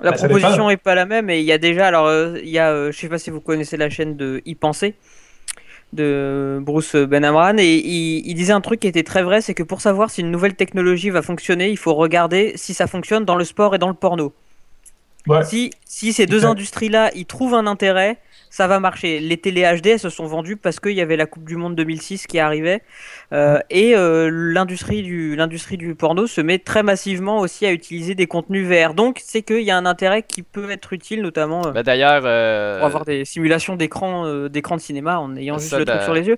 La 0.00 0.12
Bah, 0.12 0.16
proposition 0.18 0.68
est 0.70 0.76
pas 0.76 0.94
la 0.94 1.06
même 1.06 1.30
et 1.30 1.40
il 1.40 1.44
y 1.46 1.52
a 1.52 1.58
déjà 1.58 1.86
alors 1.88 2.06
euh, 2.06 2.38
il 2.42 2.50
y 2.50 2.58
a 2.58 2.70
euh, 2.70 2.92
je 2.92 2.98
sais 2.98 3.08
pas 3.08 3.18
si 3.18 3.30
vous 3.30 3.40
connaissez 3.40 3.76
la 3.76 3.88
chaîne 3.90 4.16
de 4.16 4.42
Y 4.44 4.54
penser 4.56 4.94
de 5.92 6.58
Bruce 6.62 6.96
Benamran 6.96 7.56
et 7.58 7.76
il, 7.76 8.26
il 8.26 8.34
disait 8.34 8.52
un 8.52 8.60
truc 8.60 8.80
qui 8.80 8.88
était 8.88 9.04
très 9.04 9.22
vrai 9.22 9.40
c'est 9.40 9.54
que 9.54 9.62
pour 9.62 9.80
savoir 9.80 10.10
si 10.10 10.20
une 10.20 10.30
nouvelle 10.30 10.54
technologie 10.54 11.10
va 11.10 11.22
fonctionner 11.22 11.70
il 11.70 11.76
faut 11.78 11.94
regarder 11.94 12.52
si 12.56 12.74
ça 12.74 12.86
fonctionne 12.86 13.24
dans 13.24 13.36
le 13.36 13.44
sport 13.44 13.74
et 13.74 13.78
dans 13.78 13.88
le 13.88 13.94
porno 13.94 14.34
Ouais. 15.26 15.42
si 15.42 15.70
si 15.84 16.12
ces 16.12 16.26
deux 16.26 16.44
Exact. 16.44 16.46
industries 16.46 16.88
là 16.88 17.10
ils 17.14 17.26
trouvent 17.26 17.54
un 17.54 17.66
intérêt 17.66 18.18
ça 18.50 18.66
va 18.66 18.80
marcher 18.80 19.20
les 19.20 19.36
télé 19.36 19.62
HD 19.62 19.86
elles 19.88 19.98
se 19.98 20.08
sont 20.08 20.26
vendues 20.26 20.56
parce 20.56 20.80
qu'il 20.80 20.92
y 20.92 21.00
avait 21.00 21.16
la 21.16 21.26
Coupe 21.26 21.44
du 21.44 21.56
Monde 21.56 21.74
2006 21.74 22.26
qui 22.26 22.38
arrivait 22.38 22.82
euh, 23.32 23.58
et 23.70 23.94
euh, 23.96 24.30
l'industrie 24.32 25.02
du 25.02 25.36
l'industrie 25.36 25.76
du 25.76 25.94
porno 25.94 26.26
se 26.26 26.40
met 26.40 26.58
très 26.58 26.82
massivement 26.82 27.38
aussi 27.40 27.66
à 27.66 27.72
utiliser 27.72 28.14
des 28.14 28.26
contenus 28.26 28.66
VR. 28.66 28.94
Donc 28.94 29.20
c'est 29.22 29.42
qu'il 29.42 29.62
y 29.62 29.70
a 29.70 29.76
un 29.76 29.86
intérêt 29.86 30.22
qui 30.22 30.42
peut 30.42 30.70
être 30.70 30.92
utile, 30.92 31.22
notamment 31.22 31.66
euh, 31.66 31.72
Ben, 31.72 31.82
D'ailleurs, 31.82 32.22
euh, 32.24 32.78
pour 32.78 32.86
avoir 32.86 33.04
des 33.04 33.24
simulations 33.24 33.76
d'écran 33.76 34.26
euh, 34.26 34.48
d'écran 34.48 34.76
de 34.76 34.80
cinéma 34.80 35.18
en 35.18 35.36
ayant 35.36 35.58
juste 35.58 35.76
le 35.76 35.84
truc 35.84 36.02
sur 36.02 36.14
les 36.14 36.26
yeux. 36.26 36.36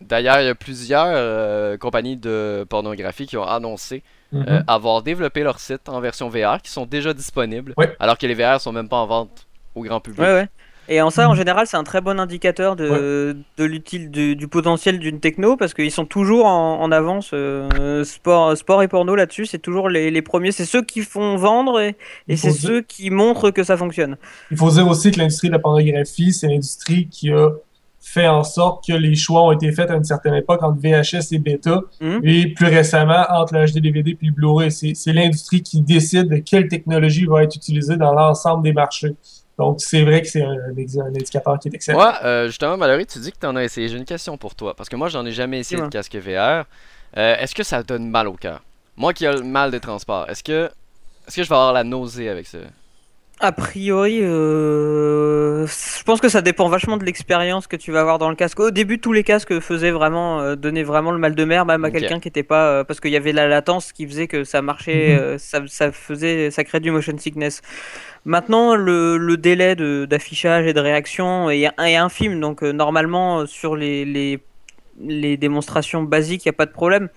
d'ailleurs, 0.00 0.40
il 0.40 0.46
y 0.46 0.48
a 0.50 0.54
plusieurs 0.54 1.06
euh, 1.08 1.76
compagnies 1.76 2.16
de 2.16 2.64
pornographie 2.68 3.26
qui 3.26 3.36
ont 3.36 3.46
annoncé 3.46 4.02
Mhm. 4.32 4.44
euh, 4.48 4.60
avoir 4.66 5.02
développé 5.02 5.44
leur 5.44 5.60
site 5.60 5.88
en 5.88 6.00
version 6.00 6.28
VR 6.28 6.60
qui 6.60 6.72
sont 6.72 6.86
déjà 6.86 7.14
disponibles, 7.14 7.72
Ouais. 7.76 7.94
alors 8.00 8.18
que 8.18 8.26
les 8.26 8.34
VR 8.34 8.60
sont 8.60 8.72
même 8.72 8.88
pas 8.88 8.96
en 8.96 9.06
vente 9.06 9.46
au 9.76 9.82
grand 9.82 10.00
public. 10.00 10.18
Ouais, 10.20 10.32
ouais. 10.32 10.48
Et 10.88 11.00
en 11.00 11.10
ça, 11.10 11.28
en 11.28 11.32
Mhm. 11.32 11.38
général, 11.38 11.66
c'est 11.66 11.76
un 11.76 11.82
très 11.84 12.00
bon 12.00 12.20
indicateur 12.20 12.76
de, 12.76 13.36
de 13.56 13.64
l'utile 13.64 14.10
du, 14.10 14.36
du 14.36 14.48
potentiel 14.48 14.98
d'une 14.98 15.18
techno 15.20 15.56
parce 15.56 15.72
qu'ils 15.74 15.90
sont 15.90 16.04
toujours 16.04 16.46
en, 16.46 16.80
en 16.80 16.92
avance. 16.92 17.30
euh, 17.32 18.04
sport, 18.04 18.56
sport 18.56 18.82
et 18.82 18.88
porno 18.88 19.14
là-dessus, 19.14 19.46
c'est 19.46 19.58
toujours 19.58 19.88
les, 19.88 20.10
les 20.10 20.22
premiers. 20.22 20.52
C'est 20.52 20.64
ceux 20.66 20.82
qui 20.82 21.00
font 21.02 21.36
vendre 21.36 21.80
et, 21.80 21.96
c'est 22.36 22.50
ceux 22.50 22.80
qui 22.82 23.10
montrent 23.10 23.50
que 23.50 23.62
ça 23.64 23.76
fonctionne. 23.76 24.16
Il 24.50 24.56
faut 24.56 24.70
dire 24.70 24.86
aussi 24.86 25.10
que 25.10 25.18
l'industrie 25.18 25.48
de 25.48 25.52
la 25.54 25.58
pornographie, 25.58 26.32
c'est 26.32 26.48
l'industrie 26.48 27.08
qui 27.08 27.30
a 27.30 27.48
fait 28.00 28.28
en 28.28 28.44
sorte 28.44 28.86
que 28.86 28.92
les 28.92 29.14
choix 29.14 29.42
ont 29.44 29.52
été 29.52 29.72
faits 29.72 29.90
à 29.90 29.94
une 29.94 30.04
certaine 30.04 30.34
époque 30.34 30.62
entre 30.62 30.78
VHS 30.78 31.32
et 31.32 31.38
bêta, 31.38 31.80
Mhm. 32.02 32.20
et 32.22 32.48
plus 32.52 32.66
récemment 32.66 33.24
entre 33.30 33.54
le 33.54 33.64
HD 33.64 33.80
DVD 33.80 34.14
puis 34.14 34.26
le 34.26 34.34
Blu-ray. 34.34 34.70
C'est 34.70 35.12
l'industrie 35.14 35.62
qui 35.62 35.80
décide 35.80 36.28
de 36.28 36.36
quelle 36.36 36.68
technologie 36.68 37.24
va 37.24 37.42
être 37.44 37.56
utilisée 37.56 37.96
dans 37.96 38.12
l'ensemble 38.12 38.62
des 38.62 38.74
marchés. 38.74 39.14
Donc, 39.58 39.80
c'est 39.80 40.02
vrai 40.02 40.20
que 40.22 40.28
c'est 40.28 40.42
un, 40.42 40.50
un 40.50 41.06
indicateur 41.06 41.58
qui 41.60 41.68
est 41.68 41.74
excellent. 41.74 41.98
Moi, 41.98 42.14
euh, 42.24 42.46
justement, 42.48 42.76
Mallory, 42.76 43.06
tu 43.06 43.18
dis 43.20 43.30
que 43.30 43.38
tu 43.38 43.46
en 43.46 43.54
as 43.56 43.64
essayé. 43.64 43.88
J'ai 43.88 43.96
une 43.96 44.04
question 44.04 44.36
pour 44.36 44.54
toi. 44.54 44.74
Parce 44.74 44.88
que 44.88 44.96
moi, 44.96 45.08
j'en 45.08 45.24
ai 45.24 45.32
jamais 45.32 45.60
essayé 45.60 45.80
de 45.80 45.86
casque 45.88 46.16
VR. 46.16 46.64
Euh, 47.16 47.36
Est-ce 47.36 47.54
que 47.54 47.62
ça 47.62 47.82
donne 47.82 48.08
mal 48.08 48.26
au 48.26 48.32
cœur? 48.34 48.60
Moi 48.96 49.12
qui 49.12 49.24
ai 49.24 49.32
le 49.32 49.42
mal 49.42 49.70
des 49.70 49.80
transports, 49.80 50.28
est-ce 50.28 50.42
que, 50.44 50.70
est-ce 51.26 51.36
que 51.36 51.42
je 51.42 51.48
vais 51.48 51.54
avoir 51.54 51.72
la 51.72 51.82
nausée 51.84 52.28
avec 52.28 52.46
ça? 52.46 52.58
A 53.40 53.50
priori, 53.52 54.20
euh, 54.22 55.66
je 55.66 56.02
pense 56.04 56.20
que 56.20 56.28
ça 56.28 56.40
dépend 56.40 56.68
vachement 56.68 56.96
de 56.96 57.04
l'expérience 57.04 57.66
que 57.66 57.74
tu 57.76 57.90
vas 57.90 58.00
avoir 58.00 58.18
dans 58.18 58.30
le 58.30 58.36
casque. 58.36 58.60
Au 58.60 58.70
début, 58.70 59.00
tous 59.00 59.12
les 59.12 59.24
casques 59.24 59.58
faisaient 59.58 59.90
vraiment, 59.90 60.40
euh, 60.40 60.54
donnaient 60.54 60.84
vraiment 60.84 61.10
le 61.10 61.18
mal 61.18 61.34
de 61.34 61.44
mer, 61.44 61.66
même 61.66 61.84
à 61.84 61.88
quelqu'un 61.90 62.20
qui 62.20 62.28
était 62.28 62.44
pas, 62.44 62.68
euh, 62.68 62.84
parce 62.84 63.00
qu'il 63.00 63.10
y 63.10 63.16
avait 63.16 63.32
la 63.32 63.48
latence 63.48 63.92
qui 63.92 64.06
faisait 64.06 64.28
que 64.28 64.44
ça 64.44 64.62
marchait, 64.62 65.14
Mhm. 65.16 65.20
euh, 65.20 65.38
ça, 65.38 65.60
ça 65.66 65.90
faisait, 65.90 66.50
ça 66.52 66.62
créait 66.64 66.80
du 66.80 66.92
motion 66.92 67.18
sickness. 67.18 67.60
Maintenant, 68.24 68.76
le, 68.76 69.18
le 69.18 69.36
délai 69.36 69.74
d'affichage 70.06 70.66
et 70.66 70.72
de 70.72 70.80
réaction 70.80 71.50
est, 71.50 71.68
est 71.78 71.96
infime, 71.96 72.40
donc 72.40 72.62
normalement 72.62 73.46
sur 73.46 73.74
les, 73.76 74.04
les 74.04 74.38
les 75.00 75.36
démonstrations 75.36 76.02
basiques, 76.02 76.44
il 76.44 76.48
n'y 76.48 76.54
a 76.54 76.56
pas 76.56 76.66
de 76.66 76.72
problème. 76.72 77.08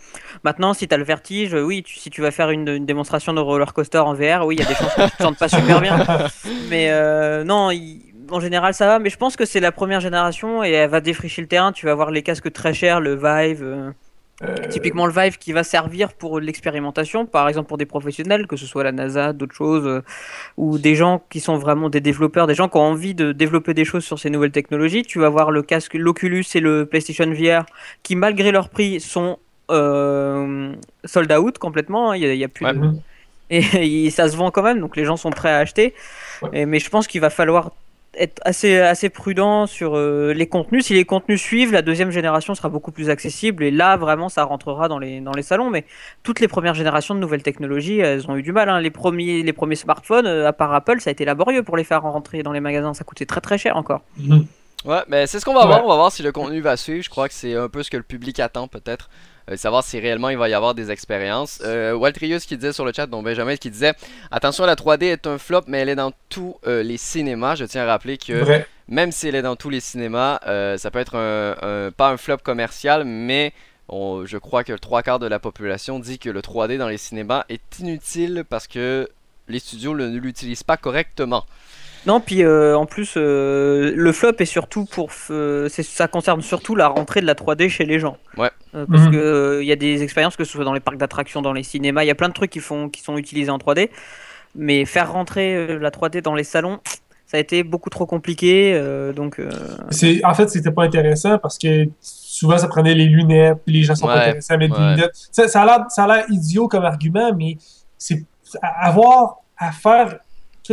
Maintenant, 0.44 0.74
si 0.74 0.88
tu 0.88 0.94
as 0.94 0.98
le 0.98 1.04
vertige, 1.04 1.54
euh, 1.54 1.62
oui, 1.62 1.84
tu- 1.84 1.98
si 2.00 2.10
tu 2.10 2.22
vas 2.22 2.32
faire 2.32 2.50
une, 2.50 2.68
une 2.68 2.86
démonstration 2.86 3.34
de 3.34 3.40
roller 3.40 3.74
coaster 3.74 4.00
en 4.00 4.14
VR, 4.14 4.46
oui, 4.46 4.56
il 4.56 4.60
y 4.60 4.64
a 4.64 4.68
des 4.68 4.76
chances 4.76 4.94
que 4.96 5.06
tu 5.10 5.18
te 5.18 5.24
sentes 5.24 5.38
pas 5.38 5.48
super 5.50 5.80
bien. 5.82 5.98
Mais 6.70 6.90
euh, 6.92 7.44
non, 7.44 7.72
il- 7.72 8.02
en 8.30 8.40
général, 8.40 8.74
ça 8.74 8.88
va. 8.88 9.00
Mais 9.00 9.10
je 9.10 9.18
pense 9.18 9.36
que 9.38 9.46
c'est 9.46 9.60
la 9.62 9.72
première 9.72 10.00
génération 10.02 10.64
et 10.64 10.72
elle 10.72 10.90
va 10.90 11.00
défricher 11.02 11.42
le 11.42 11.48
terrain. 11.48 11.72
Tu 11.72 11.86
vas 11.86 11.94
avoir 11.94 12.12
les 12.12 12.24
casques 12.24 12.52
très 12.52 12.74
chers, 12.74 13.00
le 13.00 13.14
Vive. 13.16 13.64
euh, 13.64 13.92
Euh, 14.44 14.56
Typiquement 14.70 15.08
le 15.08 15.12
Vive 15.14 15.40
qui 15.40 15.52
va 15.52 15.64
servir 15.64 16.14
pour 16.14 16.40
l'expérimentation, 16.40 17.26
par 17.26 17.48
exemple 17.50 17.68
pour 17.68 17.78
des 17.80 17.88
professionnels, 17.88 18.46
que 18.46 18.56
ce 18.56 18.68
soit 18.68 18.84
la 18.84 18.92
NASA, 18.92 19.34
d'autres 19.34 19.56
choses, 19.56 19.88
euh, 19.88 20.02
ou 20.58 20.78
des 20.78 20.94
gens 20.94 21.24
qui 21.32 21.40
sont 21.40 21.58
vraiment 21.58 21.90
des 21.90 22.02
développeurs, 22.02 22.46
des 22.46 22.54
gens 22.54 22.70
qui 22.70 22.78
ont 22.78 22.82
envie 22.82 23.16
de 23.16 23.32
développer 23.32 23.74
des 23.74 23.84
choses 23.84 24.04
sur 24.06 24.20
ces 24.20 24.30
nouvelles 24.30 24.52
technologies. 24.52 25.02
Tu 25.02 25.18
vas 25.20 25.30
voir 25.30 25.50
le 25.50 25.64
casque, 25.64 25.96
l'Oculus 25.96 26.46
et 26.54 26.60
le 26.60 26.86
PlayStation 26.86 27.26
VR 27.32 27.66
qui, 28.04 28.16
malgré 28.16 28.52
leur 28.52 28.70
prix, 28.70 29.00
sont 29.00 29.40
euh, 29.72 30.72
sold 31.04 31.32
out 31.32 31.58
complètement. 31.58 32.12
hein. 32.12 32.18
Il 32.18 32.36
y 32.36 32.44
a, 32.44 32.48
plus 32.48 32.66
Ouais. 32.66 32.74
de- 32.74 32.92
et, 33.50 34.06
et 34.06 34.10
ça 34.12 34.30
se 34.30 34.38
vend 34.38 34.52
quand 34.52 34.62
même, 34.64 34.80
donc 34.80 34.96
les 34.98 35.06
gens 35.06 35.18
sont 35.18 35.32
prêts 35.32 35.50
à 35.52 35.58
acheter. 35.58 35.96
Ouais. 36.44 36.50
Et- 36.62 36.66
mais 36.68 36.78
je 36.80 36.90
pense 36.92 37.08
qu'il 37.08 37.22
va 37.22 37.30
falloir 37.32 37.72
être 38.18 38.42
assez, 38.46 38.80
assez 38.80 39.10
prudent 39.10 39.68
sur 39.68 39.96
euh, 39.98 40.34
les 40.34 40.48
contenus. 40.48 40.86
Si 40.86 40.94
les 40.94 41.06
contenus 41.06 41.42
suivent, 41.42 41.72
la 41.72 41.82
deuxième 41.82 42.12
génération 42.12 42.56
sera 42.56 42.70
beaucoup 42.70 42.92
plus 42.92 43.10
accessible 43.10 43.64
et 43.64 43.72
là 43.72 43.96
vraiment 43.98 44.30
ça 44.30 44.44
rentrera 44.44 44.88
dans 44.88 45.00
les, 45.00 45.20
dans 45.22 45.32
les 45.34 45.44
salons. 45.44 45.70
Mais 45.70 45.86
toutes 46.24 46.40
les 46.40 46.48
premières 46.48 46.74
générations 46.74 47.16
de 47.16 47.20
nouvelles 47.20 47.44
technologies, 47.44 48.00
elles 48.00 48.30
ont 48.30 48.36
eu 48.36 48.42
du 48.44 48.52
mal. 48.52 48.70
hein. 48.70 48.80
Les, 48.82 48.92
premiers, 48.92 49.44
les 49.44 49.54
premiers 49.54 49.76
smartphones, 49.76 50.26
euh, 50.28 50.48
à 50.48 50.54
part 50.54 50.74
Apple, 50.74 51.00
ça 51.02 51.10
a 51.10 51.12
été 51.12 51.26
laborieux 51.26 51.64
pour 51.64 51.78
les 51.78 51.84
faire 51.84 52.02
rentrer 52.02 52.44
dans 52.44 52.52
les 52.52 52.60
magasins. 52.60 52.94
Ça 52.94 53.04
coûtait 53.04 53.26
très 53.26 53.42
très 53.42 53.58
cher 53.58 53.78
encore. 53.78 54.02
Mhm. 54.18 54.46
Ouais, 54.86 55.02
mais 55.08 55.26
c'est 55.28 55.40
ce 55.40 55.46
qu'on 55.46 55.54
va 55.54 55.62
Ouais. 55.62 55.68
voir. 55.68 55.84
On 55.86 55.88
va 55.90 55.96
voir 55.96 56.12
si 56.12 56.24
le 56.24 56.32
contenu 56.32 56.62
va 56.62 56.78
suivre. 56.78 57.04
Je 57.04 57.10
crois 57.10 57.28
que 57.28 57.34
c'est 57.34 57.56
un 57.56 57.68
peu 57.68 57.82
ce 57.84 57.90
que 57.90 57.98
le 57.98 58.04
public 58.04 58.40
attend, 58.40 58.68
peut-être. 58.68 59.10
Euh, 59.50 59.56
savoir 59.58 59.84
si 59.84 60.00
réellement 60.00 60.30
il 60.30 60.38
va 60.38 60.50
y 60.50 60.54
avoir 60.54 60.74
des 60.76 60.92
expériences. 60.92 61.62
Euh, 61.64 61.94
Waltrius 61.94 62.46
qui 62.46 62.58
disait 62.58 62.74
sur 62.74 62.84
le 62.86 62.92
chat, 62.94 63.08
donc 63.08 63.24
Benjamin 63.24 63.56
qui 63.56 63.70
disait 63.70 63.94
Attention, 64.32 64.66
la 64.66 64.76
3D 64.76 65.04
est 65.06 65.26
un 65.28 65.38
flop, 65.38 65.62
mais 65.68 65.80
elle 65.80 65.90
est 65.90 65.96
dans 65.96 66.12
tous 66.30 66.56
euh, 66.68 66.84
les 66.84 66.98
cinémas. 66.98 67.56
Je 67.56 67.64
tiens 67.66 67.84
à 67.84 67.86
rappeler 67.86 68.18
que 68.18 68.34
Vrai. 68.42 68.68
même 68.90 69.12
si 69.12 69.28
elle 69.28 69.36
est 69.36 69.42
dans 69.42 69.56
tous 69.56 69.70
les 69.70 69.80
cinémas, 69.80 70.40
ça 70.78 70.92
peut 70.92 71.00
être 71.00 71.16
un, 71.16 71.56
un- 71.62 71.92
pas 71.92 72.10
un 72.10 72.18
flop 72.18 72.38
commercial, 72.44 73.06
mais 73.06 73.54
on- 73.90 74.26
je 74.26 74.38
crois 74.38 74.66
que 74.66 74.74
le 74.74 74.80
trois 74.80 75.02
quarts 75.02 75.20
de 75.20 75.28
la 75.28 75.40
population 75.40 76.00
dit 76.00 76.20
que 76.20 76.30
le 76.30 76.42
3D 76.42 76.78
dans 76.78 76.90
les 76.90 76.98
cinémas 76.98 77.46
est 77.48 77.80
inutile 77.80 78.44
parce 78.50 78.68
que 78.68 79.08
les 79.48 79.60
studios 79.60 79.96
ne 79.96 80.18
l'utilisent 80.20 80.64
pas 80.64 80.76
correctement. 80.76 81.46
Non, 82.08 82.20
puis 82.22 82.42
euh, 82.44 82.76
en 82.78 82.86
plus, 82.86 83.14
euh, 83.18 83.92
le 83.96 84.12
flop 84.14 84.32
est 84.40 84.46
surtout 84.46 84.86
pour. 84.86 85.10
euh, 85.30 85.68
c'est- 85.70 85.84
ça 85.84 86.08
concerne 86.08 86.42
surtout 86.42 86.74
la 86.76 86.88
rentrée 86.88 87.20
de 87.22 87.26
la 87.26 87.36
3D 87.36 87.70
chez 87.70 87.86
les 87.86 88.00
gens. 88.00 88.18
Ouais. 88.38 88.50
Euh, 88.76 88.86
parce 88.90 89.04
Mhm. 89.04 89.12
que 89.12 89.18
euh, 89.18 89.62
il 89.64 89.68
y 89.68 89.72
a 89.72 89.76
des 89.76 90.04
expériences, 90.04 90.36
que 90.38 90.44
ce 90.46 90.52
soit 90.54 90.64
dans 90.66 90.74
les 90.74 90.80
parcs 90.80 90.98
d'attractions, 90.98 91.42
dans 91.42 91.54
les 91.54 91.64
cinémas, 91.64 92.04
il 92.04 92.08
y 92.08 92.12
a 92.12 92.16
plein 92.16 92.30
de 92.30 92.34
trucs 92.34 92.50
qui, 92.52 92.60
font, 92.62 92.90
qui 92.90 93.02
sont 93.02 93.18
utilisés 93.18 93.52
en 93.52 93.58
3D. 93.60 93.92
Mais 94.56 94.86
faire 94.86 95.12
rentrer 95.12 95.78
la 95.78 95.92
3D 95.92 96.22
dans 96.22 96.34
les 96.34 96.44
salons, 96.46 96.80
ça 97.26 97.36
a 97.38 97.40
été 97.42 97.64
beaucoup 97.64 97.90
trop 97.90 98.06
compliqué. 98.06 98.72
euh, 98.74 99.12
donc, 99.12 99.40
euh, 99.40 99.50
C'est, 99.90 100.24
en 100.26 100.34
fait, 100.34 100.48
c'était 100.50 100.72
pas 100.72 100.84
intéressant 100.86 101.38
parce 101.38 101.58
que 101.58 101.86
souvent, 102.02 102.58
ça 102.58 102.68
prenait 102.70 102.94
les 102.96 103.06
lunettes, 103.06 103.58
puis 103.66 103.74
les 103.76 103.84
gens 103.84 103.96
sont 103.96 104.08
Ouais, 104.08 104.14
pas 104.14 104.22
intéressés 104.22 104.54
à 104.54 104.58
mettre 104.58 104.80
ouais. 104.80 104.86
des 104.92 104.96
lunettes. 104.96 105.12
Ça, 105.32 105.48
ça 105.50 105.62
a 105.64 105.66
l'air, 105.66 105.86
ça 105.90 106.06
a 106.06 106.08
l'air 106.08 106.26
idiot 106.30 106.68
comme 106.70 106.86
argument, 106.86 107.34
mais 107.38 107.58
c'est 107.98 108.24
avoir 108.62 109.40
à 109.58 109.72
faire 109.74 110.20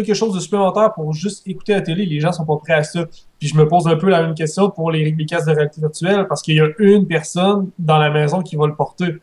quelque 0.03 0.15
chose 0.15 0.35
de 0.35 0.41
supplémentaire 0.41 0.93
pour 0.93 1.13
juste 1.13 1.47
écouter 1.47 1.73
la 1.73 1.81
télé, 1.81 2.07
les 2.07 2.21
gens 2.21 2.33
sont 2.33 2.45
pas 2.45 2.57
prêts 2.57 2.75
à 2.75 2.83
ça. 2.83 3.05
Puis 3.39 3.49
je 3.49 3.57
me 3.57 3.67
pose 3.69 3.87
un 3.87 3.97
peu 3.97 4.09
la 4.09 4.23
même 4.23 4.35
question 4.35 4.71
pour 4.71 4.91
les, 4.91 5.13
les 5.13 5.27
casques 5.27 5.49
de 5.49 5.53
réalité 5.55 5.81
virtuelle 5.81 6.27
parce 6.29 6.43
qu'il 6.43 6.57
y 6.57 6.61
a 6.61 6.69
une 6.79 7.07
personne 7.07 7.71
dans 7.79 7.99
la 7.99 8.11
maison 8.11 8.43
qui 8.43 8.57
va 8.57 8.67
le 8.67 8.75
porter. 8.75 9.17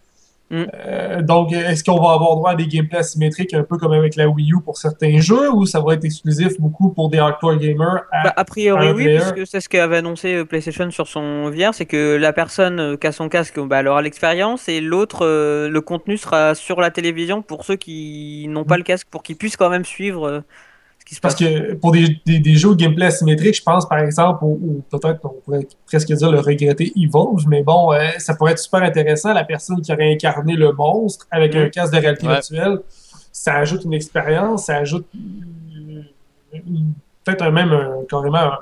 Mm. 0.52 0.64
Euh, 0.86 1.22
donc, 1.22 1.54
est-ce 1.54 1.82
qu'on 1.84 1.96
va 2.00 2.12
avoir 2.12 2.36
droit 2.36 2.52
à 2.52 2.56
des 2.56 2.68
gameplays 2.68 3.00
asymétriques 3.00 3.54
un 3.54 3.64
peu 3.64 3.78
comme 3.78 3.94
avec 3.94 4.18
la 4.18 4.28
Wii 4.28 4.52
U 4.52 4.58
pour 4.64 4.78
certains 4.78 5.18
jeux 5.20 5.50
ou 5.50 5.66
ça 5.66 5.80
va 5.80 5.94
être 5.94 6.04
exclusif 6.04 6.60
beaucoup 6.60 6.90
pour 6.90 7.10
des 7.10 7.20
hardcore 7.20 7.56
gamers 7.56 8.04
à- 8.12 8.24
Bah, 8.26 8.34
a 8.36 8.44
priori, 8.44 8.92
oui, 8.92 9.06
puisque 9.18 9.48
c'est 9.48 9.62
ce 9.62 9.70
qu'avait 9.70 9.98
annoncé 9.98 10.36
euh, 10.36 10.46
PlayStation 10.46 10.92
sur 10.92 11.08
son 11.08 11.50
VR, 11.50 11.74
c'est 11.74 11.86
que 11.86 12.18
la 12.18 12.34
personne 12.34 12.80
euh, 12.82 12.98
qui 12.98 13.08
a 13.08 13.14
son 13.14 13.30
casque, 13.30 13.60
bah, 13.62 13.80
elle 13.80 13.88
aura 13.88 14.02
l'expérience 14.02 14.68
et 14.68 14.82
l'autre, 14.82 15.26
euh, 15.26 15.70
le 15.70 15.80
contenu 15.82 16.18
sera 16.18 16.54
sur 16.54 16.82
la 16.82 16.92
télévision 16.92 17.42
pour 17.42 17.64
ceux 17.64 17.78
qui 17.78 18.46
n'ont 18.50 18.66
pas 18.66 18.76
le 18.78 18.84
casque, 18.84 19.08
pour 19.10 19.24
qu'ils 19.24 19.38
puissent 19.38 19.58
quand 19.58 19.70
même 19.70 19.86
suivre 19.86 20.28
euh, 20.28 20.42
qui 21.06 21.16
se 21.16 21.22
Parce 21.22 21.36
passe. 21.36 21.48
que 21.50 21.74
pour 21.74 21.92
des, 21.92 22.20
des, 22.26 22.40
des 22.40 22.56
jeux 22.56 22.74
gameplay 22.76 23.06
asymétrique, 23.08 23.56
je 23.56 23.64
pense 23.64 23.88
par 23.88 24.00
exemple, 24.00 24.44
ou, 24.44 24.82
peut-être 24.90 25.20
qu'on 25.20 25.30
pourrait 25.44 25.68
presque 25.86 26.12
dire 26.12 26.32
le 26.32 26.40
regretter 26.40 26.92
Evolve, 26.96 27.48
mais 27.48 27.64
bon, 27.64 27.92
euh, 27.94 28.10
ça 28.18 28.36
pourrait 28.36 28.54
être 28.54 28.60
super 28.60 28.82
intéressant, 28.84 29.34
la 29.34 29.44
personne 29.44 29.82
qui 29.82 29.92
aurait 29.92 30.14
incarné 30.14 30.54
le 30.56 30.72
monstre 30.72 31.28
avec 31.32 31.56
un 31.56 31.70
casque 31.70 31.94
de 31.94 32.00
réalité 32.00 32.28
Ouais. 32.28 32.34
virtuelle, 32.34 32.80
ça 33.32 33.56
ajoute 33.56 33.84
une 33.86 33.94
expérience, 33.94 34.66
ça 34.66 34.78
ajoute 34.78 35.06
peut-être 37.24 37.50
même 37.52 37.72
un- 37.72 38.04
carrément 38.10 38.38
un- 38.38 38.60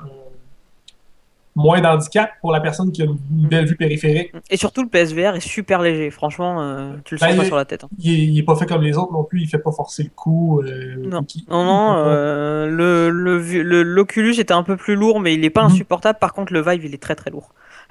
moins 1.56 1.80
d'handicap 1.80 2.30
pour 2.40 2.52
la 2.52 2.60
personne 2.60 2.92
qui 2.92 3.02
a 3.02 3.06
une, 3.06 3.18
belle 3.30 3.66
vue 3.66 3.76
périphérique. 3.76 4.32
Et 4.50 4.56
surtout, 4.56 4.82
le 4.82 4.88
PSVR 4.88 5.34
est 5.36 5.40
super 5.40 5.82
léger. 5.82 6.10
Franchement, 6.10 6.62
euh, 6.62 6.92
tu 7.04 7.14
le 7.14 7.18
sens 7.18 7.28
Ben, 7.28 7.36
pas 7.36 7.42
il- 7.42 7.46
sur 7.46 7.56
la 7.56 7.64
tête. 7.64 7.84
hein. 7.84 7.88
Il 7.98 8.12
est, 8.12 8.18
il 8.26 8.38
est 8.38 8.42
pas 8.44 8.54
fait 8.56 8.66
comme 8.66 8.82
les 8.82 8.96
autres 8.96 9.12
non 9.12 9.24
plus, 9.24 9.42
il 9.42 9.48
fait 9.48 9.58
pas 9.58 9.72
forcer 9.72 10.04
le 10.04 10.10
coup. 10.10 10.60
euh, 10.62 10.94
Non. 10.98 11.26
Non, 11.48 11.64
non, 11.64 11.94
euh, 11.96 12.66
le, 12.66 13.10
le, 13.10 13.38
vi- 13.40 13.62
le- 13.62 13.82
l'Oculus 13.82 14.34
était 14.38 14.52
un 14.54 14.62
peu 14.62 14.76
plus 14.76 14.94
lourd, 14.94 15.18
mais 15.20 15.34
il 15.34 15.44
est 15.44 15.50
pas 15.50 15.62
Mhm. 15.64 15.72
insupportable. 15.72 16.18
Par 16.20 16.32
contre, 16.32 16.52
le 16.52 16.62
Vive, 16.62 16.84
il 16.84 16.94
est 16.94 17.02
très 17.02 17.14
très 17.16 17.30
lourd. 17.30 17.52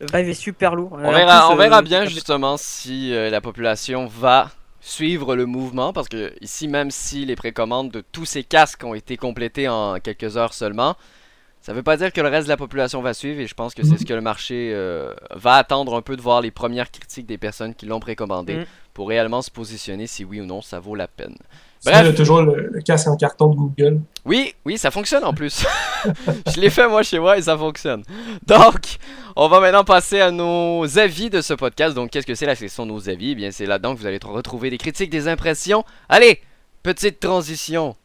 Le 0.00 0.06
Vive 0.12 0.28
est 0.30 0.34
super 0.34 0.74
lourd. 0.74 0.90
On 1.00 1.12
verra, 1.12 1.46
plus, 1.46 1.54
on 1.54 1.56
verra 1.56 1.78
euh, 1.78 1.82
bien 1.82 2.04
justement 2.06 2.56
si 2.56 3.14
euh, 3.14 3.30
la 3.30 3.40
population 3.40 4.06
va 4.06 4.50
suivre 4.80 5.36
le 5.36 5.46
mouvement 5.46 5.92
parce 5.92 6.08
que 6.08 6.32
ici 6.40 6.66
même 6.66 6.90
si 6.90 7.24
les 7.24 7.36
précommandes 7.36 7.92
de 7.92 8.02
tous 8.10 8.24
ces 8.24 8.42
casques 8.42 8.82
ont 8.82 8.94
été 8.94 9.16
complétées 9.16 9.68
en 9.68 10.00
quelques 10.00 10.36
heures 10.36 10.54
seulement, 10.54 10.96
ça 11.62 11.72
veut 11.72 11.82
pas 11.82 11.96
dire 11.96 12.12
que 12.12 12.20
le 12.20 12.28
reste 12.28 12.44
de 12.46 12.50
la 12.52 12.56
population 12.56 13.00
va 13.00 13.14
suivre 13.14 13.40
et 13.40 13.46
je 13.46 13.54
pense 13.54 13.72
que 13.74 13.82
c'est 13.84 13.96
ce 13.96 14.04
que 14.04 14.12
le 14.14 14.20
marché 14.20 14.72
euh, 14.74 15.14
va 15.34 15.54
attendre 15.54 15.94
un 15.94 16.02
peu 16.02 16.16
de 16.16 16.20
voir 16.22 16.40
les 16.42 16.50
premières 16.50 16.90
critiques 16.90 17.26
des 17.26 17.38
personnes 17.38 17.74
qui 17.74 17.86
l'ont 17.86 18.00
précommandé 18.00 18.56
Mhm. 18.56 18.64
pour 18.94 19.08
réellement 19.08 19.40
se 19.42 19.50
positionner 19.50 20.06
si 20.06 20.24
oui 20.24 20.40
ou 20.40 20.44
non 20.44 20.60
ça 20.60 20.80
vaut 20.80 20.94
la 20.96 21.06
peine. 21.08 21.36
Sinon, 21.80 21.94
il 21.94 21.96
y 21.96 22.00
a 22.00 22.02
Bref. 22.04 22.14
toujours 22.16 22.42
le, 22.42 22.68
le 22.72 22.80
casque 22.80 23.08
en 23.08 23.16
carton 23.16 23.48
de 23.48 23.56
Google. 23.56 24.00
Oui, 24.24 24.54
oui, 24.64 24.78
ça 24.78 24.92
fonctionne 24.92 25.24
en 25.24 25.32
plus. 25.34 25.64
je 26.54 26.60
l'ai 26.60 26.70
fait 26.70 26.86
moi 26.88 27.02
chez 27.02 27.18
moi 27.18 27.36
et 27.38 27.42
ça 27.42 27.58
fonctionne. 27.58 28.04
Donc, 28.46 28.98
on 29.34 29.48
va 29.48 29.58
maintenant 29.58 29.82
passer 29.82 30.20
à 30.20 30.30
nos 30.30 30.84
avis 30.98 31.28
de 31.28 31.40
ce 31.40 31.54
podcast. 31.54 31.94
Donc, 31.96 32.10
qu'est-ce 32.10 32.26
que 32.26 32.36
c'est 32.36 32.46
la 32.46 32.54
section 32.54 32.86
nos 32.86 33.08
avis? 33.08 33.30
Eh 33.32 33.34
bien, 33.34 33.50
c'est 33.50 33.66
là-dedans 33.66 33.94
que 33.96 34.00
vous 34.00 34.06
allez 34.06 34.20
retrouver 34.22 34.70
des 34.70 34.78
critiques, 34.78 35.10
des 35.10 35.26
impressions. 35.26 35.84
Allez, 36.08 36.40
petite 36.84 37.18
transition. 37.18 37.96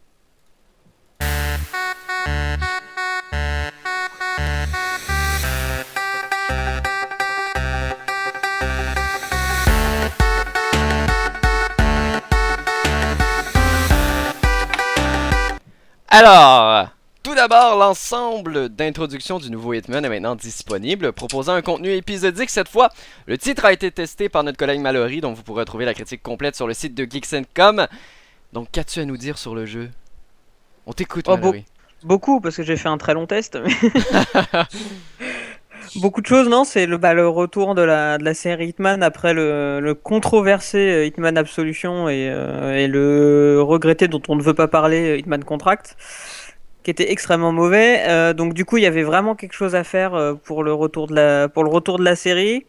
Alors, 16.22 16.90
tout 17.22 17.36
d'abord, 17.36 17.78
l'ensemble 17.78 18.70
d'introduction 18.70 19.38
du 19.38 19.52
nouveau 19.52 19.74
Hitman 19.74 20.04
est 20.04 20.10
maintenant 20.10 20.36
disponible, 20.36 21.14
proposant 21.14 21.54
un 21.54 21.62
contenu 21.62 21.92
épisodique 21.92 22.50
cette 22.50 22.70
fois. 22.70 22.90
Le 23.28 23.38
titre 23.38 23.66
a 23.66 23.72
été 23.72 23.92
testé 23.92 24.28
par 24.28 24.44
notre 24.44 24.58
collègue 24.58 24.80
Mallory, 24.80 25.22
dont 25.22 25.34
vous 25.34 25.44
pourrez 25.44 25.64
trouver 25.66 25.86
la 25.86 25.94
critique 25.94 26.24
complète 26.24 26.56
sur 26.56 26.66
le 26.66 26.74
site 26.74 26.96
de 26.96 27.04
Geeks.com. 27.08 27.86
Donc, 28.52 28.70
qu'as-tu 28.72 29.00
à 29.00 29.06
nous 29.06 29.16
dire 29.18 29.38
sur 29.38 29.54
le 29.54 29.68
jeu? 29.68 29.92
On 30.88 30.94
t'écoute, 30.94 31.26
Oh, 31.28 31.38
Mallory. 31.38 31.66
Beaucoup, 32.04 32.42
parce 32.42 32.56
que 32.56 32.64
j'ai 32.64 32.78
fait 32.78 32.90
un 32.90 32.98
très 32.98 33.14
long 33.14 33.28
test. 33.28 33.56
mais- 33.64 33.76
Beaucoup 35.96 36.22
de 36.22 36.26
choses, 36.28 36.50
non 36.50 36.64
C'est 36.64 36.86
le, 36.86 36.98
bah, 36.98 37.14
retour 37.14 37.76
de 37.76 37.82
la, 37.82 38.34
série 38.34 38.68
Hitman 38.70 39.02
après 39.04 39.34
le, 39.34 39.94
controversé 39.94 40.78
euh, 40.78 41.06
Hitman 41.06 41.38
Absolution 41.38 42.10
et, 42.10 42.30
euh, 42.30 42.76
et 42.76 42.88
le 42.88 43.62
regretté 43.62 44.08
dont 44.08 44.22
on 44.28 44.36
ne 44.36 44.42
veut 44.42 44.54
pas 44.54 44.68
parler 44.68 45.10
euh, 45.10 45.18
Hitman 45.18 45.44
Contract, 45.44 45.96
qui 46.84 46.92
était 46.92 47.12
extrêmement 47.12 47.52
mauvais. 47.52 48.34
Donc 48.34 48.54
du 48.54 48.66
coup, 48.66 48.78
il 48.78 48.84
y 48.84 48.86
avait 48.88 49.04
vraiment 49.04 49.36
quelque 49.36 49.54
chose 49.54 49.76
à 49.76 49.84
faire 49.84 50.36
pour 50.44 50.64
le 50.64 50.74
retour 50.74 51.08
de 51.08 51.16
la, 51.16 51.50
pour 51.50 51.64
le 51.64 51.70
retour 51.70 52.00
de 52.00 52.04
la 52.04 52.16
série. 52.16 52.66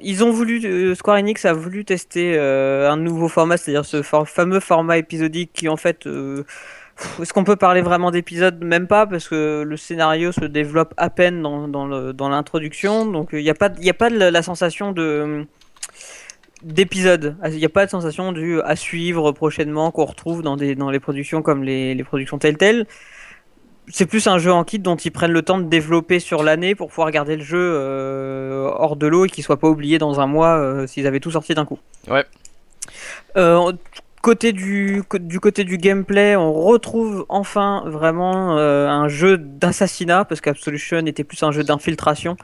ils 0.00 0.24
ont 0.24 0.30
voulu, 0.30 0.94
Square 0.94 1.18
Enix 1.18 1.44
a 1.44 1.52
voulu 1.52 1.84
tester 1.84 2.38
un 2.38 2.96
nouveau 2.96 3.28
format, 3.28 3.58
c'est-à-dire 3.58 3.84
ce 3.84 4.02
fameux 4.02 4.60
format 4.60 4.96
épisodique 4.96 5.50
qui 5.52 5.68
en 5.68 5.76
fait, 5.76 6.08
est-ce 7.20 7.32
qu'on 7.32 7.44
peut 7.44 7.56
parler 7.56 7.82
vraiment 7.82 8.10
d'épisode 8.10 8.62
Même 8.62 8.86
pas, 8.86 9.06
parce 9.06 9.28
que 9.28 9.62
le 9.66 9.76
scénario 9.76 10.32
se 10.32 10.44
développe 10.44 10.94
à 10.96 11.10
peine 11.10 11.42
dans, 11.42 11.68
dans 11.68 12.28
l'introduction, 12.28 13.06
donc 13.06 13.30
il 13.32 13.42
n'y 13.42 13.50
a 13.50 13.54
pas, 13.54 13.70
y 13.80 13.90
a 13.90 13.94
pas 13.94 14.10
de 14.10 14.16
la, 14.16 14.30
la 14.30 14.42
sensation 14.42 14.92
de 14.92 15.46
d'épisode. 16.64 17.36
Il 17.44 17.56
n'y 17.56 17.64
a 17.64 17.68
pas 17.68 17.84
de 17.84 17.90
sensation 17.90 18.32
du 18.32 18.60
à 18.62 18.74
suivre 18.74 19.32
prochainement 19.32 19.90
qu'on 19.90 20.06
retrouve 20.06 20.42
dans 20.42 20.56
des 20.56 20.74
dans 20.74 20.90
les 20.90 21.00
productions 21.00 21.42
comme 21.42 21.62
les, 21.62 21.94
les 21.94 22.04
productions 22.04 22.38
Telltale. 22.38 22.86
C'est 23.88 24.06
plus 24.06 24.26
un 24.28 24.38
jeu 24.38 24.50
en 24.50 24.64
kit 24.64 24.78
dont 24.78 24.96
ils 24.96 25.10
prennent 25.10 25.32
le 25.32 25.42
temps 25.42 25.58
de 25.58 25.64
développer 25.64 26.18
sur 26.18 26.42
l'année 26.42 26.74
pour 26.74 26.88
pouvoir 26.88 27.10
garder 27.10 27.36
le 27.36 27.44
jeu 27.44 27.60
euh, 27.60 28.70
hors 28.74 28.96
de 28.96 29.06
l'eau 29.06 29.26
et 29.26 29.28
qu'il 29.28 29.44
soit 29.44 29.58
pas 29.58 29.68
oublié 29.68 29.98
dans 29.98 30.20
un 30.20 30.26
mois 30.26 30.56
euh, 30.56 30.86
s'ils 30.86 31.06
avaient 31.06 31.20
tout 31.20 31.32
sorti 31.32 31.54
d'un 31.54 31.66
coup. 31.66 31.78
Ouais. 32.08 32.24
Euh, 33.36 33.72
du, 34.32 35.02
côté 35.40 35.64
du 35.64 35.78
gameplay, 35.78 36.36
on 36.36 36.52
retrouve 36.52 37.26
enfin 37.28 37.82
vraiment 37.86 38.56
euh, 38.56 38.88
un 38.88 39.08
jeu 39.08 39.36
d'assassinat 39.38 40.24
parce 40.24 40.40
qu'Absolution 40.40 41.04
était 41.06 41.24
plus 41.24 41.42
un 41.42 41.52
jeu 41.52 41.62
d'infiltration 41.62 42.36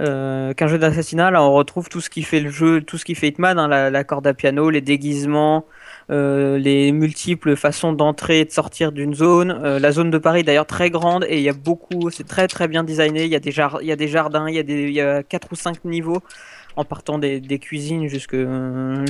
euh, 0.00 0.54
qu'un 0.54 0.68
jeu 0.68 0.78
d'assassinat. 0.78 1.30
Là, 1.30 1.42
on 1.42 1.52
retrouve 1.52 1.88
tout 1.90 2.00
ce 2.00 2.08
qui 2.08 2.22
fait 2.22 2.40
le 2.40 2.50
jeu, 2.50 2.80
tout 2.80 2.96
ce 2.96 3.04
qui 3.04 3.14
fait 3.14 3.28
Hitman, 3.28 3.58
hein, 3.58 3.68
la, 3.68 4.04
corde 4.04 4.26
à 4.26 4.32
piano, 4.32 4.70
les 4.70 4.80
déguisements, 4.80 5.66
euh, 6.10 6.56
les 6.56 6.92
multiples 6.92 7.56
façons 7.56 7.92
d'entrer 7.92 8.40
et 8.40 8.44
de 8.46 8.50
sortir 8.50 8.90
d'une 8.90 9.14
zone. 9.14 9.52
La 9.78 9.92
zone 9.92 10.10
de 10.10 10.18
Paris, 10.18 10.44
d'ailleurs, 10.44 10.66
très 10.66 10.90
grande 10.90 11.26
et 11.28 11.36
il 11.36 11.42
y 11.42 11.50
a 11.50 11.52
beaucoup, 11.52 12.10
c'est 12.10 12.26
très 12.26 12.48
très 12.48 12.68
bien 12.68 12.84
designé. 12.84 13.24
Il 13.24 13.30
y 13.30 13.36
a 13.36 13.40
des, 13.40 13.52
jardins, 13.52 13.80
il 13.80 13.86
y 14.54 14.58
a 14.58 14.62
il 14.62 14.92
y 14.92 15.00
a 15.00 15.22
quatre 15.22 15.48
ou 15.52 15.56
cinq 15.56 15.84
niveaux 15.84 16.22
en 16.76 16.84
partant 16.84 17.18
des, 17.18 17.58
cuisines 17.58 18.08
jusque, 18.08 18.36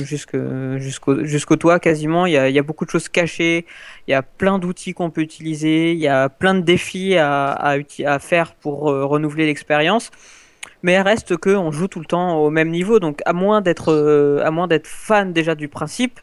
jusqu'au, 0.03 1.23
jusqu'au 1.23 1.55
toit 1.55 1.79
quasiment. 1.79 2.25
Il 2.25 2.33
y, 2.33 2.59
a, 2.59 2.63
beaucoup 2.63 2.85
de 2.85 2.89
choses 2.89 3.09
cachées, 3.09 3.65
il 4.07 4.11
y 4.11 4.13
a 4.13 4.21
plein 4.21 4.59
d'outils 4.59 4.93
qu'on 4.93 5.09
peut 5.09 5.21
utiliser, 5.21 5.93
il 5.93 5.99
y 5.99 6.07
a 6.07 6.29
plein 6.29 6.55
de 6.55 6.61
défis 6.61 7.15
à, 7.17 7.77
faire 8.19 8.53
pour 8.55 8.89
euh, 8.89 9.05
renouveler 9.05 9.45
l'expérience. 9.45 10.11
Mais 10.81 11.01
reste 11.01 11.37
que 11.37 11.49
on 11.49 11.71
joue 11.71 11.87
tout 11.87 11.99
le 11.99 12.05
temps 12.05 12.37
au 12.37 12.49
même 12.49 12.69
niveau, 12.69 12.99
donc 12.99 13.21
à 13.25 13.33
moins 13.33 13.61
d'être 13.61 13.93
euh, 13.93 14.43
à 14.43 14.51
moins 14.51 14.67
d'être 14.67 14.87
fan 14.87 15.31
déjà 15.31 15.55
du 15.55 15.69
principe, 15.69 16.19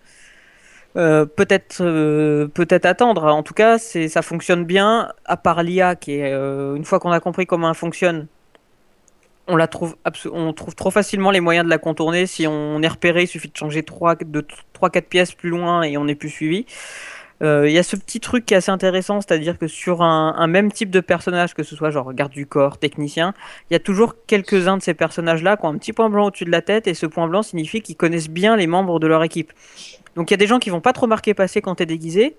euh, 0.97 1.25
peut-être 1.25 1.79
peut-être 2.49 2.87
attendre. 2.87 3.25
En 3.25 3.43
tout 3.43 3.55
cas, 3.55 3.79
ça 3.79 4.23
fonctionne 4.23 4.65
bien. 4.65 5.13
À 5.25 5.37
part 5.37 5.63
l'IA, 5.63 5.97
qui 5.97 6.13
est 6.13 6.33
une 6.33 6.85
fois 6.85 7.01
qu'on 7.01 7.11
a 7.11 7.21
compris 7.21 7.47
comment 7.47 7.69
elle 7.71 7.75
fonctionne, 7.75 8.27
on 9.51 9.57
la 9.57 9.67
trouve 9.67 9.97
on 10.33 10.53
trouve 10.53 10.75
trop 10.75 10.91
facilement 10.91 11.31
les 11.31 11.41
moyens 11.41 11.65
de 11.65 11.71
la 11.71 11.79
contourner. 11.79 12.27
Si 12.27 12.47
on 12.47 12.83
est 12.83 12.89
repéré, 12.89 13.23
il 13.23 13.27
suffit 13.27 13.49
de 13.49 13.57
changer 13.57 13.83
3 13.83 14.17
de 14.17 14.47
3-4 14.81 15.03
pièces 15.03 15.33
plus 15.33 15.51
loin 15.51 15.83
et 15.83 15.97
on 15.97 16.05
n'est 16.05 16.15
plus 16.15 16.31
suivi. 16.31 16.67
Euh, 17.43 17.69
Il 17.69 17.73
y 17.73 17.79
a 17.79 17.83
ce 17.83 17.97
petit 17.97 18.21
truc 18.21 18.45
qui 18.45 18.55
est 18.55 18.59
assez 18.59 18.71
intéressant, 18.71 19.21
c'est-à-dire 19.21 19.59
que 19.59 19.67
sur 19.67 20.03
un, 20.03 20.47
même 20.47 20.71
type 20.71 20.91
de 20.91 21.01
personnage, 21.01 21.55
que 21.55 21.63
ce 21.63 21.75
soit 21.75 21.91
genre 21.91 22.13
garde 22.13 22.33
du 22.33 22.47
corps, 22.47 22.79
technicien, 22.79 23.35
il 23.71 23.75
y 23.75 23.77
a 23.77 23.81
toujours 23.81 24.15
quelques-uns 24.27 24.77
de 24.77 24.83
ces 24.83 24.95
personnages-là 24.95 25.57
qui 25.57 25.65
ont 25.65 25.71
un 25.71 25.79
petit 25.79 25.93
point 25.93 26.11
blanc 26.11 26.27
au-dessus 26.27 26.45
de 26.45 26.51
la 26.51 26.63
tête, 26.63 26.87
et 26.87 26.95
ce 26.95 27.07
point 27.07 27.29
blanc 27.29 27.43
signifie 27.43 27.81
qu'ils 27.81 27.97
connaissent 27.97 28.29
bien 28.29 28.57
les 28.57 28.67
membres 28.67 29.01
de 29.01 29.07
leur 29.07 29.23
équipe. 29.25 29.53
Donc 30.17 30.31
il 30.31 30.35
y 30.35 30.37
a 30.37 30.39
des 30.39 30.47
gens 30.47 30.59
qui 30.59 30.71
vont 30.71 30.81
pas 30.81 30.93
trop 30.93 31.07
marquer 31.07 31.33
passer 31.35 31.63
quand 31.63 31.77
t'es 31.77 31.87
déguisé, 31.87 32.37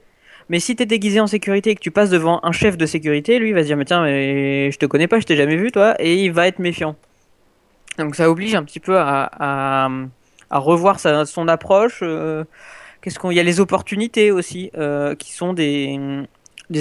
mais 0.52 0.60
si 0.60 0.76
t'es 0.76 0.86
déguisé 0.86 1.22
en 1.22 1.28
sécurité 1.28 1.70
et 1.70 1.76
que 1.76 1.80
tu 1.80 1.91
passes 1.91 2.10
devant 2.10 2.41
un 2.43 2.52
chef 2.52 2.76
de 2.76 2.86
sécurité, 2.86 3.39
lui 3.39 3.54
va 3.54 3.62
se 3.62 3.68
dire 3.68 3.78
mais 3.78 3.86
tiens 3.86 4.04
mais 4.04 4.70
je 4.70 4.78
te 4.78 4.86
connais 4.86 5.08
pas, 5.08 5.22
je 5.22 5.26
t'ai 5.26 5.38
jamais 5.38 5.56
vu 5.56 5.72
toi, 5.72 5.95
et 5.97 6.26
il 6.26 6.34
va 6.34 6.45
être 6.45 6.60
méfiant. 6.60 6.97
Donc 7.97 8.16
ça 8.16 8.30
oblige 8.30 8.54
un 8.54 8.64
petit 8.66 8.82
peu 8.82 8.97
à, 8.99 9.89
revoir 10.52 10.99
son 10.99 11.47
approche. 11.47 12.02
euh, 12.04 12.43
Qu'est-ce 13.02 13.18
qu'on, 13.18 13.32
il 13.32 13.36
y 13.36 13.39
a 13.39 13.43
les 13.43 13.62
opportunités 13.62 14.30
aussi 14.30 14.72
euh, 14.78 15.16
qui 15.16 15.32
sont 15.32 15.54
des 15.54 16.28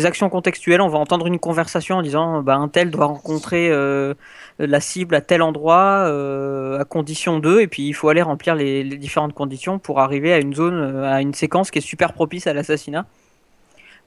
actions 0.04 0.28
contextuelles. 0.30 0.80
On 0.80 0.88
va 0.88 0.98
entendre 0.98 1.28
une 1.28 1.38
conversation 1.38 1.98
en 1.98 2.02
disant 2.02 2.42
bah 2.42 2.56
un 2.56 2.66
tel 2.66 2.90
doit 2.90 3.06
rencontrer 3.06 3.68
euh, 3.70 4.14
la 4.58 4.80
cible 4.80 5.14
à 5.14 5.20
tel 5.20 5.42
endroit 5.42 6.06
à 6.76 6.84
condition 6.84 7.38
2 7.38 7.60
et 7.60 7.68
puis 7.68 7.86
il 7.86 7.92
faut 7.92 8.08
aller 8.08 8.22
remplir 8.22 8.56
les, 8.56 8.82
les 8.82 8.96
différentes 8.96 9.32
conditions 9.32 9.78
pour 9.78 10.00
arriver 10.00 10.32
à 10.32 10.38
une 10.40 10.54
zone 10.54 11.04
à 11.04 11.20
une 11.20 11.34
séquence 11.34 11.70
qui 11.70 11.78
est 11.78 11.82
super 11.82 12.14
propice 12.14 12.48
à 12.48 12.52
l'assassinat 12.52 13.06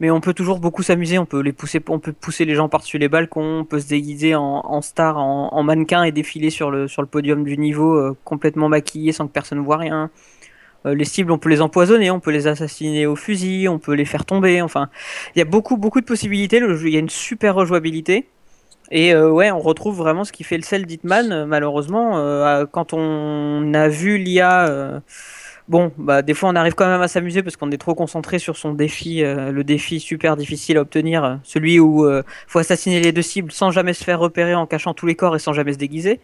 mais 0.04 0.12
on 0.12 0.20
peut 0.20 0.34
toujours 0.34 0.60
beaucoup 0.60 0.84
s'amuser 0.84 1.18
on 1.18 1.26
peut 1.26 1.40
les 1.40 1.54
pousser 1.54 1.82
on 1.88 1.98
peut 1.98 2.12
pousser 2.12 2.44
les 2.44 2.56
gens 2.56 2.68
par-dessus 2.68 2.98
les 2.98 3.08
balcons 3.08 3.60
on 3.62 3.64
peut 3.64 3.80
se 3.80 3.88
déguiser 3.88 4.36
en, 4.36 4.82
star 4.82 5.18
en, 5.18 5.64
mannequin 5.64 6.04
et 6.04 6.12
défiler 6.12 6.50
sur 6.50 6.72
le 6.72 6.90
sur 6.90 7.02
le 7.02 7.08
podium 7.08 7.46
du 7.46 7.58
niveau 7.58 7.96
euh, 7.96 8.18
complètement 8.26 8.68
maquillé 8.68 9.14
sans 9.14 9.28
que 9.28 9.32
personne 9.32 9.60
voit 9.60 9.78
rien 9.78 10.12
Euh, 10.86 10.94
les 10.94 11.06
cibles 11.06 11.32
on 11.32 11.38
peut 11.38 11.48
les 11.48 11.62
empoisonner 11.62 12.12
on 12.12 12.20
peut 12.20 12.32
les 12.32 12.46
assassiner 12.48 13.06
au 13.06 13.16
fusil 13.16 13.70
on 13.70 13.80
peut 13.80 13.96
les 14.02 14.04
faire 14.04 14.26
tomber 14.26 14.62
enfin 14.62 14.90
il 15.34 15.40
y 15.40 15.42
a 15.42 15.46
beaucoup 15.46 15.78
beaucoup 15.78 16.02
de 16.02 16.06
possibilités 16.14 16.58
il 16.58 16.94
y 16.96 16.98
a 16.98 17.00
une 17.00 17.16
super 17.28 17.56
rejouabilité 17.56 18.28
et 18.92 19.14
euh, 19.14 19.32
ouais, 19.32 19.50
on 19.50 19.62
retrouve 19.62 19.96
vraiment 19.96 20.26
ce 20.26 20.34
qui 20.34 20.44
fait 20.44 20.58
le 20.58 20.64
sel 20.72 20.86
d'Hitman, 20.86 21.46
malheureusement. 21.46 22.10
quand 22.76 22.94
on 22.94 23.74
a 23.74 23.88
vu 23.88 24.18
l'IA, 24.18 25.02
bon, 25.68 25.92
bah, 25.98 26.22
des 26.22 26.34
fois 26.34 26.50
on 26.50 26.56
arrive 26.56 26.74
quand 26.74 26.88
même 26.88 27.02
à 27.02 27.08
s'amuser 27.08 27.44
parce 27.44 27.56
qu'on 27.56 27.72
est 27.72 27.78
trop 27.78 27.96
concentré 27.96 28.40
sur 28.40 28.58
son 28.58 28.74
défi, 28.74 29.24
euh, 29.24 29.52
le 29.52 29.64
défi 29.64 30.00
super 30.00 30.36
difficile 30.38 30.78
à 30.78 30.82
obtenir, 30.82 31.24
euh, 31.24 31.36
celui 31.44 31.80
où 31.80 32.06
euh, 32.06 32.24
faut 32.48 32.60
assassiner 32.60 33.00
les 33.00 33.12
deux 33.12 33.22
cibles 33.22 33.52
sans 33.52 33.72
jamais 33.72 33.94
se 33.94 34.04
faire 34.04 34.20
repérer 34.20 34.56
en 34.56 34.66
cachant 34.66 34.94
tous 34.94 35.06
les 35.06 35.16
corps 35.16 35.36
et 35.36 35.40
sans 35.40 35.54
jamais 35.54 35.74
se 35.74 35.78
déguiser. 35.78 36.20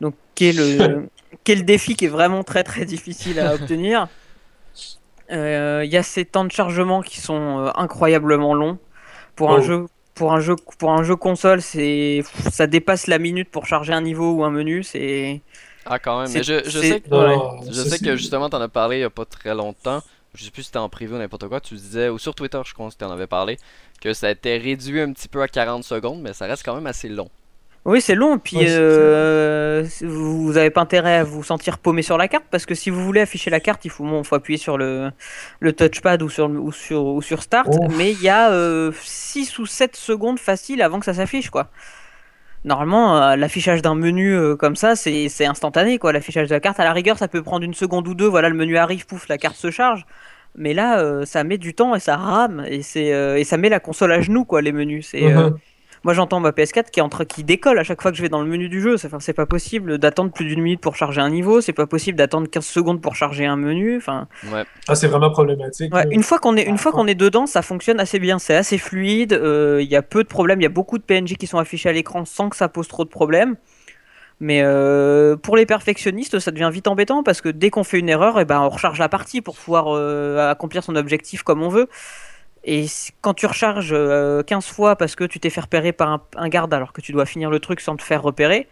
Donc, 0.00 0.14
quel 0.34 0.56
le, 1.46 1.62
défi 1.62 1.94
qui 1.96 2.06
est 2.06 2.08
vraiment 2.08 2.44
très 2.44 2.64
très 2.64 2.84
difficile 2.84 3.40
à 3.40 3.54
obtenir. 3.54 4.08
Il 5.30 5.88
y 5.90 5.96
a 5.96 6.02
ces 6.02 6.26
temps 6.26 6.44
de 6.44 6.52
chargement 6.52 7.00
qui 7.00 7.18
sont 7.18 7.70
incroyablement 7.74 8.54
longs 8.54 8.78
pour 9.34 9.52
un 9.52 9.58
Oh. 9.58 9.62
jeu 9.62 9.86
pour 10.14 10.32
un 10.34 10.40
jeu 10.40 10.56
pour 10.78 10.92
un 10.92 11.02
jeu 11.02 11.16
console 11.16 11.62
c'est 11.62 12.22
ça 12.50 12.66
dépasse 12.66 13.06
la 13.06 13.18
minute 13.18 13.48
pour 13.50 13.64
charger 13.66 13.94
un 13.94 14.02
niveau 14.02 14.32
ou 14.32 14.44
un 14.44 14.50
menu 14.50 14.82
c'est 14.82 15.40
Ah, 15.86 15.98
quand 15.98 16.22
même. 16.22 16.30
Mais 16.32 16.42
je, 16.42 16.62
je 16.64 16.80
sais 16.80 17.00
que, 17.00 17.08
Non, 17.10 17.58
Ouais. 17.60 17.66
je 17.68 17.82
sais 17.82 17.98
que 17.98 18.16
justement, 18.16 18.48
t'en 18.48 18.60
as 18.60 18.68
parlé 18.68 18.98
il 18.98 19.00
y 19.00 19.04
a 19.04 19.10
pas 19.10 19.24
très 19.24 19.54
longtemps. 19.54 20.00
Je 20.34 20.44
sais 20.44 20.50
plus 20.50 20.62
si 20.62 20.66
c'était 20.68 20.78
en 20.78 20.88
privé 20.88 21.14
ou 21.14 21.18
n'importe 21.18 21.46
quoi. 21.48 21.60
Tu 21.60 21.74
disais, 21.74 22.08
ou 22.08 22.18
sur 22.18 22.34
Twitter, 22.34 22.60
je 22.64 22.72
crois 22.72 22.88
que 22.88 22.94
tu 22.96 23.04
en 23.04 23.10
avais 23.10 23.26
parlé, 23.26 23.58
que 24.00 24.14
ça 24.14 24.28
a 24.28 24.30
été 24.30 24.56
réduit 24.56 25.00
un 25.00 25.12
petit 25.12 25.28
peu 25.28 25.42
à 25.42 25.48
40 25.48 25.84
secondes, 25.84 26.22
mais 26.22 26.32
ça 26.32 26.46
reste 26.46 26.64
quand 26.64 26.74
même 26.74 26.86
assez 26.86 27.08
long. 27.08 27.28
oui 27.84 28.00
c'est 28.00 28.14
long 28.14 28.38
puis 28.38 28.58
Ouais, 28.58 28.66
euh, 28.68 29.84
vous 30.02 30.44
vous 30.46 30.56
avez 30.56 30.70
pas 30.70 30.80
intérêt 30.82 31.16
à 31.16 31.24
vous 31.24 31.42
sentir 31.42 31.78
paumé 31.78 32.02
sur 32.02 32.16
la 32.16 32.28
carte 32.28 32.44
parce 32.50 32.64
que 32.64 32.74
si 32.76 32.90
vous 32.90 33.02
voulez 33.04 33.20
afficher 33.20 33.50
la 33.50 33.58
carte 33.58 33.84
il 33.84 33.90
faut 33.90 34.04
bon, 34.04 34.22
faut 34.22 34.36
appuyer 34.36 34.56
sur 34.56 34.78
le 34.78 35.10
le 35.58 35.72
touchpad 35.72 36.22
ou 36.22 36.28
sur 36.30 36.48
ou 36.48 36.70
sur 36.70 37.04
ou 37.04 37.20
sur 37.20 37.42
start 37.42 37.68
mais 37.98 38.12
il 38.12 38.22
y 38.22 38.28
a 38.28 38.48
6 39.02 39.58
ou 39.58 39.66
7 39.66 39.96
secondes 39.96 40.38
faciles 40.38 40.80
avant 40.80 41.00
que 41.00 41.04
ça 41.06 41.14
s'affiche 41.14 41.50
quoi 41.50 41.70
Normalement, 42.64 43.16
euh, 43.16 43.36
l'affichage 43.36 43.82
d'un 43.82 43.94
menu 43.94 44.34
euh, 44.34 44.56
comme 44.56 44.76
ça, 44.76 44.94
c'est 44.94 45.44
instantané, 45.44 45.98
quoi. 45.98 46.12
L'affichage 46.12 46.48
de 46.48 46.54
la 46.54 46.60
carte, 46.60 46.78
à 46.78 46.84
la 46.84 46.92
rigueur, 46.92 47.18
ça 47.18 47.28
peut 47.28 47.42
prendre 47.42 47.64
une 47.64 47.74
seconde 47.74 48.06
ou 48.06 48.14
deux. 48.14 48.28
Voilà, 48.28 48.48
le 48.48 48.54
menu 48.54 48.76
arrive, 48.76 49.06
pouf, 49.06 49.28
la 49.28 49.38
carte 49.38 49.56
se 49.56 49.70
charge. 49.70 50.06
Mais 50.54 50.74
là, 50.74 51.00
euh, 51.00 51.24
ça 51.24 51.44
met 51.44 51.58
du 51.58 51.74
temps 51.74 51.94
et 51.94 52.00
ça 52.00 52.16
rame 52.16 52.64
et 52.68 52.82
c'est 52.82 53.06
et 53.06 53.44
ça 53.44 53.56
met 53.56 53.70
la 53.70 53.80
console 53.80 54.12
à 54.12 54.20
genoux, 54.20 54.44
quoi, 54.44 54.60
les 54.62 54.72
menus. 54.72 55.14
Mhm. 55.14 55.56
Moi, 56.04 56.14
j'entends 56.14 56.40
ma 56.40 56.50
PS4 56.50 56.90
qui 56.90 57.00
est 57.00 57.02
en 57.02 57.08
train, 57.08 57.24
qui 57.24 57.44
décolle 57.44 57.78
à 57.78 57.84
chaque 57.84 58.02
fois 58.02 58.10
que 58.10 58.16
je 58.16 58.22
vais 58.22 58.28
dans 58.28 58.40
le 58.42 58.48
menu 58.48 58.68
du 58.68 58.80
jeu. 58.80 58.96
C'est- 58.96 59.06
Enfin, 59.06 59.20
c'est 59.20 59.32
pas 59.32 59.46
possible 59.46 59.98
d'attendre 59.98 60.32
plus 60.32 60.44
d'une 60.46 60.60
minute 60.62 60.80
pour 60.80 60.96
charger 60.96 61.20
un 61.20 61.30
niveau. 61.30 61.60
C'est 61.60 61.72
pas 61.72 61.86
possible 61.86 62.18
d'attendre 62.18 62.48
15 62.48 62.66
secondes 62.66 63.00
pour 63.00 63.14
charger 63.14 63.46
un 63.46 63.56
menu. 63.56 63.96
Enfin, 63.98 64.26
Ouais. 64.52 64.64
Ah, 64.88 64.94
c'est 64.94 65.06
vraiment 65.08 65.30
problématique. 65.30 65.94
Ouais, 65.94 66.06
une 66.10 66.22
fois 66.22 66.38
qu'on 66.38 66.56
est, 66.56 66.64
une 66.64 66.78
fois 66.78 66.92
qu'on 66.92 67.06
est 67.06 67.14
dedans, 67.14 67.46
ça 67.46 67.62
fonctionne 67.62 68.00
assez 68.00 68.18
bien. 68.18 68.38
C'est 68.38 68.54
assez 68.56 68.78
fluide. 68.78 69.32
euh, 69.32 69.80
Il 69.82 69.88
y 69.90 69.96
a 69.96 70.02
peu 70.02 70.22
de 70.22 70.28
problèmes. 70.28 70.60
Il 70.60 70.64
y 70.64 70.66
a 70.66 70.70
beaucoup 70.70 70.98
de 70.98 71.02
PNJ 71.04 71.36
qui 71.36 71.46
sont 71.46 71.58
affichés 71.58 71.88
à 71.88 71.92
l'écran 71.92 72.24
sans 72.24 72.48
que 72.48 72.56
ça 72.56 72.68
pose 72.68 72.88
trop 72.88 73.04
de 73.04 73.10
problèmes. 73.10 73.56
Mais 74.40 74.60
euh, 74.64 75.36
pour 75.36 75.56
les 75.56 75.66
perfectionnistes, 75.66 76.40
ça 76.40 76.50
devient 76.50 76.70
vite 76.72 76.88
embêtant 76.88 77.22
parce 77.22 77.40
que 77.40 77.48
dès 77.48 77.70
qu'on 77.70 77.84
fait 77.84 78.00
une 78.00 78.08
erreur, 78.08 78.40
et 78.40 78.44
ben 78.44 78.60
on 78.60 78.68
recharge 78.70 78.98
la 78.98 79.08
partie 79.08 79.40
pour 79.40 79.54
pouvoir 79.56 79.86
euh, 79.94 80.50
accomplir 80.50 80.82
son 80.82 80.96
objectif 80.96 81.44
comme 81.44 81.62
on 81.62 81.68
veut. 81.68 81.88
Et 82.64 82.86
quand 83.20 83.34
tu 83.34 83.46
recharges 83.46 83.92
euh, 83.92 84.42
15 84.42 84.66
fois 84.66 84.96
parce 84.96 85.16
que 85.16 85.24
tu 85.24 85.40
t'es 85.40 85.50
fait 85.50 85.60
repérer 85.60 85.92
par 85.92 86.08
un, 86.10 86.22
un 86.36 86.48
garde 86.48 86.72
alors 86.72 86.92
que 86.92 87.00
tu 87.00 87.12
dois 87.12 87.26
finir 87.26 87.50
le 87.50 87.58
truc 87.60 87.80
sans 87.80 87.96
te 87.96 88.02
faire 88.02 88.22
repérer, 88.22 88.68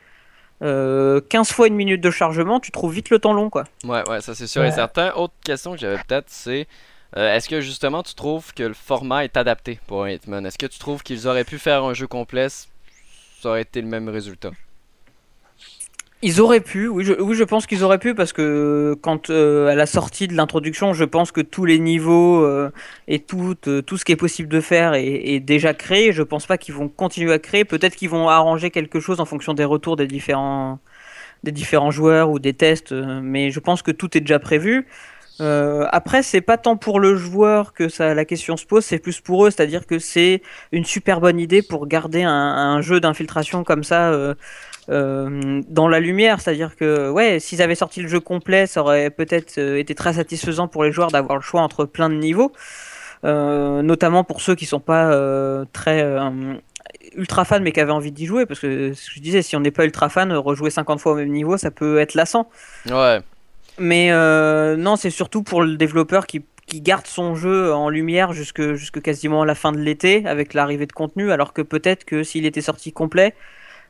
euh, 0.62 1.20
15 1.28 1.51
fois 1.53 1.66
une 1.66 1.74
minute 1.74 2.01
de 2.01 2.11
chargement, 2.11 2.61
tu 2.61 2.70
trouves 2.70 2.93
vite 2.93 3.11
le 3.11 3.18
temps 3.18 3.32
long 3.32 3.51
quoi. 3.51 3.64
Ouais, 3.84 4.09
ouais, 4.09 4.20
ça 4.20 4.34
c'est 4.34 4.47
sûr 4.47 4.64
et 4.64 4.70
certain. 4.70 5.12
Autre 5.14 5.34
question 5.45 5.72
que 5.72 5.78
j'avais 5.78 5.99
peut-être, 5.99 6.26
c'est 6.28 6.68
euh, 7.16 7.34
est-ce 7.34 7.49
que 7.49 7.61
justement 7.61 8.03
tu 8.03 8.14
trouves 8.14 8.55
que 8.55 8.62
le 8.62 8.74
format 8.74 9.24
est 9.24 9.36
adapté 9.36 9.80
pour 9.86 10.05
un 10.05 10.11
Hitman? 10.11 10.47
Est-ce 10.47 10.59
que 10.59 10.66
tu 10.66 10.78
trouves 10.78 11.03
qu'ils 11.03 11.26
auraient 11.26 11.45
pu 11.45 11.59
faire 11.59 11.82
un 11.84 11.95
jeu 11.95 12.07
complet 12.07 12.49
Ça 12.49 13.49
aurait 13.49 13.62
été 13.62 13.80
le 13.80 13.88
même 13.88 14.09
résultat? 14.09 14.51
Ils 16.22 16.42
auraient 16.42 16.60
pu, 16.60 16.86
oui, 16.86 17.02
je, 17.02 17.14
oui, 17.14 17.34
je 17.34 17.44
pense 17.44 17.66
qu'ils 17.66 17.82
auraient 17.82 17.98
pu 17.98 18.14
parce 18.14 18.34
que 18.34 18.94
quand 19.00 19.30
euh, 19.30 19.68
à 19.68 19.74
la 19.74 19.86
sortie 19.86 20.28
de 20.28 20.34
l'introduction, 20.34 20.92
je 20.92 21.04
pense 21.04 21.32
que 21.32 21.40
tous 21.40 21.64
les 21.64 21.78
niveaux 21.78 22.42
euh, 22.44 22.70
et 23.08 23.20
tout, 23.20 23.54
euh, 23.66 23.80
tout 23.80 23.96
ce 23.96 24.04
qui 24.04 24.12
est 24.12 24.16
possible 24.16 24.50
de 24.50 24.60
faire 24.60 24.92
est, 24.92 25.06
est 25.06 25.40
déjà 25.40 25.72
créé. 25.72 26.12
Je 26.12 26.22
pense 26.22 26.44
pas 26.46 26.58
qu'ils 26.58 26.74
vont 26.74 26.88
continuer 26.88 27.32
à 27.32 27.38
créer. 27.38 27.64
Peut-être 27.64 27.96
qu'ils 27.96 28.10
vont 28.10 28.28
arranger 28.28 28.70
quelque 28.70 29.00
chose 29.00 29.18
en 29.20 29.24
fonction 29.24 29.54
des 29.54 29.64
retours 29.64 29.96
des 29.96 30.06
différents 30.06 30.78
des 31.42 31.52
différents 31.52 31.90
joueurs 31.90 32.30
ou 32.30 32.38
des 32.38 32.52
tests, 32.52 32.92
mais 32.92 33.50
je 33.50 33.60
pense 33.60 33.80
que 33.82 33.90
tout 33.90 34.14
est 34.16 34.20
déjà 34.20 34.38
prévu. 34.38 34.86
Euh, 35.40 35.86
après, 35.90 36.22
c'est 36.22 36.42
pas 36.42 36.58
tant 36.58 36.76
pour 36.76 37.00
le 37.00 37.16
joueur 37.16 37.72
que 37.72 37.88
ça, 37.88 38.14
la 38.14 38.24
question 38.26 38.56
se 38.58 38.66
pose, 38.66 38.84
c'est 38.84 38.98
plus 38.98 39.20
pour 39.20 39.46
eux, 39.46 39.50
c'est-à-dire 39.50 39.86
que 39.86 39.98
c'est 39.98 40.42
une 40.70 40.84
super 40.84 41.20
bonne 41.20 41.40
idée 41.40 41.62
pour 41.62 41.86
garder 41.86 42.22
un, 42.22 42.30
un 42.30 42.82
jeu 42.82 43.00
d'infiltration 43.00 43.64
comme 43.64 43.82
ça 43.82 44.10
euh, 44.12 44.34
euh, 44.91 45.62
dans 45.68 45.88
la 45.88 46.01
lumière, 46.01 46.41
c'est-à-dire 46.41 46.76
que 46.76 47.11
ouais, 47.11 47.38
s'ils 47.38 47.62
avaient 47.62 47.74
sorti 47.74 48.03
le 48.03 48.09
jeu 48.09 48.20
complet, 48.20 48.66
ça 48.66 48.80
aurait 48.80 49.11
peut-être 49.11 49.59
euh, 49.59 49.78
été 49.78 49.95
très 49.95 50.14
satisfaisant 50.14 50.68
pour 50.68 50.84
les 50.84 50.93
joueurs 50.93 51.11
d'avoir 51.11 51.36
le 51.36 51.43
choix 51.43 51.62
entre 51.62 51.84
plein 51.84 52.11
de 52.11 52.16
niveaux, 52.16 52.53
euh, 53.24 53.82
notamment 53.82 54.24
pour 54.24 54.41
ceux 54.41 54.55
qui 54.55 54.66
sont 54.66 54.80
pas 54.80 55.12
euh, 55.12 55.64
très 55.72 56.05
ultra 57.16 57.45
fans 57.45 57.61
mais 57.61 57.72
qui 57.72 57.80
avaient 57.80 57.93
envie 57.93 58.12
d'y 58.12 58.26
jouer, 58.26 58.47
parce 58.47 58.61
que 58.61 58.93
ce 58.95 59.11
que 59.11 59.16
je 59.16 59.20
disais, 59.20 59.43
si 59.43 59.55
on 59.57 59.61
n'est 59.61 59.70
pas 59.70 59.84
ultra 59.84 60.09
fan, 60.09 60.32
rejouer 60.32 60.70
50 60.70 61.01
fois 61.01 61.12
au 61.12 61.16
même 61.16 61.30
niveau, 61.30 61.57
ça 61.57 61.70
peut 61.70 61.99
être 61.99 62.14
lassant. 62.14 62.49
Ouais. 62.91 63.20
Mais 63.78 64.11
euh, 64.11 64.76
non, 64.76 64.97
c'est 64.97 65.11
surtout 65.11 65.43
pour 65.43 65.62
le 65.62 65.76
développeur 65.76 66.26
qui, 66.26 66.45
qui 66.66 66.80
garde 66.80 67.07
son 67.07 67.34
jeu 67.34 67.72
en 67.72 67.88
lumière 67.88 68.32
jusque, 68.32 68.74
jusque 68.74 69.01
quasiment 69.01 69.45
la 69.45 69.55
fin 69.55 69.72
de 69.72 69.78
l'été 69.78 70.26
avec 70.26 70.53
l'arrivée 70.53 70.86
de 70.86 70.93
contenu, 70.93 71.30
alors 71.30 71.53
que 71.53 71.62
peut-être 71.62 72.05
que 72.05 72.22
s'il 72.22 72.45
était 72.45 72.61
sorti 72.61 72.93
complet, 72.93 73.34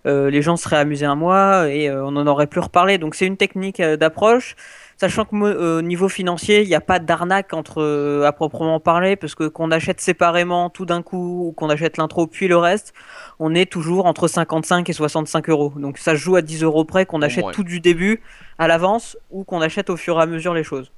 euh, 0.07 0.31
les 0.31 0.43
gens 0.43 0.57
seraient 0.57 0.79
amusés 0.79 1.07
un 1.07 1.15
mois 1.15 1.69
et 1.69 1.89
euh, 1.89 2.05
on 2.05 2.17
en 2.17 2.27
aurait 2.27 2.47
plus 2.47 2.61
reparlé. 2.61 2.99
Donc 2.99 3.15
c'est 3.15 3.27
une 3.27 3.37
technique 3.37 3.81
euh, 3.81 3.97
d'approche, 3.97 4.57
sachant 4.97 5.25
que 5.25 5.79
au 5.79 5.83
niveau 5.83 6.09
financier, 6.09 6.63
il 6.63 6.69
n'y 6.69 6.75
a 6.75 6.81
pas 6.81 6.99
d'arnaque 6.99 7.53
entre 7.53 8.23
à 8.25 8.33
proprement 8.33 8.81
parler, 8.81 9.17
parce 9.17 9.35
que 9.35 9.49
qu'on 9.49 9.71
achète 9.71 10.01
séparément 10.01 10.71
tout 10.71 10.87
d'un 10.87 11.03
coup 11.03 11.49
ou 11.49 11.53
qu'on 11.53 11.71
achète 11.71 11.97
l'intro 11.97 12.27
puis 12.27 12.49
le 12.49 12.57
reste, 12.57 12.93
on 13.39 13.55
est 13.55 13.71
toujours 13.71 14.07
entre 14.07 14.29
55 14.29 14.89
et 14.89 14.93
65 14.93 15.49
euros. 15.49 15.73
Donc 15.77 15.99
ça 15.99 16.13
se 16.13 16.21
joue 16.21 16.37
à 16.37 16.43
10 16.43 16.63
euros 16.63 16.85
près 16.85 17.07
qu'on 17.07 17.23
achète 17.23 17.51
tout 17.53 17.65
du 17.65 17.81
début 17.81 18.23
à 18.59 18.69
l'avance 18.69 19.17
ou 19.31 19.45
qu'on 19.45 19.61
achète 19.61 19.91
au 19.91 19.97
fur 19.97 20.19
et 20.19 20.23
à 20.23 20.27
mesure 20.27 20.55
les 20.55 20.65
choses. 20.65 20.93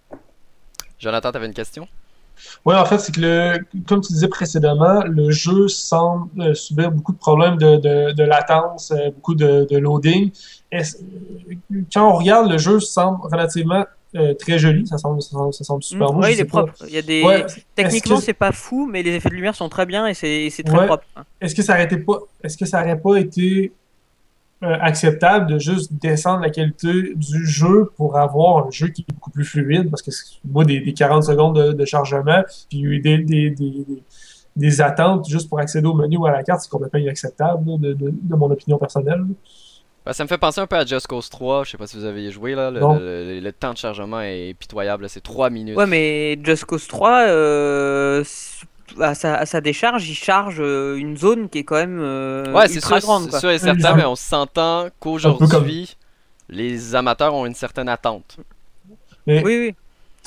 Jonathan, 0.98 1.32
t'avais 1.32 1.46
une 1.46 1.54
question? 1.54 1.88
Oui, 2.64 2.74
en 2.74 2.84
fait, 2.84 2.98
c'est 2.98 3.14
que, 3.14 3.20
le, 3.20 3.58
comme 3.86 4.00
tu 4.00 4.12
disais 4.12 4.28
précédemment, 4.28 5.02
le 5.04 5.30
jeu 5.30 5.68
semble 5.68 6.28
euh, 6.40 6.54
subir 6.54 6.90
beaucoup 6.90 7.12
de 7.12 7.18
problèmes 7.18 7.56
de, 7.56 7.76
de, 7.76 8.12
de 8.12 8.22
latence, 8.24 8.90
euh, 8.90 9.10
beaucoup 9.10 9.34
de, 9.34 9.66
de 9.70 9.78
loading. 9.78 10.30
Quand 11.92 12.08
on 12.10 12.16
regarde, 12.18 12.50
le 12.50 12.58
jeu 12.58 12.80
semble 12.80 13.18
relativement 13.22 13.84
euh, 14.14 14.34
très 14.34 14.58
joli. 14.58 14.86
Ça 14.86 14.98
semble, 14.98 15.22
ça 15.22 15.30
semble, 15.30 15.54
ça 15.54 15.64
semble 15.64 15.82
super 15.82 16.12
Mm, 16.12 16.16
beau. 16.16 16.22
je 16.22 16.30
il 16.32 16.40
est 16.40 16.44
pas. 16.44 16.64
propre. 16.64 16.74
Il 16.88 16.94
y 16.94 16.98
a 16.98 17.02
des... 17.02 17.22
Ouais, 17.22 17.46
Techniquement, 17.74 18.16
est-ce 18.16 18.20
que- 18.20 18.26
c'est 18.26 18.32
pas 18.34 18.52
fou, 18.52 18.86
mais 18.90 19.02
les 19.02 19.12
effets 19.14 19.30
de 19.30 19.34
lumière 19.34 19.54
sont 19.54 19.68
très 19.68 19.86
bien 19.86 20.06
et 20.06 20.14
c'est 20.14 20.50
c'est 20.50 20.62
très 20.62 20.78
Ouais. 20.78 20.86
propre. 20.86 21.04
Est-ce 21.40 21.54
que 21.54 21.62
ça 21.62 21.72
aurait 21.74 21.84
été 21.84 21.96
pas, 21.98 22.18
que 22.42 22.66
ça 22.66 22.82
aurait 22.82 23.00
pas 23.00 23.16
été 23.16 23.72
euh, 24.62 24.76
acceptable 24.80 25.46
de 25.50 25.58
juste 25.58 25.92
descendre 25.94 26.40
la 26.42 26.50
qualité 26.50 27.14
du 27.14 27.46
jeu 27.46 27.90
pour 27.96 28.16
avoir 28.16 28.66
un 28.66 28.70
jeu 28.70 28.88
qui 28.88 29.02
est 29.02 29.12
beaucoup 29.14 29.30
plus 29.30 29.44
fluide? 29.44 29.90
Parce 29.90 30.02
que 30.02 30.10
c'est- 30.10 30.38
moi, 30.44 30.64
des, 30.64 30.80
des 30.80 30.92
40 30.92 31.24
secondes 31.24 31.56
de, 31.56 31.72
de 31.72 31.84
chargement, 31.84 32.42
puis 32.68 32.78
il 32.78 32.80
y 32.80 32.86
a 32.86 32.88
eu 32.90 32.98
des, 33.00 33.18
des, 33.18 33.50
des, 33.50 33.70
des- 33.70 34.02
des 34.54 34.80
attentes 34.82 35.28
juste 35.28 35.48
pour 35.48 35.58
accéder 35.58 35.86
au 35.88 35.94
menu 35.94 36.18
ou 36.18 36.26
à 36.26 36.30
la 36.30 36.42
carte, 36.42 36.60
c'est 36.60 36.70
complètement 36.70 37.00
inacceptable, 37.00 37.68
là, 37.70 37.78
de, 37.78 37.92
de, 37.94 38.10
de 38.12 38.36
mon 38.36 38.50
opinion 38.50 38.76
personnelle. 38.78 39.24
Ben, 40.04 40.12
ça 40.12 40.24
me 40.24 40.28
fait 40.28 40.36
penser 40.38 40.60
un 40.60 40.66
peu 40.66 40.76
à 40.76 40.84
Just 40.84 41.06
Cause 41.06 41.30
3, 41.30 41.64
je 41.64 41.70
sais 41.70 41.76
pas 41.78 41.86
si 41.86 41.96
vous 41.96 42.04
avez 42.04 42.30
joué 42.30 42.54
là, 42.56 42.70
le, 42.70 42.80
Non. 42.80 42.94
le- 42.98 43.24
le- 43.34 43.40
le 43.40 43.52
temps 43.52 43.72
de 43.72 43.78
chargement 43.78 44.20
est 44.20 44.54
pitoyable, 44.58 45.08
c'est 45.08 45.22
3 45.22 45.48
minutes. 45.48 45.76
Ouais, 45.76 45.86
mais 45.86 46.38
Just 46.42 46.64
Cause 46.64 46.86
3, 46.88 47.20
euh, 47.28 48.20
s- 48.22 48.62
à, 49.00 49.14
sa, 49.14 49.34
à 49.36 49.46
sa 49.46 49.60
décharge, 49.60 50.08
il 50.08 50.14
charge 50.14 50.56
euh, 50.60 50.96
une 50.96 51.16
zone 51.16 51.48
qui 51.48 51.58
est 51.58 51.64
quand 51.64 51.76
même 51.76 51.98
euh, 52.00 52.52
Ouais, 52.52 52.68
c'est 52.68 52.76
ultra 52.76 53.00
sûr, 53.00 53.06
grande. 53.08 53.24
c'est 53.24 53.30
Quoi. 53.30 53.40
sûr 53.40 53.50
et 53.50 53.58
certain, 53.58 53.94
mais 53.94 54.04
on 54.04 54.16
s'entend 54.16 54.88
qu'aujourd'hui, 55.00 55.96
les 56.48 56.94
amateurs 56.94 57.34
ont 57.34 57.46
une 57.46 57.54
certaine 57.54 57.88
attente. 57.88 58.36
Mais 59.26 59.42
Oui, 59.44 59.56
oui. 59.58 59.74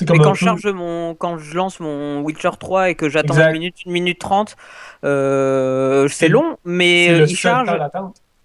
Mais 0.09 0.18
quand 0.20 0.32
un 0.32 0.34
je 0.34 0.43
charge 0.45 0.66
mon, 0.68 1.16
quand 1.16 1.38
je 1.38 1.55
lance 1.55 1.80
mon 1.80 2.20
Witcher 2.22 2.49
3 2.59 2.89
et 2.89 2.95
que 2.95 3.07
j'attends 3.07 3.36
une 3.36 3.51
minute, 3.53 3.86
une 3.86 3.93
minute 3.93 4.20
trente, 4.20 4.57
euh, 5.05 6.07
c'est 6.09 6.28
long, 6.28 6.57
mais 6.66 7.09
euh, 7.11 7.26
il 7.30 7.38
charge. 7.38 7.70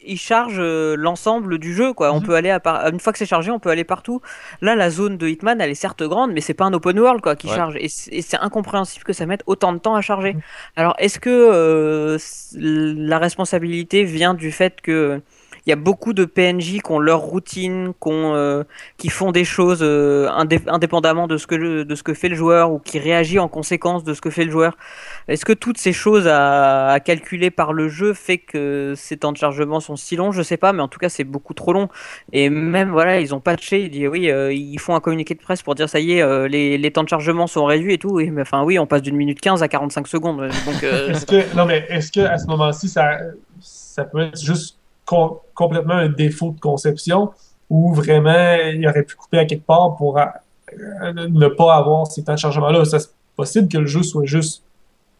Il 0.05 0.19
charge 0.19 0.57
euh, 0.59 0.97
l'ensemble 0.97 1.59
du 1.59 1.75
jeu, 1.75 1.93
quoi. 1.93 2.13
On 2.13 2.21
Mhm. 2.21 2.27
peut 2.27 2.35
aller 2.35 2.51
à 2.51 2.61
par... 2.61 2.87
une 2.89 3.01
fois 3.01 3.13
que 3.13 3.19
c'est 3.19 3.27
chargé, 3.27 3.51
on 3.51 3.59
peut 3.59 3.71
aller 3.71 3.85
partout. 3.85 4.21
Là, 4.63 4.75
la 4.75 4.91
zone 4.91 5.17
de 5.19 5.27
Hitman, 5.29 5.61
elle 5.61 5.71
est 5.71 5.75
certes 5.75 6.03
grande, 6.03 6.33
mais 6.33 6.41
c'est 6.41 6.55
pas 6.55 6.65
un 6.65 6.73
open 6.73 6.99
world, 6.99 7.21
quoi, 7.21 7.37
qui 7.37 7.49
Ouais. 7.49 7.57
charge. 7.57 7.77
Et 7.79 7.89
c'est 7.89 8.39
incompréhensible 8.39 9.05
que 9.05 9.13
ça 9.13 9.27
mette 9.27 9.43
autant 9.47 9.73
de 9.73 9.79
temps 9.79 9.95
à 9.95 10.01
charger. 10.01 10.35
Mhm. 10.35 10.41
Alors, 10.77 10.95
est-ce 10.99 11.19
que 11.21 11.31
euh, 11.31 12.19
la 12.55 13.19
responsabilité 13.19 14.05
vient 14.05 14.35
du 14.35 14.53
fait 14.53 14.81
que 14.81 15.21
il 15.71 15.75
y 15.75 15.75
a 15.75 15.77
beaucoup 15.77 16.15
de 16.15 16.25
PNJ 16.25 16.83
qui 16.83 16.91
ont 16.91 16.99
leur 16.99 17.21
routine, 17.21 17.93
qui, 18.03 18.11
euh, 18.11 18.65
qui 18.97 19.09
font 19.09 19.31
des 19.31 19.45
choses 19.45 19.83
euh, 19.83 20.29
indé- 20.31 20.69
indépendamment 20.69 21.29
de 21.29 21.37
ce, 21.37 21.47
que 21.47 21.85
de 21.85 21.95
ce 21.95 22.03
que 22.03 22.13
fait 22.13 22.29
le 22.29 22.35
joueur 22.35 22.73
ou 22.73 22.81
qui 22.81 22.99
réagit 22.99 23.39
en 23.39 23.47
conséquence 23.47 24.03
de 24.03 24.13
ce 24.13 24.21
que 24.21 24.31
fait 24.31 24.45
le 24.45 24.51
joueur. 24.51 24.77
Est-ce 25.29 25.45
que 25.45 25.53
toutes 25.53 25.79
ces 25.79 25.93
choses 25.93 26.27
à, 26.27 26.99
calculer 27.05 27.53
par 27.53 27.73
le 27.73 27.89
jeu 27.89 28.15
fait 28.15 28.39
que 28.39 28.95
ces 28.97 29.19
temps 29.19 29.31
de 29.31 29.37
chargement 29.37 29.79
sont 29.79 29.95
si 29.95 30.17
longs? 30.17 30.33
Je 30.33 30.43
sais 30.43 30.57
pas, 30.57 30.73
mais 30.73 30.83
en 30.83 30.89
tout 30.89 30.99
cas 30.99 31.09
c'est 31.09 31.23
beaucoup 31.23 31.55
trop 31.55 31.73
long. 31.73 31.89
Et 32.33 32.51
même 32.51 32.91
voilà, 32.91 33.21
ils 33.21 33.33
ont 33.33 33.41
patché, 33.41 33.83
ils 33.83 33.91
disent 33.91 34.09
oui, 34.09 34.29
euh, 34.29 34.53
ils 34.53 34.81
font 34.81 34.97
un 34.97 35.01
communiqué 35.01 35.37
de 35.37 35.41
presse 35.41 35.63
pour 35.63 35.77
dire 35.77 35.89
ça 35.89 36.01
y 36.01 36.15
est, 36.15 36.49
les, 36.49 36.79
les 36.79 36.91
temps 36.91 37.05
de 37.05 37.09
chargement 37.09 37.47
sont 37.47 37.65
réduits 37.65 37.95
et 37.95 37.99
tout. 37.99 38.19
Mais 38.19 38.43
enfin 38.43 38.65
oui, 38.65 38.77
on 38.81 38.89
passe 38.89 39.03
d'une 39.03 39.17
minute 39.17 39.41
15 39.41 39.63
à 39.63 39.69
45 39.69 40.09
secondes. 40.09 40.43
Est-ce 40.43 41.27
que, 41.27 41.57
non, 41.57 41.65
mais 41.65 41.87
est-ce 41.91 42.11
que 42.11 42.23
à 42.23 42.39
ce 42.39 42.49
moment-ci, 42.49 42.89
ça, 42.89 43.19
ça 43.61 44.03
peut 44.03 44.23
être 44.23 44.43
juste 44.43 44.80
com- 45.11 45.37
complètement 45.55 45.95
un 46.07 46.09
défaut 46.09 46.51
de 46.57 46.61
conception 46.61 47.21
ou 47.69 47.93
vraiment 47.95 48.55
il 48.75 48.87
aurait 48.89 49.03
pu 49.03 49.15
couper 49.17 49.39
à 49.39 49.45
quelque 49.45 49.67
part 49.67 49.97
pour 49.99 50.19
euh, 50.19 50.25
ne 51.29 51.49
pas 51.49 51.75
avoir 51.75 52.07
ces 52.07 52.23
temps 52.25 52.35
de 52.35 52.39
chargement-là? 52.39 52.85
C'est 52.85 53.11
possible 53.37 53.69
que 53.69 53.79
le 53.79 53.87
jeu 53.87 54.03
soit 54.03 54.25
juste, 54.27 54.63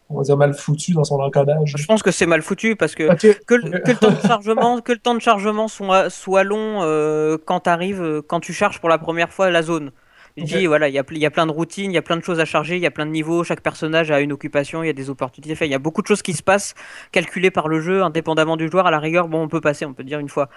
on 0.09 0.17
va 0.17 0.23
dire, 0.23 0.37
mal 0.37 0.53
foutu 0.53 0.93
dans 0.93 1.03
son 1.03 1.19
encodage. 1.19 1.73
je 1.77 1.85
pense 1.85 2.03
que 2.03 2.11
c'est 2.11 2.25
mal 2.25 2.41
foutu 2.41 2.75
parce 2.75 2.93
que 2.95 3.05
que, 3.45 3.55
le- 3.55 3.79
que 3.79 3.91
le 3.91 3.97
temps 3.97 4.11
de 4.11 4.27
chargement, 4.27 4.81
que 4.81 4.91
le 4.93 4.99
temps 4.99 5.15
de 5.15 5.21
chargement 5.21 5.67
soit, 5.67 6.09
soit 6.09 6.43
long 6.43 6.81
euh, 6.83 7.37
quand 7.45 7.61
t'arrives, 7.61 8.01
euh, 8.01 8.21
quand 8.25 8.39
tu 8.39 8.53
charges 8.53 8.79
pour 8.79 8.89
la 8.89 8.97
première 8.97 9.31
fois 9.31 9.49
la 9.51 9.61
zone. 9.61 9.91
Il 10.37 10.45
dit 10.45 10.65
voilà, 10.65 10.87
il 10.87 10.93
y 10.93 10.99
a, 10.99 11.03
y 11.09 11.25
a 11.25 11.31
plein 11.31 11.45
de 11.45 11.51
routines, 11.51 11.91
il 11.91 11.95
y 11.95 11.97
a 11.97 12.01
plein 12.01 12.15
de 12.17 12.23
choses 12.23 12.39
à 12.39 12.45
charger, 12.45 12.77
il 12.77 12.81
y 12.81 12.85
a 12.85 12.91
plein 12.91 13.05
de 13.05 13.11
niveaux, 13.11 13.43
chaque 13.43 13.61
personnage 13.61 14.11
a 14.11 14.21
une 14.21 14.31
occupation, 14.31 14.83
il 14.83 14.87
y 14.87 14.89
a 14.89 14.93
des 14.93 15.09
opportunités. 15.09 15.65
Il 15.65 15.71
y 15.71 15.75
a 15.75 15.79
beaucoup 15.79 16.01
de 16.01 16.07
choses 16.07 16.21
qui 16.21 16.33
se 16.33 16.43
passent 16.43 16.73
calculées 17.11 17.51
par 17.51 17.67
le 17.67 17.81
jeu, 17.81 18.01
indépendamment 18.01 18.57
du 18.57 18.69
joueur. 18.69 18.87
À 18.87 18.91
la 18.91 18.99
rigueur, 18.99 19.27
bon, 19.27 19.41
on 19.41 19.47
peut 19.47 19.61
passer, 19.61 19.85
on 19.85 19.93
peut 19.93 20.03
dire 20.03 20.19
une 20.19 20.29
fois. 20.29 20.49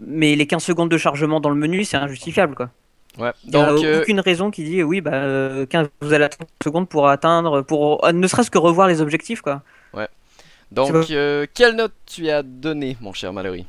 Mais 0.00 0.34
les 0.36 0.46
15 0.46 0.62
secondes 0.62 0.90
de 0.90 0.98
chargement 0.98 1.40
dans 1.40 1.50
le 1.50 1.56
menu, 1.56 1.84
c'est 1.84 1.96
injustifiable 1.96 2.54
quoi. 2.54 2.70
Ouais. 3.18 3.30
Il 3.44 3.50
n'y 3.50 3.56
a 3.56 3.66
Donc, 3.66 3.84
euh, 3.84 4.02
aucune 4.02 4.20
raison 4.20 4.50
qui 4.50 4.64
dit 4.64 4.82
oui, 4.82 5.00
bah, 5.00 5.12
euh, 5.14 5.66
15, 5.66 5.88
vous 6.00 6.12
allez 6.12 6.24
attendre 6.24 6.48
30 6.48 6.64
secondes 6.64 6.88
pour 6.88 7.08
atteindre, 7.08 7.62
pour 7.62 8.04
euh, 8.04 8.12
ne 8.12 8.26
serait-ce 8.26 8.50
que 8.50 8.58
revoir 8.58 8.88
les 8.88 9.00
objectifs 9.00 9.40
quoi. 9.40 9.62
donc 10.72 11.10
euh, 11.10 11.46
quelle 11.54 11.76
note 11.76 11.92
tu 12.06 12.28
as 12.28 12.42
donné, 12.42 12.96
mon 13.00 13.12
cher 13.12 13.32
Mallory? 13.32 13.64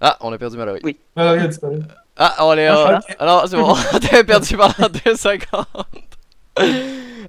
Ah, 0.00 0.18
on 0.20 0.32
a 0.32 0.38
perdu 0.38 0.56
Mallory. 0.56 0.80
Oui. 0.82 0.98
Ah, 1.16 1.30
regarde, 1.30 1.52
c'est 1.52 1.60
pas 1.60 1.68
vrai. 1.68 1.78
Ah, 2.16 2.36
on 2.46 2.56
est. 2.56 2.66
Ah, 2.66 2.76
euh, 2.76 2.82
voilà. 2.82 3.00
alors, 3.18 3.48
c'est 3.48 3.56
bon, 3.56 3.74
on 3.92 3.98
t'avait 3.98 4.24
perdu 4.24 4.56
pendant 4.56 4.88
deux 5.04 5.16
secondes. 5.16 5.66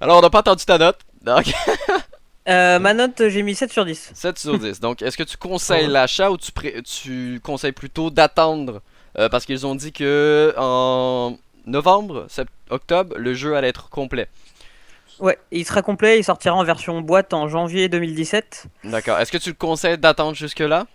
Alors, 0.01 0.19
on 0.19 0.21
n'a 0.21 0.29
pas 0.29 0.39
entendu 0.39 0.65
ta 0.65 0.77
note. 0.77 0.99
Donc, 1.23 1.51
Euh, 2.47 2.77
ma 2.77 2.93
note, 2.93 3.23
j'ai 3.29 3.41
mis 3.41 3.55
7 3.55 3.71
sur 3.73 3.85
10. 3.85 4.11
7 4.13 4.37
sur 4.37 4.59
10. 4.59 4.79
Donc, 4.79 5.01
est-ce 5.01 5.17
que 5.17 5.23
tu 5.23 5.35
conseilles 5.35 5.87
l'achat 5.87 6.29
ou 6.29 6.37
tu, 6.37 6.51
pré- 6.51 6.83
tu 6.83 7.39
conseilles 7.43 7.71
plutôt 7.71 8.11
d'attendre? 8.11 8.81
Euh, 9.17 9.29
Parce 9.29 9.45
qu'ils 9.45 9.65
ont 9.65 9.73
dit 9.73 9.91
que 9.91 10.53
en 10.55 11.37
novembre, 11.65 12.25
sept- 12.29 12.47
octobre, 12.69 13.15
le 13.17 13.33
jeu 13.33 13.55
allait 13.55 13.69
être 13.69 13.89
complet. 13.89 14.27
Ouais, 15.19 15.39
il 15.51 15.65
sera 15.65 15.81
complet, 15.81 16.19
il 16.19 16.23
sortira 16.23 16.53
en 16.53 16.63
version 16.63 17.01
boîte 17.01 17.33
en 17.33 17.47
janvier 17.47 17.89
2017. 17.89 18.65
D'accord. 18.83 19.17
Est-ce 19.17 19.31
que 19.31 19.37
tu 19.39 19.49
le 19.49 19.55
conseilles 19.55 19.97
d'attendre 19.97 20.35
jusque-là? 20.35 20.85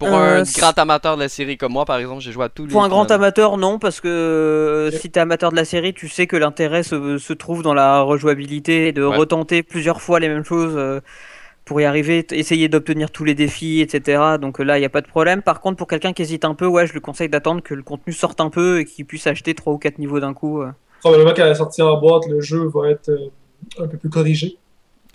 Pour 0.00 0.08
Euh, 0.14 0.40
un 0.40 0.42
grand 0.58 0.76
amateur 0.78 1.16
de 1.16 1.22
la 1.22 1.28
série 1.28 1.56
comme 1.56 1.72
moi, 1.72 1.84
par 1.84 1.98
exemple, 1.98 2.20
j'ai 2.22 2.32
joué 2.32 2.44
à 2.46 2.48
tous 2.48 2.64
les. 2.66 2.72
Pour 2.72 2.82
un 2.82 2.88
grand 2.88 3.08
amateur, 3.10 3.56
non, 3.58 3.78
parce 3.78 4.00
que 4.00 4.08
euh, 4.08 4.90
si 4.90 5.10
t'es 5.10 5.20
amateur 5.20 5.50
de 5.52 5.56
la 5.56 5.64
série, 5.64 5.94
tu 5.94 6.08
sais 6.08 6.26
que 6.26 6.36
l'intérêt 6.36 6.82
se, 6.82 7.18
se 7.18 7.32
trouve 7.32 7.62
dans 7.62 7.74
la 7.74 8.00
rejouabilité, 8.00 8.92
de 8.92 9.04
Ouais. 9.04 9.16
retenter 9.16 9.62
plusieurs 9.62 10.00
fois 10.00 10.18
les 10.18 10.28
mêmes 10.28 10.44
choses 10.44 10.74
euh, 10.76 11.00
pour 11.66 11.80
y 11.80 11.84
arriver, 11.84 12.26
essayer 12.32 12.68
d'obtenir 12.68 13.10
tous 13.10 13.24
les 13.24 13.34
défis, 13.34 13.80
etc. 13.80 14.22
Donc 14.40 14.58
là, 14.58 14.76
il 14.78 14.80
n'y 14.80 14.86
a 14.86 14.90
pas 14.90 15.02
de 15.02 15.06
problème. 15.06 15.42
Par 15.42 15.60
contre, 15.60 15.76
pour 15.76 15.86
quelqu'un 15.86 16.12
qui 16.12 16.22
hésite 16.22 16.44
un 16.44 16.54
peu, 16.54 16.66
ouais, 16.66 16.86
je 16.86 16.92
lui 16.94 17.00
conseille 17.00 17.28
d'attendre 17.28 17.62
que 17.62 17.74
le 17.74 17.82
contenu 17.82 18.12
sorte 18.12 18.40
un 18.40 18.48
peu 18.50 18.80
et 18.80 18.84
qu'il 18.86 19.04
puisse 19.04 19.26
acheter 19.26 19.54
3 19.54 19.72
ou 19.74 19.78
4 19.78 19.98
niveaux 19.98 20.18
d'un 20.18 20.32
coup. 20.34 20.62
Probablement 21.00 21.32
qu'à 21.34 21.46
la 21.46 21.54
sortie 21.54 21.82
en 21.82 22.00
boîte, 22.00 22.26
le 22.26 22.40
jeu 22.40 22.68
va 22.74 22.90
être 22.90 23.10
un 23.78 23.86
peu 23.86 23.96
plus 23.98 24.08
corrigé. 24.10 24.56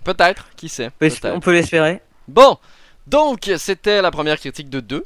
Peut-être, 0.03 0.47
qui 0.55 0.69
sait. 0.69 0.91
Peut-. 0.99 1.09
On 1.33 1.39
peut 1.39 1.51
l'espérer. 1.53 2.01
Bon, 2.27 2.57
donc 3.07 3.51
c'était 3.57 4.01
la 4.01 4.11
première 4.11 4.37
critique 4.37 4.69
de 4.69 4.79
2. 4.79 5.05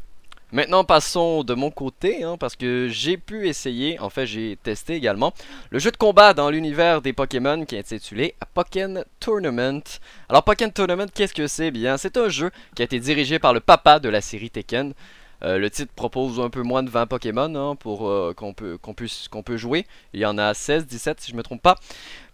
Maintenant 0.51 0.83
passons 0.83 1.43
de 1.43 1.53
mon 1.53 1.69
côté, 1.69 2.23
hein, 2.23 2.35
parce 2.35 2.55
que 2.55 2.87
j'ai 2.89 3.17
pu 3.17 3.47
essayer, 3.47 3.99
en 3.99 4.09
fait 4.09 4.25
j'ai 4.25 4.57
testé 4.63 4.95
également, 4.95 5.31
le 5.69 5.77
jeu 5.77 5.91
de 5.91 5.97
combat 5.97 6.33
dans 6.33 6.49
l'univers 6.49 7.03
des 7.03 7.13
Pokémon 7.13 7.65
qui 7.65 7.75
est 7.75 7.79
intitulé 7.79 8.33
Pokémon 8.55 9.03
Tournament. 9.19 9.83
Alors 10.27 10.43
Pokémon 10.43 10.71
Tournament, 10.71 11.05
qu'est-ce 11.13 11.35
que 11.35 11.45
c'est? 11.45 11.69
Bien, 11.69 11.97
c'est 11.97 12.17
un 12.17 12.29
jeu 12.29 12.49
qui 12.75 12.81
a 12.81 12.85
été 12.85 12.99
dirigé 12.99 13.37
par 13.37 13.53
le 13.53 13.59
papa 13.59 13.99
de 13.99 14.09
la 14.09 14.21
série 14.21 14.49
Tekken. 14.49 14.95
Euh, 15.41 15.57
le 15.57 15.69
titre 15.69 15.93
propose 15.95 16.39
un 16.39 16.49
peu 16.49 16.63
moins 16.63 16.83
de 16.83 16.89
20 16.89 17.07
Pokémon 17.07 17.55
hein, 17.55 17.75
pour 17.75 18.09
euh, 18.09 18.33
qu'on 18.33 18.53
peut, 18.53 19.57
jouer. 19.57 19.85
Il 20.13 20.19
y 20.19 20.25
en 20.25 20.37
a 20.37 20.53
16, 20.53 20.85
17 20.87 21.21
si 21.21 21.31
je 21.31 21.37
me 21.37 21.43
trompe 21.43 21.61
pas. 21.61 21.75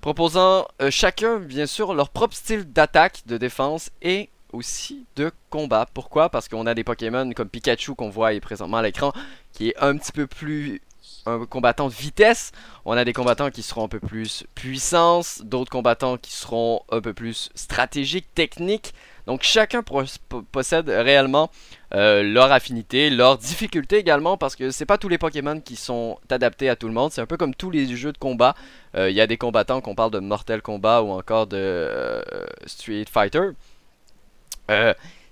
Proposant 0.01 0.68
euh, 0.82 0.89
chacun, 0.89 1.39
bien 1.39 1.66
sûr, 1.66 1.93
leur 1.93 2.09
propre 2.09 2.36
style 2.36 2.63
d'attaque, 2.63 3.24
de 3.28 3.38
défense 3.38 3.91
et 4.01 4.30
aussi 4.56 5.06
de 5.16 5.32
combat. 5.49 5.86
Pourquoi? 5.93 6.30
Parce 6.30 6.47
qu'on 6.47 6.66
a 6.66 6.74
des 6.74 6.84
Pokémon 6.84 7.32
comme 7.34 7.49
Pikachu 7.49 7.95
qu'on 7.95 8.10
voit 8.10 8.32
présentement 8.39 8.78
à 8.78 8.84
l'écran, 8.84 9.14
qui 9.53 9.70
est 9.70 9.78
un 9.78 9.97
petit 9.97 10.12
peu 10.12 10.28
plus 10.28 10.82
un 11.26 11.45
combattant 11.45 11.88
de 11.88 11.93
vitesse. 11.93 12.51
On 12.86 12.93
a 12.93 13.03
des 13.03 13.14
combattants 13.14 13.49
qui 13.49 13.64
seront 13.64 13.86
un 13.86 13.88
peu 13.88 13.99
plus 13.99 14.45
puissance, 14.53 15.41
d'autres 15.43 15.72
combattants 15.72 16.18
qui 16.18 16.32
seront 16.32 16.82
un 16.91 17.01
peu 17.01 17.14
plus 17.14 17.49
stratégiques, 17.56 18.28
techniques. 18.36 18.93
Donc 19.26 19.41
chacun 19.41 19.84
possède 20.51 20.88
réellement 20.88 21.49
euh, 21.95 22.22
leur 22.22 22.51
affinité, 22.51 23.10
leur 23.10 23.39
difficulté 23.39 23.97
également, 23.97 24.38
parce 24.38 24.56
que 24.56 24.70
c'est 24.70 24.86
pas 24.86 24.99
tous 24.99 25.10
les 25.10 25.18
Pokémon 25.18 25.60
qui 25.60 25.76
sont 25.76 26.20
adaptés 26.30 26.70
à 26.70 26.76
tout 26.76 26.88
le 26.88 26.93
monde. 26.93 27.12
C'est 27.12 27.22
un 27.22 27.26
peu 27.26 27.38
comme 27.38 27.56
tous 27.56 27.72
les 27.72 27.95
jeux 27.95 28.12
de 28.12 28.18
combat. 28.20 28.53
Euh, 28.95 29.10
il 29.10 29.16
y 29.16 29.22
a 29.22 29.28
des 29.28 29.38
combattants 29.38 29.82
qu'on 29.82 29.95
parle 29.95 30.12
de 30.12 30.20
Mortal 30.20 30.62
Kombat 30.62 31.01
ou 31.01 31.10
encore 31.10 31.47
de 31.47 31.58
euh, 31.58 32.22
Street 32.68 33.06
Fighter. 33.12 33.51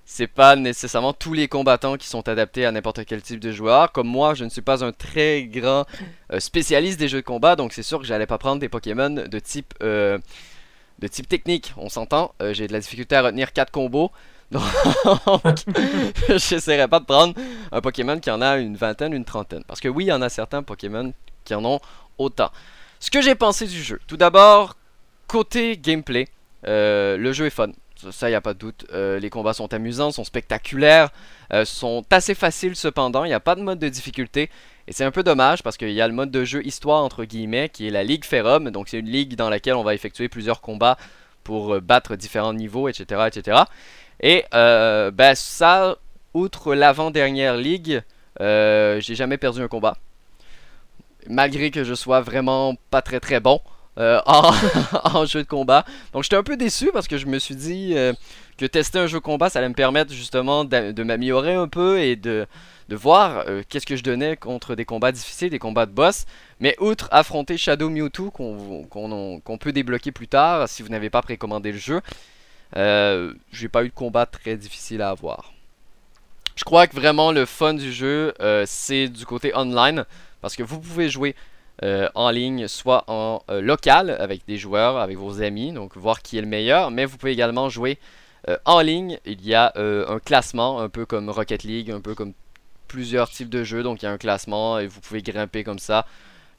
C'est 0.06 0.26
pas 0.26 0.56
nécessairement 0.56 1.12
tous 1.12 1.32
les 1.32 1.48
combattants 1.48 1.96
qui 1.96 2.06
sont 2.06 2.28
adaptés 2.28 2.66
à 2.66 2.72
n'importe 2.72 3.04
quel 3.04 3.22
type 3.22 3.40
de 3.40 3.52
joueur. 3.52 3.90
Comme 3.92 4.06
moi, 4.06 4.34
je 4.34 4.44
ne 4.44 4.50
suis 4.50 4.62
pas 4.62 4.84
un 4.84 4.92
très 4.92 5.44
grand 5.44 5.86
spécialiste 6.38 6.98
des 6.98 7.08
jeux 7.08 7.20
de 7.20 7.26
combat, 7.26 7.56
donc 7.56 7.72
c'est 7.72 7.82
sûr 7.82 7.98
que 7.98 8.04
j'allais 8.04 8.26
pas 8.26 8.38
prendre 8.38 8.60
des 8.60 8.68
Pokémon 8.68 9.10
de 9.10 9.38
type 9.38 9.74
de 10.98 11.08
type 11.08 11.28
technique, 11.28 11.74
on 11.76 11.88
s'entend. 11.88 12.34
Euh, 12.40 12.54
j'ai 12.54 12.66
de 12.66 12.72
la 12.72 12.80
difficulté 12.80 13.16
à 13.16 13.22
retenir 13.22 13.52
4 13.52 13.70
combos. 13.70 14.10
Donc, 14.50 14.62
j'essaierai 16.28 16.86
pas 16.86 17.00
de 17.00 17.04
prendre 17.04 17.34
un 17.72 17.80
Pokémon 17.80 18.18
qui 18.20 18.30
en 18.30 18.40
a 18.40 18.58
une 18.58 18.76
vingtaine, 18.76 19.12
une 19.12 19.24
trentaine. 19.24 19.64
Parce 19.66 19.80
que 19.80 19.88
oui, 19.88 20.04
il 20.04 20.08
y 20.08 20.12
en 20.12 20.22
a 20.22 20.28
certains 20.28 20.62
Pokémon 20.62 21.12
qui 21.44 21.54
en 21.54 21.64
ont 21.64 21.80
autant. 22.18 22.50
Ce 23.00 23.10
que 23.10 23.20
j'ai 23.20 23.34
pensé 23.34 23.66
du 23.66 23.82
jeu. 23.82 24.00
Tout 24.06 24.16
d'abord, 24.16 24.76
côté 25.26 25.76
gameplay, 25.76 26.28
euh, 26.66 27.16
le 27.16 27.32
jeu 27.32 27.46
est 27.46 27.50
fun. 27.50 27.70
Ça, 28.10 28.28
n'y 28.28 28.34
a 28.34 28.40
pas 28.40 28.54
de 28.54 28.58
doute. 28.58 28.86
Euh, 28.92 29.18
les 29.18 29.30
combats 29.30 29.54
sont 29.54 29.72
amusants, 29.72 30.10
sont 30.10 30.24
spectaculaires, 30.24 31.10
sont 31.64 32.04
assez 32.10 32.34
faciles 32.34 32.76
cependant. 32.76 33.24
Il 33.24 33.28
n'y 33.28 33.34
a 33.34 33.40
pas 33.40 33.54
de 33.54 33.62
mode 33.62 33.78
de 33.78 33.88
difficulté. 33.88 34.50
Et 34.86 34.92
c'est 34.92 35.04
un 35.04 35.10
peu 35.10 35.22
dommage 35.22 35.62
parce 35.62 35.76
qu'il 35.76 35.92
y 35.92 36.00
a 36.00 36.08
le 36.08 36.12
mode 36.12 36.30
de 36.30 36.44
jeu 36.44 36.64
histoire 36.66 37.02
entre 37.02 37.24
guillemets 37.24 37.70
qui 37.70 37.86
est 37.86 37.90
la 37.90 38.04
Ligue 38.04 38.24
Ferrum. 38.24 38.70
Donc 38.70 38.88
c'est 38.88 38.98
une 38.98 39.08
ligue 39.08 39.34
dans 39.34 39.48
laquelle 39.48 39.74
on 39.74 39.82
va 39.82 39.94
effectuer 39.94 40.28
plusieurs 40.28 40.60
combats 40.60 40.98
pour 41.42 41.74
euh, 41.74 41.80
battre 41.80 42.16
différents 42.16 42.54
niveaux, 42.54 42.88
etc. 42.88 43.22
etc. 43.28 43.62
Et 44.20 44.44
euh, 44.54 45.10
ben, 45.10 45.34
ça, 45.34 45.96
outre 46.34 46.74
l'avant-dernière 46.74 47.56
ligue, 47.56 48.02
euh, 48.40 49.00
j'ai 49.00 49.14
jamais 49.14 49.38
perdu 49.38 49.62
un 49.62 49.68
combat. 49.68 49.96
Malgré 51.28 51.70
que 51.70 51.84
je 51.84 51.94
sois 51.94 52.20
vraiment 52.20 52.74
pas 52.90 53.00
très 53.00 53.20
très 53.20 53.40
bon 53.40 53.60
en, 53.96 55.24
jeu 55.26 55.42
de 55.42 55.48
combat. 55.48 55.84
Donc 56.12 56.24
j'étais 56.24 56.36
un 56.36 56.42
peu 56.42 56.56
déçu 56.56 56.90
parce 56.92 57.08
que 57.08 57.18
je 57.18 57.26
me 57.26 57.38
suis 57.38 57.54
dit 57.54 57.94
que 58.58 58.66
tester 58.66 58.98
un 58.98 59.06
jeu 59.06 59.18
de 59.18 59.24
combat, 59.24 59.48
ça 59.50 59.60
allait 59.60 59.68
me 59.68 59.74
permettre 59.74 60.12
justement 60.12 60.64
de 60.64 61.02
m'améliorer 61.02 61.54
un 61.54 61.68
peu 61.68 62.00
et 62.00 62.16
de 62.16 62.46
de 62.88 62.96
voir 62.96 63.44
euh, 63.48 63.62
qu'est-ce 63.68 63.86
que 63.86 63.96
je 63.96 64.02
donnais 64.02 64.36
contre 64.36 64.74
des 64.74 64.84
combats 64.84 65.12
difficiles, 65.12 65.50
des 65.50 65.58
combats 65.58 65.86
de 65.86 65.92
boss. 65.92 66.26
Mais 66.60 66.76
outre 66.78 67.08
affronter 67.10 67.56
Shadow 67.56 67.88
Mewtwo 67.88 68.30
qu'on 68.30 69.58
peut 69.58 69.72
débloquer 69.72 70.12
plus 70.12 70.28
tard 70.28 70.68
si 70.68 70.82
vous 70.82 70.88
n'avez 70.88 71.10
pas 71.10 71.22
précommandé 71.22 71.72
le 71.72 71.78
jeu, 71.78 72.00
euh, 72.76 73.32
j'ai 73.52 73.68
pas 73.68 73.84
eu 73.84 73.88
de 73.88 73.94
combat 73.94 74.26
très 74.26 74.56
difficile 74.56 75.02
à 75.02 75.10
avoir. 75.10 75.52
Je 76.56 76.64
crois 76.64 76.86
que 76.86 76.94
vraiment 76.94 77.32
le 77.32 77.46
fun 77.46 77.74
du 77.74 77.92
jeu 77.92 78.32
euh, 78.40 78.64
c'est 78.66 79.08
du 79.08 79.26
côté 79.26 79.56
online 79.56 80.04
parce 80.40 80.54
que 80.54 80.62
vous 80.62 80.78
pouvez 80.78 81.08
jouer 81.08 81.34
en 81.82 82.30
ligne, 82.30 82.68
soit 82.68 83.04
en 83.08 83.42
local 83.48 84.10
avec 84.18 84.46
des 84.46 84.56
joueurs, 84.56 84.96
avec 84.96 85.16
vos 85.18 85.42
amis, 85.42 85.72
donc 85.72 85.96
voir 85.96 86.22
qui 86.22 86.38
est 86.38 86.40
le 86.40 86.46
meilleur, 86.46 86.90
mais 86.90 87.04
vous 87.04 87.18
pouvez 87.18 87.32
également 87.32 87.68
jouer 87.68 87.98
en 88.64 88.80
ligne. 88.80 89.18
Il 89.26 89.44
y 89.44 89.54
a 89.54 89.72
un 89.76 90.18
classement, 90.18 90.80
un 90.80 90.88
peu 90.88 91.04
comme 91.04 91.30
Rocket 91.30 91.62
League, 91.64 91.90
un 91.90 92.00
peu 92.00 92.14
comme 92.14 92.32
plusieurs 92.94 93.28
types 93.28 93.48
de 93.48 93.64
jeux, 93.64 93.82
donc 93.82 94.02
il 94.02 94.04
y 94.04 94.08
a 94.08 94.12
un 94.12 94.18
classement 94.18 94.78
et 94.78 94.86
vous 94.86 95.00
pouvez 95.00 95.20
grimper 95.20 95.64
comme 95.64 95.80
ça 95.80 96.06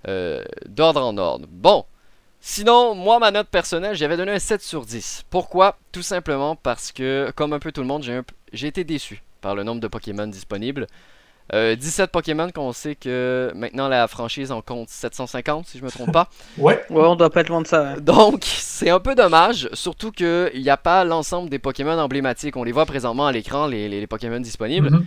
euh, 0.08 0.44
d'ordre 0.68 1.02
en 1.02 1.18
ordre. 1.18 1.48
Bon, 1.50 1.86
sinon, 2.42 2.94
moi, 2.94 3.20
ma 3.20 3.32
note 3.32 3.48
personnelle, 3.48 3.96
j'avais 3.96 4.18
donné 4.18 4.34
un 4.34 4.40
7 4.40 4.62
sur 4.62 4.86
10. 4.86 5.24
Pourquoi? 5.30 5.78
Tout 5.92 6.02
simplement 6.02 6.56
parce 6.56 6.92
que, 6.92 7.32
comme 7.36 7.54
un 7.54 7.60
peu 7.60 7.72
tout 7.72 7.82
le 7.82 7.88
monde, 7.88 8.06
j'ai 8.52 8.68
été 8.68 8.84
déçu 8.84 9.24
par 9.40 9.56
le 9.56 9.64
nombre 9.64 9.82
de 9.82 9.88
Pokémon 9.88 10.28
disponibles. 10.28 10.88
17 11.52 12.00
euh, 12.00 12.08
Pokémon 12.08 12.50
qu'on 12.50 12.72
sait 12.72 12.96
que 12.96 13.52
maintenant 13.56 13.88
la 13.88 14.08
franchise 14.08 14.52
en 14.52 14.62
compte 14.62 14.90
750 14.90 15.68
si 15.68 15.78
je 15.78 15.84
me 15.84 15.92
trompe 15.92 16.12
pas. 16.12 16.30
ouais. 16.58 16.84
Ouais, 16.90 17.06
on 17.06 17.16
doit 17.16 17.30
pas 17.30 17.42
être 17.42 17.50
loin 17.50 17.62
de 17.62 17.68
ça. 17.68 17.96
Donc 18.00 18.44
c'est 18.44 18.90
un 18.90 19.00
peu 19.00 19.14
dommage, 19.14 19.70
surtout 19.74 20.12
qu'il 20.12 20.52
n'y 20.56 20.70
a 20.70 20.78
pas 20.78 21.04
l'ensemble 21.04 21.50
des 21.50 21.60
Pokémon 21.60 21.98
emblématiques. 22.00 22.58
On 22.58 22.64
les 22.64 22.72
voit 22.72 22.86
présentement 22.86 23.28
à 23.28 23.32
l'écran, 23.32 23.68
les, 23.68 24.08
Pokémon 24.08 24.40
disponibles. 24.40 24.90
Mhm. 24.90 25.06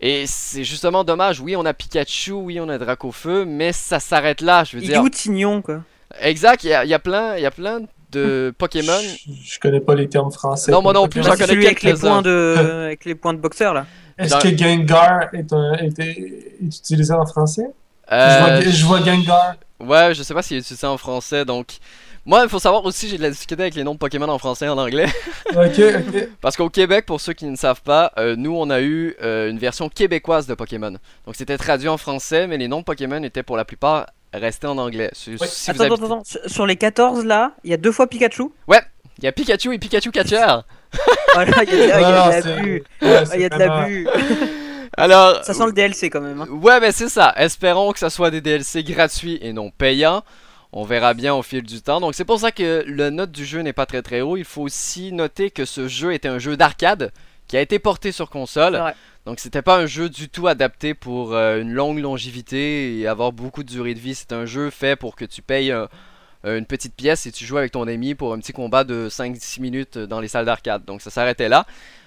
Et 0.00 0.24
c'est 0.26 0.64
justement 0.64 1.04
dommage. 1.04 1.40
Oui, 1.40 1.56
on 1.56 1.64
a 1.66 1.74
Pikachu, 1.74 2.32
oui, 2.32 2.58
on 2.58 2.68
a 2.68 2.78
Dracofeu, 2.78 3.44
mais 3.44 3.72
ça 3.72 4.00
s'arrête 4.00 4.40
là, 4.40 4.64
je 4.64 4.76
veux 4.76 4.82
dire. 4.82 5.02
Tignon, 5.12 5.60
quoi? 5.60 5.82
Exact, 6.20 6.64
il 6.64 6.70
y 6.70 6.72
a, 6.72 6.98
plein, 6.98 7.36
il 7.36 7.42
y 7.42 7.46
a 7.46 7.50
plein 7.50 7.82
de 8.10 8.52
Pokémon. 8.58 9.00
Je, 9.44 9.58
connais 9.60 9.80
pas 9.80 9.94
les 9.94 10.08
termes 10.08 10.32
français. 10.32 10.72
Non, 10.72 10.82
moi 10.82 10.92
non 10.92 11.08
plus, 11.08 11.22
j'en 11.22 11.32
connais 11.32 11.46
quelques 11.46 11.64
avec 11.64 11.82
les 11.82 11.94
points 11.94 12.22
de, 12.22 12.54
avec 12.86 13.04
les 13.04 13.14
points 13.14 13.34
de 13.34 13.38
boxeur 13.38 13.74
là. 13.74 13.86
Est-ce 14.20 14.36
que 14.38 14.56
Gengar 14.56 15.34
est, 15.34 15.52
un, 15.52 15.74
est, 15.74 16.56
utilisé 16.60 17.12
en 17.12 17.26
français? 17.26 17.70
Euh, 18.12 18.62
je, 18.66 18.84
vois, 18.84 19.02
Gengar. 19.04 19.54
Ouais, 19.78 20.14
je 20.14 20.22
sais 20.22 20.34
pas 20.34 20.42
s'il 20.42 20.58
est 20.58 20.60
utilisé 20.60 20.86
en 20.86 20.98
français, 20.98 21.44
donc 21.44 21.78
moi, 22.26 22.42
il 22.44 22.50
faut 22.50 22.58
savoir 22.58 22.84
aussi, 22.84 23.08
j'ai 23.08 23.16
de 23.16 23.22
la 23.22 23.30
difficulté 23.30 23.62
avec 23.62 23.74
les 23.74 23.82
noms 23.82 23.94
de 23.94 23.98
Pokémon 23.98 24.28
en 24.28 24.38
français 24.38 24.66
et 24.66 24.68
en 24.68 24.76
anglais. 24.76 25.06
ok, 25.48 25.80
ok. 25.80 26.28
Parce 26.40 26.56
qu'au 26.56 26.68
Québec, 26.68 27.06
pour 27.06 27.20
ceux 27.20 27.32
qui 27.32 27.46
ne 27.46 27.56
savent 27.56 27.80
pas, 27.82 28.12
euh, 28.18 28.36
nous, 28.36 28.54
on 28.54 28.68
a 28.68 28.82
eu 28.82 29.16
euh, 29.22 29.50
une 29.50 29.58
version 29.58 29.88
québécoise 29.88 30.46
de 30.46 30.54
Pokémon. 30.54 30.92
Donc, 31.26 31.34
c'était 31.34 31.56
traduit 31.56 31.88
en 31.88 31.96
français, 31.96 32.46
mais 32.46 32.58
les 32.58 32.68
noms 32.68 32.80
de 32.80 32.84
Pokémon 32.84 33.22
étaient 33.22 33.42
pour 33.42 33.56
la 33.56 33.64
plupart 33.64 34.06
restés 34.34 34.66
en 34.66 34.78
anglais. 34.78 35.10
attends, 35.68 35.84
attends, 35.84 36.04
attends, 36.04 36.22
Sur 36.46 36.66
les 36.66 36.76
14 36.76 37.24
là, 37.24 37.52
il 37.64 37.70
y 37.70 37.74
a 37.74 37.78
deux 37.78 37.92
fois 37.92 38.06
Pikachu? 38.06 38.50
Ouais, 38.68 38.82
il 39.18 39.24
y 39.24 39.26
a 39.26 39.32
Pikachu 39.32 39.74
et 39.74 39.78
Pikachu 39.78 40.10
Catcher. 40.10 40.60
voilà, 41.34 41.62
il 41.64 41.78
y 41.78 41.90
a, 41.90 42.42
de 42.42 42.48
l'abus. 42.48 42.84
Il 43.00 43.40
y 43.40 43.44
a 43.44 43.48
de 43.48 43.58
l'abus. 43.58 44.08
Alors, 44.96 45.44
ça 45.44 45.54
sent 45.54 45.66
le 45.66 45.72
DLC 45.72 46.10
quand 46.10 46.20
même. 46.20 46.40
Hein. 46.40 46.48
Ouais, 46.50 46.80
mais 46.80 46.92
c'est 46.92 47.08
ça. 47.08 47.32
Espérons 47.36 47.92
que 47.92 47.98
ça 47.98 48.10
soit 48.10 48.30
des 48.30 48.40
DLC 48.40 48.82
gratuits 48.82 49.38
et 49.40 49.52
non 49.52 49.70
payants. 49.70 50.22
On 50.72 50.84
verra 50.84 51.14
bien 51.14 51.34
au 51.34 51.42
fil 51.42 51.62
du 51.62 51.80
temps. 51.80 52.00
Donc 52.00 52.14
c'est 52.14 52.24
pour 52.24 52.38
ça 52.38 52.52
que 52.52 52.84
le 52.86 53.10
note 53.10 53.32
du 53.32 53.44
jeu 53.44 53.60
n'est 53.60 53.72
pas 53.72 53.86
très 53.86 54.02
très 54.02 54.20
haut. 54.20 54.36
Il 54.36 54.44
faut 54.44 54.62
aussi 54.62 55.12
noter 55.12 55.50
que 55.50 55.64
ce 55.64 55.88
jeu 55.88 56.12
était 56.12 56.28
un 56.28 56.38
jeu 56.38 56.56
d'arcade 56.56 57.12
qui 57.48 57.56
a 57.56 57.60
été 57.60 57.78
porté 57.78 58.12
sur 58.12 58.30
console. 58.30 58.80
Donc 59.26 59.40
c'était 59.40 59.62
pas 59.62 59.76
un 59.78 59.86
jeu 59.86 60.08
du 60.08 60.28
tout 60.28 60.46
adapté 60.46 60.94
pour 60.94 61.34
euh, 61.34 61.60
une 61.60 61.72
longue 61.72 61.98
longévité 61.98 62.98
et 62.98 63.06
avoir 63.06 63.32
beaucoup 63.32 63.64
de 63.64 63.68
durée 63.68 63.94
de 63.94 63.98
vie. 63.98 64.14
C'est 64.14 64.32
un 64.32 64.46
jeu 64.46 64.70
fait 64.70 64.96
pour 64.96 65.16
que 65.16 65.24
tu 65.24 65.42
payes 65.42 65.72
euh, 65.72 65.86
une 66.44 66.64
petite 66.64 66.94
pièce 66.94 67.26
et 67.26 67.32
tu 67.32 67.44
joues 67.44 67.58
avec 67.58 67.72
ton 67.72 67.86
ami 67.86 68.14
pour 68.14 68.32
un 68.32 68.38
petit 68.38 68.52
combat 68.52 68.84
de 68.84 69.08
5-6 69.10 69.60
minutes 69.60 69.98
dans 69.98 70.20
les 70.20 70.28
salles 70.28 70.46
d'arcade. 70.46 70.84
Donc 70.84 71.02
ça 71.02 71.10
s'arrêtait 71.10 71.48
là. 71.48 71.66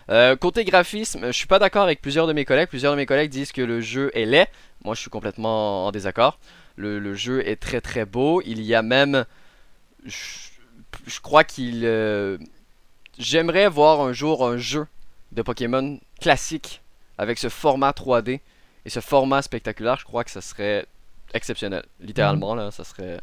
Euh, 0.09 0.35
côté 0.35 0.65
graphisme, 0.65 1.27
je 1.27 1.31
suis 1.31 1.47
pas 1.47 1.59
d'accord 1.59 1.83
avec 1.83 2.01
plusieurs 2.01 2.27
de 2.27 2.33
mes 2.33 2.45
collègues. 2.45 2.69
Plusieurs 2.69 2.93
de 2.93 2.97
mes 2.97 3.05
collègues 3.05 3.29
disent 3.29 3.51
que 3.51 3.61
le 3.61 3.79
jeu 3.79 4.11
est 4.13 4.25
laid. 4.25 4.47
Moi 4.83 4.95
je 4.95 5.01
suis 5.01 5.09
complètement 5.09 5.85
en 5.87 5.91
désaccord. 5.91 6.39
Le, 6.75 7.13
jeu 7.13 7.47
est 7.47 7.57
très 7.57 7.81
très 7.81 8.05
beau. 8.05 8.41
Il 8.45 8.61
y 8.61 8.73
a 8.73 8.81
même... 8.81 9.25
Je, 10.05 11.19
crois 11.21 11.43
qu'il... 11.43 11.81
Euh, 11.85 12.37
j'aimerais 13.17 13.67
voir 13.67 14.01
un 14.01 14.13
jour 14.13 14.45
un 14.45 14.57
jeu 14.57 14.87
de 15.31 15.41
Pokémon 15.41 15.99
classique 16.19 16.81
avec 17.17 17.37
ce 17.37 17.49
format 17.49 17.91
3D 17.91 18.39
et 18.85 18.89
ce 18.89 18.99
format 18.99 19.41
spectaculaire. 19.41 19.97
Je 19.99 20.05
crois 20.05 20.23
que 20.23 20.31
ça 20.31 20.41
serait 20.41 20.85
exceptionnel. 21.33 21.85
Littéralement, 21.99 22.55
là, 22.55 22.71
ça 22.71 22.83
serait, 22.83 23.19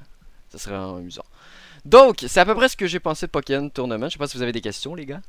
ça 0.51 0.59
serait 0.59 0.77
amusant. 0.77 1.25
Donc, 1.85 2.25
c'est 2.27 2.41
à 2.41 2.45
peu 2.45 2.55
près 2.55 2.69
ce 2.69 2.77
que 2.77 2.87
j'ai 2.87 3.01
pensé 3.01 3.27
de 3.27 3.31
Pokémon 3.31 3.69
Tournament. 3.69 4.09
Je 4.09 4.13
sais 4.13 4.19
pas 4.19 4.27
si 4.27 4.37
vous 4.37 4.43
avez 4.43 4.53
des 4.53 4.61
questions, 4.61 4.95
les 4.95 5.07
gars. 5.07 5.21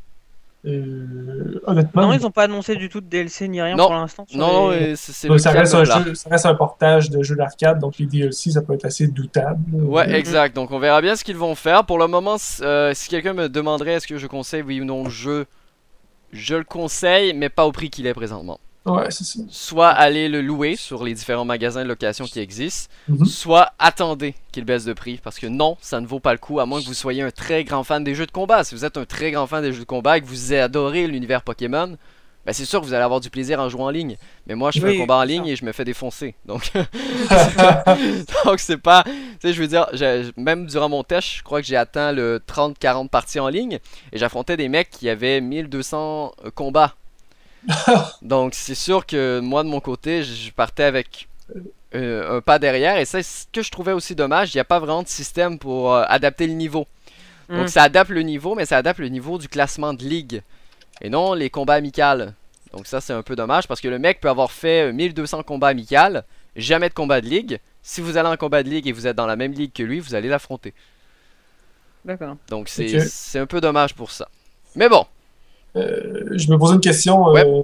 Euh, 0.63 1.59
honnêtement. 1.65 2.03
Non, 2.03 2.13
ils 2.13 2.21
n'ont 2.21 2.29
pas 2.29 2.43
annoncé 2.43 2.75
du 2.75 2.87
tout 2.87 3.01
de 3.01 3.07
DLC 3.07 3.47
ni 3.47 3.61
rien 3.61 3.75
pour 3.75 3.93
l'instant. 3.93 4.27
Non, 4.35 4.71
c'est 4.95 5.37
ça, 5.39 5.51
reste 5.51 5.73
un 5.73 5.83
jeu, 5.83 6.13
ça 6.13 6.29
reste 6.29 6.45
un 6.45 6.53
portage 6.53 7.09
de 7.09 7.23
jeu 7.23 7.35
d'arcade, 7.35 7.79
donc 7.79 7.97
les 7.97 8.05
DLC, 8.05 8.51
ça 8.51 8.61
peut 8.61 8.73
être 8.73 8.85
assez 8.85 9.07
doutable. 9.07 9.59
Ouais, 9.73 10.11
exact. 10.13 10.55
Donc 10.55 10.69
on 10.71 10.77
verra 10.77 11.01
bien 11.01 11.15
ce 11.15 11.23
qu'ils 11.23 11.37
vont 11.37 11.55
faire. 11.55 11.85
Pour 11.85 11.97
le 11.97 12.05
moment, 12.05 12.37
euh, 12.61 12.91
si 12.93 13.09
quelqu'un 13.09 13.33
me 13.33 13.49
demanderait 13.49 13.93
est-ce 13.93 14.07
que 14.07 14.17
je 14.17 14.27
conseille 14.27 14.61
oui 14.61 14.81
ou 14.81 14.85
non 14.85 15.05
le 15.05 15.09
jeu, 15.09 15.47
je 16.31 16.55
le 16.55 16.63
conseille, 16.63 17.33
mais 17.33 17.49
pas 17.49 17.65
au 17.65 17.71
prix 17.71 17.89
qu'il 17.89 18.05
est 18.05 18.13
présentement. 18.13 18.59
Ouais, 18.85 19.11
c'est 19.11 19.23
ça. 19.23 19.39
Soit 19.49 19.89
aller 19.89 20.27
le 20.27 20.41
louer 20.41 20.75
sur 20.75 21.03
les 21.03 21.13
différents 21.13 21.45
magasins 21.45 21.83
de 21.83 21.87
location 21.87 22.25
qui 22.25 22.39
existent, 22.39 22.91
mhm. 23.07 23.25
soit 23.25 23.73
attendez 23.77 24.33
qu'il 24.51 24.65
baisse 24.65 24.85
de 24.85 24.93
prix. 24.93 25.19
Parce 25.23 25.37
que 25.37 25.45
non, 25.45 25.77
ça 25.81 26.01
ne 26.01 26.07
vaut 26.07 26.19
pas 26.19 26.31
le 26.33 26.39
coup, 26.39 26.59
à 26.59 26.65
moins 26.65 26.81
que 26.81 26.87
vous 26.87 26.95
soyez 26.95 27.21
un 27.21 27.29
très 27.31 27.63
grand 27.63 27.83
fan 27.83 28.03
des 28.03 28.15
jeux 28.15 28.25
de 28.25 28.31
combat. 28.31 28.63
Si 28.63 28.73
vous 28.73 28.83
êtes 28.83 28.97
un 28.97 29.05
très 29.05 29.31
grand 29.31 29.45
fan 29.45 29.61
des 29.61 29.71
jeux 29.71 29.81
de 29.81 29.85
combat 29.85 30.17
et 30.17 30.21
que 30.21 30.25
vous 30.25 30.53
adorez 30.53 31.05
l'univers 31.05 31.43
Pokémon, 31.43 31.95
ben 32.43 32.53
c'est 32.53 32.65
sûr 32.65 32.81
que 32.81 32.85
vous 32.87 32.95
allez 32.95 33.03
avoir 33.03 33.19
du 33.19 33.29
plaisir 33.29 33.59
en 33.59 33.69
jouant 33.69 33.85
en 33.85 33.89
ligne. 33.91 34.17
Mais 34.47 34.55
moi, 34.55 34.71
je 34.71 34.79
fais 34.79 34.87
Oui, 34.87 34.95
un 34.97 35.01
combat 35.01 35.17
en 35.17 35.23
ligne 35.23 35.45
ça. 35.45 35.51
et 35.51 35.55
je 35.55 35.63
me 35.63 35.71
fais 35.73 35.85
défoncer. 35.85 36.33
Donc, 36.45 36.71
donc 38.45 38.59
c'est 38.59 38.77
pas. 38.77 39.03
Tu 39.03 39.11
sais, 39.41 39.53
je 39.53 39.61
veux 39.61 39.67
dire, 39.67 39.85
même 40.37 40.65
durant 40.65 40.89
mon 40.89 41.03
test, 41.03 41.27
je 41.37 41.43
crois 41.43 41.61
que 41.61 41.67
j'ai 41.67 41.75
atteint 41.75 42.11
le 42.11 42.39
30-40 42.39 43.09
parties 43.09 43.39
en 43.39 43.47
ligne 43.47 43.77
et 44.11 44.17
j'affrontais 44.17 44.57
des 44.57 44.69
mecs 44.69 44.89
qui 44.89 45.07
avaient 45.07 45.39
1200 45.39 46.33
combats. 46.55 46.95
donc, 48.21 48.53
c'est 48.55 48.75
sûr 48.75 49.05
que 49.05 49.39
moi, 49.39 49.63
de 49.63 49.69
mon 49.69 49.79
côté, 49.79 50.23
je 50.23 50.51
partais 50.51 50.83
avec 50.83 51.27
euh, 51.95 52.37
un 52.37 52.41
pas 52.41 52.59
derrière. 52.59 52.97
Et 52.97 53.05
c'est 53.05 53.23
ce 53.23 53.45
que 53.51 53.61
je 53.61 53.69
trouvais 53.71 53.91
aussi 53.91 54.15
dommage. 54.15 54.53
Il 54.53 54.57
n'y 54.57 54.61
a 54.61 54.65
pas 54.65 54.79
vraiment 54.79 55.03
de 55.03 55.07
système 55.07 55.59
pour 55.59 55.93
euh, 55.93 56.03
adapter 56.07 56.47
le 56.47 56.53
niveau. 56.53 56.87
Donc 57.49 57.65
Mm. 57.65 57.67
ça 57.67 57.83
adapte 57.83 58.11
le 58.11 58.21
niveau, 58.21 58.55
mais 58.55 58.65
ça 58.65 58.77
adapte 58.77 58.99
le 58.99 59.09
niveau 59.09 59.37
du 59.37 59.49
classement 59.49 59.93
de 59.93 60.03
ligue. 60.03 60.41
Et 61.01 61.09
non 61.09 61.33
les 61.33 61.49
combats 61.49 61.73
amicaux. 61.73 62.31
Donc 62.71 62.87
ça 62.87 63.01
c'est 63.01 63.11
un 63.11 63.23
peu 63.23 63.35
dommage 63.35 63.67
parce 63.67 63.81
que 63.81 63.89
le 63.89 63.99
mec 63.99 64.21
peut 64.21 64.29
avoir 64.29 64.51
fait 64.51 64.89
euh, 64.89 64.93
1200 64.93 65.43
combats 65.43 65.67
amicaux, 65.69 66.19
jamais 66.55 66.87
de 66.87 66.93
combat 66.93 67.19
de 67.19 67.27
ligue. 67.27 67.59
Si 67.83 67.99
vous 67.99 68.15
allez 68.15 68.29
en 68.29 68.37
combat 68.37 68.63
de 68.63 68.69
ligue 68.69 68.87
et 68.87 68.93
vous 68.93 69.05
êtes 69.05 69.17
dans 69.17 69.25
la 69.25 69.35
même 69.35 69.51
ligue 69.51 69.73
que 69.73 69.83
lui, 69.83 69.99
vous 69.99 70.15
allez 70.15 70.29
l'affronter. 70.29 70.73
D'accord. 72.05 72.37
Donc 72.49 72.69
c'est 72.69 73.39
un 73.39 73.45
peu 73.45 73.59
dommage 73.59 73.95
pour 73.95 74.11
ça. 74.11 74.29
Mais 74.75 74.87
bon, 74.87 75.01
Euh, 75.01 75.20
je 75.75 76.51
me 76.51 76.57
posais 76.57 76.75
une 76.75 76.81
question. 76.81 77.29
euh, 77.29 77.31
Ouais. 77.33 77.63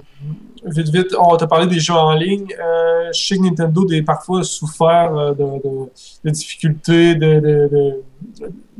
vite, 0.64 0.88
vite, 0.88 1.14
on 1.18 1.36
t'a 1.36 1.46
parlé 1.46 1.66
des 1.66 1.78
jeux 1.80 1.94
en 1.94 2.14
ligne. 2.14 2.46
Euh, 2.60 3.10
je 3.12 3.20
sais 3.20 3.36
que 3.36 3.42
Nintendo 3.42 3.86
a 3.90 4.02
parfois 4.04 4.42
souffert 4.44 5.14
euh, 5.16 5.30
de, 5.32 5.44
de- 5.44 5.90
de 6.24 6.30
difficultés, 6.30 7.14
de, 7.14 8.02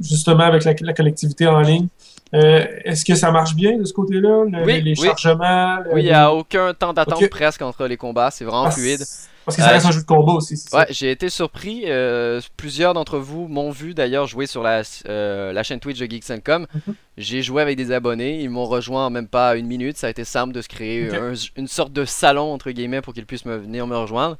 justement 0.01 0.45
avec 0.45 0.65
la, 0.65 0.75
la 0.81 0.93
collectivité 0.93 1.47
en 1.47 1.61
ligne. 1.61 1.89
Euh, 2.35 2.65
Est-ce 2.85 3.05
que 3.05 3.15
ça 3.15 3.31
marche 3.31 3.55
bien 3.55 3.79
de 3.79 3.85
ce 3.85 3.93
côté-là? 3.93 4.45
Le- 4.51 4.65
Oui, 4.67 4.83
les 4.83 4.95
oui. 4.99 5.07
chargements? 5.07 5.79
le- 5.81 5.95
oui, 5.95 6.03
il 6.03 6.07
n'y 6.07 6.11
a 6.13 6.31
aucun 6.33 6.75
temps 6.75 6.93
d'attente 6.93 7.27
presque 7.31 7.63
entre 7.63 7.87
les 7.87 7.97
combats, 7.97 8.31
c'est 8.31 8.45
vraiment 8.45 8.65
parce, 8.65 8.77
fluide. 8.79 9.01
Parce 9.49 9.57
que 9.57 9.63
ça 9.63 9.69
reste 9.71 9.87
un 9.87 9.91
jeu 9.93 10.01
de 10.03 10.07
combat 10.07 10.35
aussi. 10.35 10.55
Ouais, 10.75 10.87
j'ai 10.91 11.11
été 11.11 11.29
surpris. 11.31 11.85
euh, 11.87 12.41
plusieurs 12.59 12.93
d'entre 12.93 13.19
vous 13.19 13.49
m'ont 13.49 13.71
vu 13.71 13.95
d'ailleurs 13.95 14.27
jouer 14.27 14.47
sur 14.47 14.63
la, 14.63 14.83
euh, 15.09 15.53
la 15.55 15.63
chaîne 15.63 15.81
Twitch 15.81 15.99
de 15.99 16.05
Geeks.com. 16.05 16.67
Mhm. 16.75 16.95
J'ai 17.17 17.43
joué 17.43 17.63
avec 17.63 17.77
des 17.79 17.91
abonnés. 17.91 18.41
Ils 18.43 18.51
m'ont 18.51 18.67
rejoint 18.67 19.07
en 19.07 19.11
même 19.11 19.27
pas 19.29 19.57
une 19.57 19.67
minute. 19.67 19.97
Ça 19.97 20.09
a 20.09 20.11
été 20.11 20.25
simple 20.25 20.53
de 20.53 20.61
se 20.61 20.69
créer 20.69 21.09
un- 21.17 21.33
une 21.57 21.67
sorte 21.67 21.93
de 21.93 22.05
salon 22.05 22.53
entre 22.53 22.71
guillemets 22.71 23.01
pour 23.01 23.15
qu'ils 23.15 23.25
puissent 23.27 23.47
me 23.47 23.57
venir 23.57 23.87
me 23.87 23.97
rejoindre. 23.97 24.37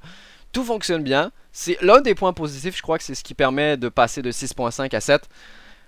Tout 0.53 0.65
fonctionne 0.65 1.03
bien. 1.03 1.31
C'est 1.53 1.79
l'un 1.83 2.01
des 2.03 2.15
points 2.15 2.33
positifs, 2.35 2.77
je 2.77 2.83
crois 2.83 2.99
que 2.99 3.05
c'est 3.05 3.15
ce 3.15 3.25
qui 3.25 3.35
permet 3.35 3.77
de 3.77 3.89
passer 3.89 4.21
de 4.23 4.31
6.5 4.31 4.95
à 4.95 5.01
7. 5.01 5.23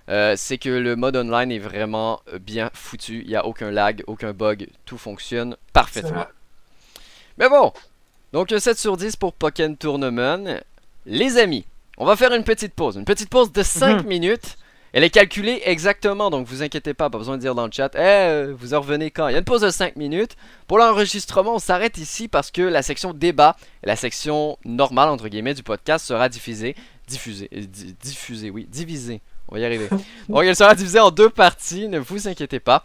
Euh, 0.09 0.33
c'est 0.35 0.57
que 0.57 0.69
le 0.69 0.95
mode 0.95 1.15
online 1.15 1.51
est 1.51 1.59
vraiment 1.59 2.19
bien 2.41 2.69
foutu. 2.73 3.21
Il 3.23 3.27
n'y 3.29 3.35
a 3.35 3.45
aucun 3.45 3.69
lag, 3.71 4.03
aucun 4.07 4.33
bug. 4.33 4.67
Tout 4.85 4.97
fonctionne 4.97 5.55
parfaitement. 5.73 6.25
Mais 7.37 7.47
bon, 7.49 7.71
donc 8.33 8.51
un 8.51 8.59
7 8.59 8.77
sur 8.77 8.97
10 8.97 9.15
pour 9.15 9.33
Pokémon 9.33 9.75
Tournament. 9.75 10.59
Les 11.05 11.37
amis, 11.37 11.65
on 11.97 12.05
va 12.05 12.15
faire 12.15 12.33
une 12.33 12.43
petite 12.43 12.73
pause. 12.73 12.95
Une 12.95 13.05
petite 13.05 13.29
pause 13.29 13.51
de 13.51 13.63
5 13.63 14.03
Mhm. 14.03 14.07
minutes. 14.07 14.57
Elle 14.93 15.05
est 15.05 15.09
calculée 15.09 15.61
exactement, 15.65 16.29
donc 16.29 16.45
vous 16.47 16.63
inquiétez 16.63 16.93
pas, 16.93 17.09
pas 17.09 17.17
besoin 17.17 17.37
de 17.37 17.41
dire 17.41 17.55
dans 17.55 17.65
le 17.65 17.71
chat, 17.71 17.91
Eh, 17.95 17.99
euh, 17.99 18.53
vous 18.57 18.73
en 18.73 18.81
revenez 18.81 19.09
quand? 19.09 19.29
Il 19.29 19.31
y 19.31 19.35
a 19.35 19.37
une 19.39 19.45
pause 19.45 19.61
de 19.61 19.69
5 19.69 19.95
minutes. 19.95 20.35
Pour 20.67 20.77
l'enregistrement, 20.79 21.55
on 21.55 21.59
s'arrête 21.59 21.97
ici 21.97 22.27
parce 22.27 22.51
que 22.51 22.61
la 22.61 22.81
section 22.81 23.13
débat 23.13 23.55
la 23.83 23.95
section 23.95 24.57
normale, 24.65 25.07
entre 25.07 25.29
guillemets, 25.29 25.53
du 25.53 25.63
podcast 25.63 26.05
sera 26.05 26.27
diffusée. 26.27 26.75
Diffusée, 27.07 27.49
euh, 27.55 27.61
di- 27.61 27.95
diffusée, 28.01 28.49
oui, 28.49 28.67
divisée. 28.69 29.21
On 29.47 29.55
va 29.55 29.61
y 29.61 29.65
arriver. 29.65 29.87
donc 30.29 30.43
elle 30.43 30.55
sera 30.57 30.75
divisée 30.75 30.99
en 30.99 31.09
deux 31.11 31.29
parties, 31.29 31.87
ne 31.87 31.99
vous 31.99 32.27
inquiétez 32.27 32.59
pas. 32.59 32.83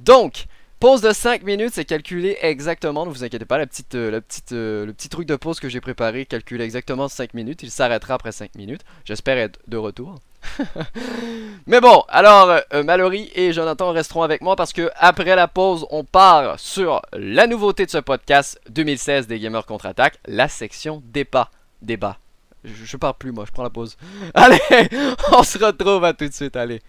Donc, 0.00 0.46
Pause 0.80 1.00
de 1.00 1.12
5 1.12 1.44
minutes, 1.44 1.72
c'est 1.72 1.84
calculé 1.84 2.36
exactement, 2.42 3.06
ne 3.06 3.10
vous 3.10 3.24
inquiétez 3.24 3.44
pas, 3.46 3.58
la 3.58 3.66
petite, 3.66 3.94
euh, 3.94 4.10
la 4.10 4.20
petite, 4.20 4.52
euh, 4.52 4.84
le 4.84 4.92
petit 4.92 5.08
truc 5.08 5.26
de 5.26 5.36
pause 5.36 5.58
que 5.58 5.68
j'ai 5.68 5.80
préparé 5.80 6.26
calcule 6.26 6.60
exactement 6.60 7.08
5 7.08 7.32
minutes, 7.32 7.62
il 7.62 7.70
s'arrêtera 7.70 8.14
après 8.14 8.32
5 8.32 8.54
minutes, 8.56 8.82
j'espère 9.04 9.38
être 9.38 9.58
de 9.66 9.76
retour. 9.78 10.16
Mais 11.66 11.80
bon, 11.80 12.02
alors 12.08 12.60
euh, 12.74 12.82
Mallory 12.82 13.30
et 13.34 13.52
Jonathan 13.52 13.92
resteront 13.92 14.22
avec 14.22 14.42
moi 14.42 14.56
parce 14.56 14.74
que 14.74 14.90
après 14.96 15.34
la 15.34 15.48
pause, 15.48 15.86
on 15.90 16.04
part 16.04 16.60
sur 16.60 17.00
la 17.14 17.46
nouveauté 17.46 17.86
de 17.86 17.90
ce 17.90 17.98
podcast 17.98 18.60
2016 18.68 19.26
des 19.26 19.38
Gamers 19.38 19.64
Contre-Attaque, 19.64 20.18
la 20.26 20.48
section 20.48 21.02
débat. 21.06 21.50
Débat. 21.80 22.18
Je, 22.62 22.84
je 22.84 22.96
parle 22.96 23.14
plus 23.18 23.32
moi, 23.32 23.44
je 23.46 23.52
prends 23.52 23.62
la 23.62 23.70
pause. 23.70 23.96
Allez, 24.34 24.60
on 25.32 25.42
se 25.42 25.58
retrouve 25.58 26.04
à 26.04 26.12
tout 26.12 26.26
de 26.28 26.32
suite, 26.32 26.56
allez. 26.56 26.80